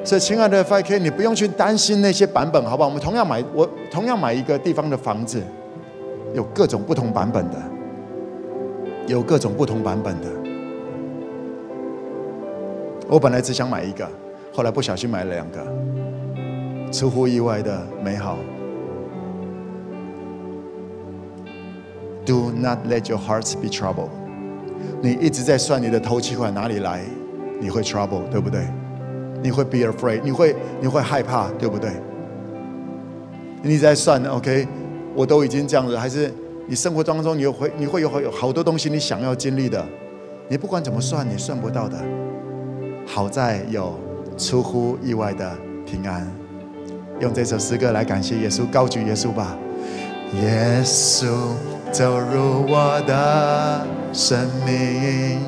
[0.04, 2.88] 所以，亲爱的 5K，你不用去担心那些版本，好不好？
[2.90, 5.42] 我们同样买，我同样买一个地方的房子，
[6.34, 7.56] 有各种不同版本的，
[9.06, 10.28] 有各种不同版本的。
[13.08, 14.06] 我本来只想买一个，
[14.52, 18.36] 后来不小心买了两个，出乎意外的美好。
[22.26, 24.19] Do not let your hearts be troubled。
[25.00, 27.00] 你一直在算你的头期款哪里来，
[27.60, 28.66] 你会 trouble，对不对？
[29.42, 31.90] 你会 be afraid，你会你会害怕，对不对？
[33.62, 34.66] 你在算，OK，
[35.14, 36.32] 我都已经这样子，还是
[36.66, 39.84] 你生活当中你会你会有好有好多东西你想要经历的，
[40.48, 41.96] 你不管怎么算，你算不到的。
[43.06, 43.98] 好在有
[44.36, 46.30] 出乎意外的平安。
[47.18, 49.56] 用这首诗歌来感谢耶稣，高举耶稣吧。
[50.40, 51.26] 耶稣
[51.92, 55.40] 走入我的生命，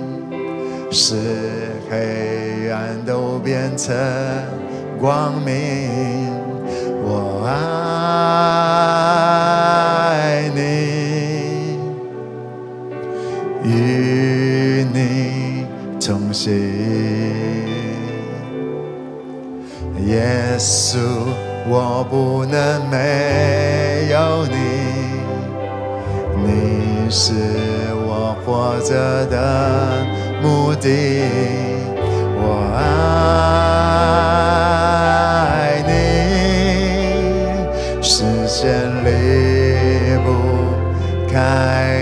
[0.90, 1.14] 使
[1.88, 3.94] 黑暗都变成
[5.00, 6.30] 光明。
[7.04, 7.44] 我
[10.08, 10.60] 爱你，
[13.64, 15.66] 与你
[16.00, 16.52] 同行。
[20.06, 20.98] 耶稣，
[21.68, 24.56] 我不能没有你，
[27.14, 27.34] 是
[28.06, 30.02] 我活着的
[30.42, 30.88] 目的。
[32.40, 32.78] 我爱
[35.86, 35.90] 你。
[38.00, 38.64] 视线
[39.04, 40.26] 离不
[41.30, 42.01] 开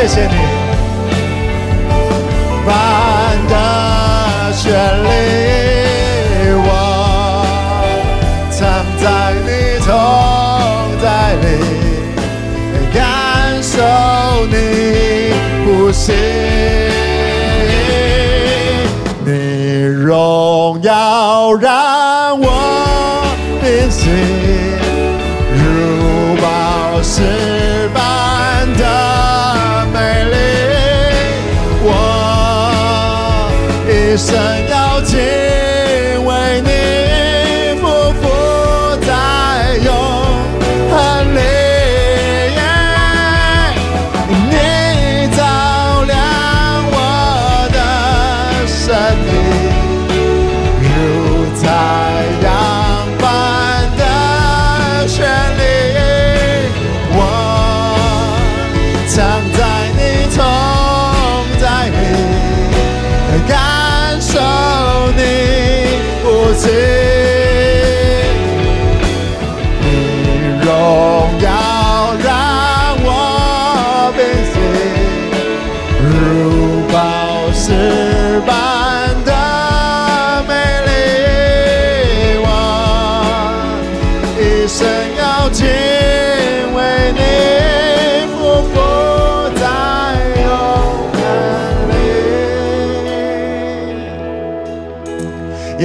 [0.00, 0.34] 谢谢你，
[2.64, 2.70] 般
[3.48, 4.70] 的旋
[5.02, 5.08] 律，
[6.54, 6.70] 我
[8.48, 8.62] 藏
[8.96, 9.04] 在
[9.44, 9.48] 你
[9.84, 9.90] 同
[11.02, 11.46] 在里，
[12.94, 13.74] 感受
[14.46, 14.54] 你
[15.66, 16.12] 呼吸，
[19.26, 22.07] 你荣耀让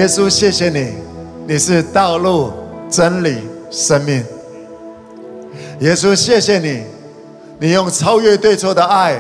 [0.04, 0.94] 耶稣，谢谢你。
[1.48, 2.52] 你是道路、
[2.90, 3.38] 真理、
[3.72, 4.22] 生命，
[5.80, 6.84] 耶稣，谢谢你，
[7.58, 9.18] 你用超越对错的爱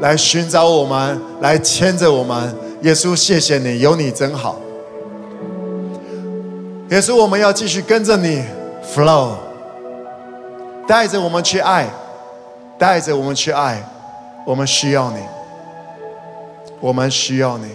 [0.00, 2.54] 来寻找我们，来牵着我们。
[2.82, 4.60] 耶稣，谢谢你，有你真好。
[6.90, 8.44] 耶稣，我们要继续跟着你
[8.94, 9.30] ，flow，
[10.86, 11.88] 带着我们去爱，
[12.78, 13.82] 带着我们去爱，
[14.44, 15.18] 我们需要你，
[16.78, 17.68] 我们需要你，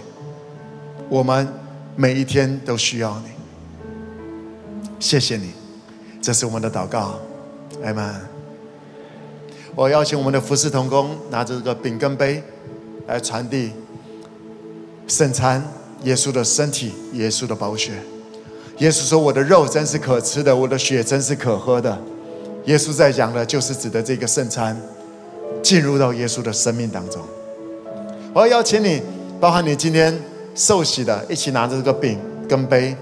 [1.08, 1.52] 我们
[1.96, 3.30] 每一天都需要你。
[4.98, 5.50] 谢谢你，
[6.20, 7.18] 这是我们的祷告，
[7.84, 8.14] 阿门。
[9.74, 12.42] 我邀请我们的服侍同工拿着这个饼跟杯
[13.06, 13.72] 来传递
[15.06, 15.62] 圣餐，
[16.04, 17.92] 耶稣的身体，耶稣的宝血。
[18.78, 21.98] 耶稣说：“我的肉真是可吃的，我的血真是可喝的。”
[22.66, 24.80] 耶稣在讲的就是指的这个圣餐。
[25.62, 27.22] 进入到耶稣的生命当中。
[28.34, 29.00] 我要邀请你，
[29.38, 30.18] 包含你今天
[30.54, 32.18] 受洗的，一起拿着这个饼
[32.48, 32.96] 跟杯。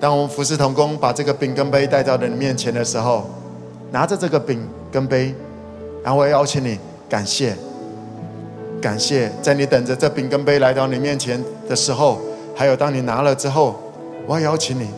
[0.00, 3.30] 当我们服侍同工把这个饼跟杯带到你面前的时候，
[3.90, 4.60] 拿着这个饼
[4.90, 5.34] 跟杯，
[6.02, 7.54] 然后我邀请你感谢，
[8.80, 12.20] 感谢，在你等着这饼跟杯来到你面前的时候，
[12.54, 13.76] 还有当你拿了之后，
[14.26, 14.88] 我要邀请你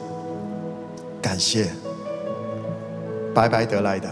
[1.21, 1.67] 感谢，
[3.35, 4.09] 白白得来的。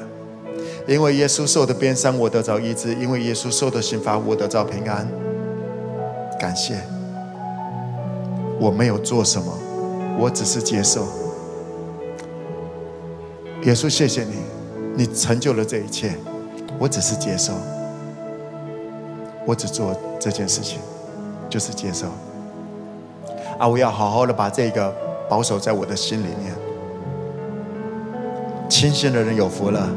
[0.86, 5.08] 因为耶稣受的鞭伤，我得着医治；因为耶稣受的刑罚，我得着平安。
[6.38, 6.74] 感谢，
[8.62, 9.52] 我没有做什么，
[10.20, 11.04] 我只是接受。
[13.64, 14.36] 耶稣，谢谢你，
[14.96, 16.14] 你成就了这一切，
[16.78, 17.52] 我只是接受。
[19.44, 20.78] 我只做这件事情，
[21.50, 22.06] 就是接受。
[23.58, 24.94] 啊，我要好好的把这个
[25.28, 26.54] 保守在我的心里面。
[28.68, 29.90] 清心的人有福了。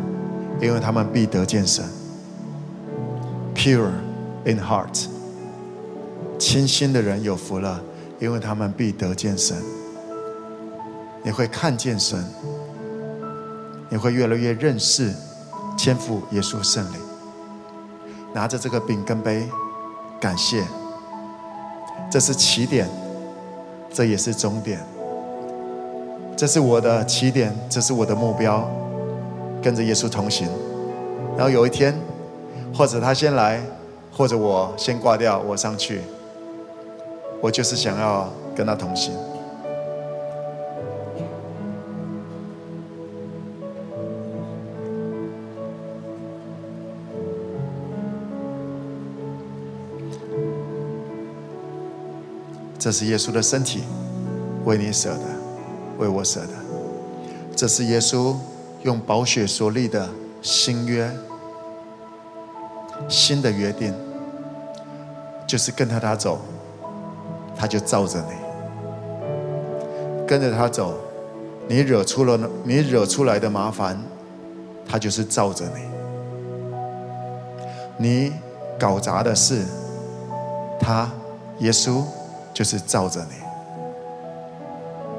[0.62, 1.84] 因为他们必得见神
[3.54, 3.90] ，pure
[4.46, 5.08] in heart，
[6.40, 7.82] 清心的人有福了，
[8.20, 9.58] 因为他们必得见神。
[11.24, 12.24] 你会看见神，
[13.90, 15.14] 你会越来越认识
[15.78, 17.00] 天父耶稣圣灵。
[18.34, 19.48] 拿着这个饼跟杯，
[20.20, 20.64] 感谢，
[22.12, 22.90] 这是起点，
[23.92, 24.80] 这也是终点。
[26.38, 28.70] 这是我的起点，这是我的目标。
[29.64, 30.48] 跟着耶稣同行，
[31.36, 32.00] 然后有一天，
[32.72, 33.60] 或者他先来，
[34.12, 36.02] 或者我先挂掉，我上去，
[37.46, 39.14] 我就是想要跟他同行。
[52.80, 53.84] 这是耶稣的身体，
[54.64, 55.20] 为你舍的，
[56.00, 56.54] 为我舍的。
[57.56, 58.36] 这是耶稣。
[58.82, 60.08] 用宝血所立的
[60.44, 61.12] 新约，
[63.08, 63.92] 新的约定，
[65.48, 66.40] 就是跟着他走，
[67.56, 68.34] 他就罩着你；
[70.28, 70.94] 跟着他走，
[71.68, 73.98] 你惹出了你惹出来的麻烦，
[74.88, 75.82] 他就是罩着你；
[77.98, 78.34] 你
[78.78, 79.64] 搞砸的事，
[80.80, 81.10] 他
[81.60, 82.04] 耶稣
[82.54, 83.36] 就是罩着你，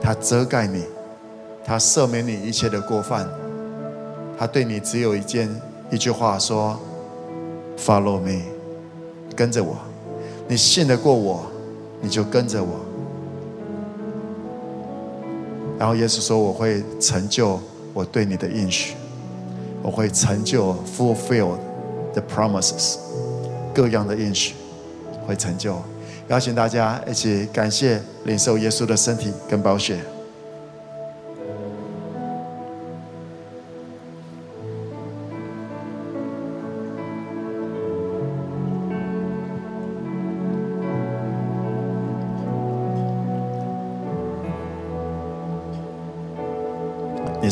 [0.00, 0.84] 他遮盖你，
[1.64, 3.26] 他赦免你一切的过犯。
[4.38, 5.48] 他对你只有一件
[5.90, 6.78] 一句话说
[7.78, 8.42] ：“Follow me，
[9.34, 9.78] 跟着我。
[10.46, 11.46] 你信得过我，
[12.01, 12.81] 你就跟着我。”
[15.78, 17.60] 然后耶稣说：“我会成就
[17.93, 18.94] 我对你的应许，
[19.82, 21.59] 我会成就 fulfill
[22.12, 22.97] the promises，
[23.74, 24.55] 各样的应许
[25.27, 25.77] 会成就。”
[26.28, 30.01] 邀请大家一起感谢领受耶稣的身体跟宝血。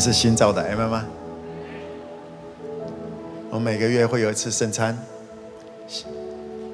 [0.05, 1.03] 是新造的，Amen 吗？
[3.49, 4.95] 我每个月会有一次圣餐，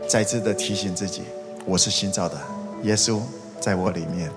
[0.05, 1.21] 再次的提醒自己，
[1.65, 2.35] 我是新造的，
[2.83, 3.21] 耶稣
[3.61, 4.29] 在我里面。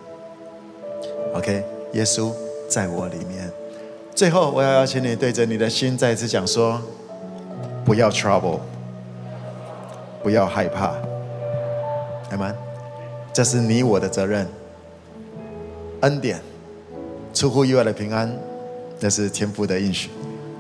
[1.35, 1.65] OK，
[1.95, 2.31] 耶稣
[2.69, 3.51] 在我里面。
[4.15, 6.81] 最后，我要邀请你对着你的心再次讲说：
[7.85, 8.61] 不要 trouble，
[10.23, 10.95] 不要害怕
[12.31, 12.55] ，Amen。
[13.33, 14.47] 这是你我的责任，
[16.03, 16.41] 恩典，
[17.33, 18.33] 出乎意外的平安。
[19.05, 20.09] 那是天父的应许，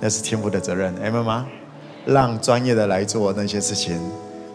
[0.00, 1.46] 那是天父的责任，Amen 吗？
[2.04, 3.98] 让专业的来做那些事情，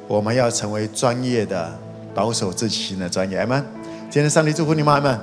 [0.08, 1.76] 我们要成为专业的
[2.14, 3.64] 保守自己心的专业，Amen。
[4.08, 5.18] 今天上帝祝福你们，Amen。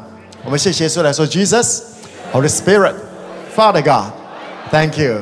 [0.44, 5.20] 我们谢谢耶稣来说，Jesus，Holy Spirit，Father God，Thank you。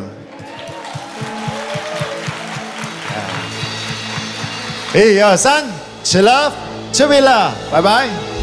[4.95, 5.67] 一二三，
[6.03, 6.51] 起了，
[6.93, 8.34] 起来了，拜拜。